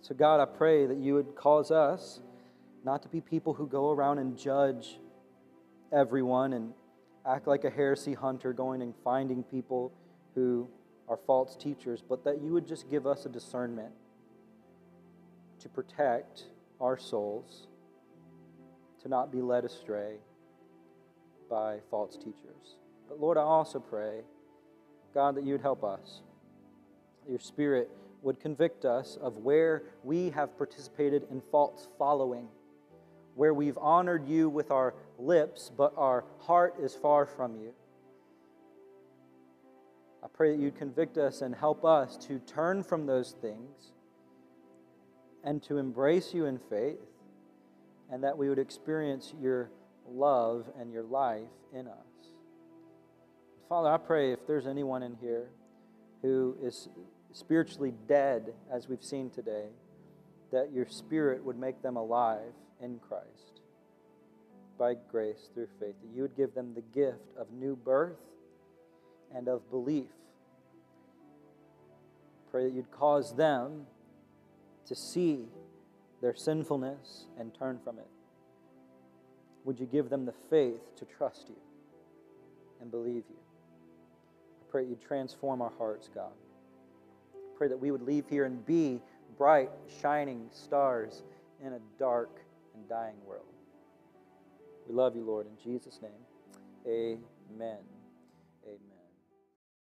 So, 0.00 0.14
God, 0.14 0.40
I 0.40 0.46
pray 0.46 0.86
that 0.86 0.96
you 0.96 1.14
would 1.14 1.36
cause 1.36 1.70
us 1.70 2.20
not 2.84 3.02
to 3.02 3.08
be 3.08 3.20
people 3.20 3.54
who 3.54 3.68
go 3.68 3.90
around 3.90 4.18
and 4.18 4.36
judge 4.36 4.98
everyone 5.92 6.52
and 6.52 6.72
act 7.26 7.46
like 7.46 7.64
a 7.64 7.70
heresy 7.70 8.14
hunter 8.14 8.52
going 8.52 8.82
and 8.82 8.94
finding 9.04 9.42
people 9.44 9.92
who 10.34 10.68
are 11.08 11.18
false 11.26 11.56
teachers, 11.56 12.02
but 12.06 12.24
that 12.24 12.40
you 12.42 12.52
would 12.52 12.66
just 12.66 12.90
give 12.90 13.06
us 13.06 13.26
a 13.26 13.28
discernment 13.28 13.92
to 15.60 15.68
protect 15.68 16.44
our 16.80 16.98
souls, 16.98 17.68
to 19.02 19.08
not 19.08 19.30
be 19.30 19.40
led 19.40 19.64
astray 19.64 20.16
by 21.48 21.78
false 21.90 22.16
teachers. 22.16 22.76
But 23.08 23.20
Lord, 23.20 23.36
I 23.36 23.42
also 23.42 23.78
pray, 23.78 24.22
God, 25.14 25.36
that 25.36 25.44
you 25.44 25.52
would 25.52 25.60
help 25.60 25.84
us. 25.84 26.22
Your 27.28 27.38
Spirit 27.38 27.90
would 28.22 28.40
convict 28.40 28.84
us 28.84 29.18
of 29.20 29.36
where 29.38 29.82
we 30.02 30.30
have 30.30 30.56
participated 30.56 31.26
in 31.30 31.42
false 31.50 31.88
following, 31.98 32.48
where 33.34 33.54
we've 33.54 33.78
honored 33.78 34.26
you 34.26 34.48
with 34.48 34.70
our 34.70 34.94
lips, 35.18 35.70
but 35.76 35.92
our 35.96 36.24
heart 36.40 36.74
is 36.80 36.94
far 36.94 37.26
from 37.26 37.56
you. 37.56 37.72
I 40.22 40.28
pray 40.28 40.52
that 40.52 40.60
you'd 40.60 40.76
convict 40.76 41.18
us 41.18 41.42
and 41.42 41.54
help 41.54 41.84
us 41.84 42.16
to 42.28 42.38
turn 42.40 42.82
from 42.82 43.06
those 43.06 43.34
things 43.40 43.92
and 45.44 45.62
to 45.64 45.78
embrace 45.78 46.32
you 46.32 46.46
in 46.46 46.58
faith, 46.70 47.00
and 48.10 48.22
that 48.22 48.38
we 48.38 48.48
would 48.48 48.60
experience 48.60 49.34
your 49.40 49.70
love 50.08 50.66
and 50.78 50.92
your 50.92 51.02
life 51.02 51.48
in 51.74 51.88
us. 51.88 51.96
Father, 53.68 53.88
I 53.88 53.96
pray 53.96 54.32
if 54.32 54.46
there's 54.46 54.66
anyone 54.66 55.02
in 55.02 55.16
here 55.20 55.48
who 56.20 56.56
is 56.62 56.88
spiritually 57.32 57.94
dead, 58.06 58.52
as 58.70 58.88
we've 58.88 59.02
seen 59.02 59.30
today, 59.30 59.66
that 60.52 60.70
your 60.72 60.86
spirit 60.86 61.42
would 61.42 61.58
make 61.58 61.82
them 61.82 61.96
alive 61.96 62.52
in 62.82 62.98
Christ 62.98 63.60
by 64.78 64.96
grace 65.10 65.48
through 65.54 65.68
faith, 65.78 65.94
that 66.02 66.14
you 66.14 66.22
would 66.22 66.36
give 66.36 66.54
them 66.54 66.74
the 66.74 66.80
gift 66.80 67.36
of 67.38 67.50
new 67.52 67.76
birth 67.76 68.18
and 69.34 69.48
of 69.48 69.70
belief. 69.70 70.10
Pray 72.50 72.64
that 72.64 72.72
you'd 72.72 72.90
cause 72.90 73.34
them 73.36 73.86
to 74.86 74.94
see 74.94 75.46
their 76.20 76.34
sinfulness 76.34 77.26
and 77.38 77.54
turn 77.54 77.78
from 77.82 77.98
it. 77.98 78.08
Would 79.64 79.78
you 79.78 79.86
give 79.86 80.10
them 80.10 80.26
the 80.26 80.34
faith 80.50 80.96
to 80.96 81.04
trust 81.04 81.48
you 81.48 81.56
and 82.80 82.90
believe 82.90 83.24
you? 83.28 83.36
I 84.60 84.64
pray 84.70 84.84
that 84.84 84.90
You'd 84.90 85.00
transform 85.00 85.62
our 85.62 85.72
hearts, 85.78 86.10
God. 86.14 86.32
I 87.34 87.56
pray 87.56 87.68
that 87.68 87.78
we 87.78 87.90
would 87.90 88.02
leave 88.02 88.24
here 88.28 88.44
and 88.44 88.64
be 88.66 89.00
bright, 89.38 89.70
shining 90.00 90.48
stars 90.52 91.22
in 91.64 91.74
a 91.74 91.78
dark 91.98 92.42
and 92.74 92.88
dying 92.88 93.16
world. 93.26 93.46
We 94.88 94.94
love 94.94 95.16
you, 95.16 95.24
Lord, 95.24 95.46
in 95.46 95.56
Jesus' 95.62 96.00
name. 96.02 96.12
Amen. 96.86 98.01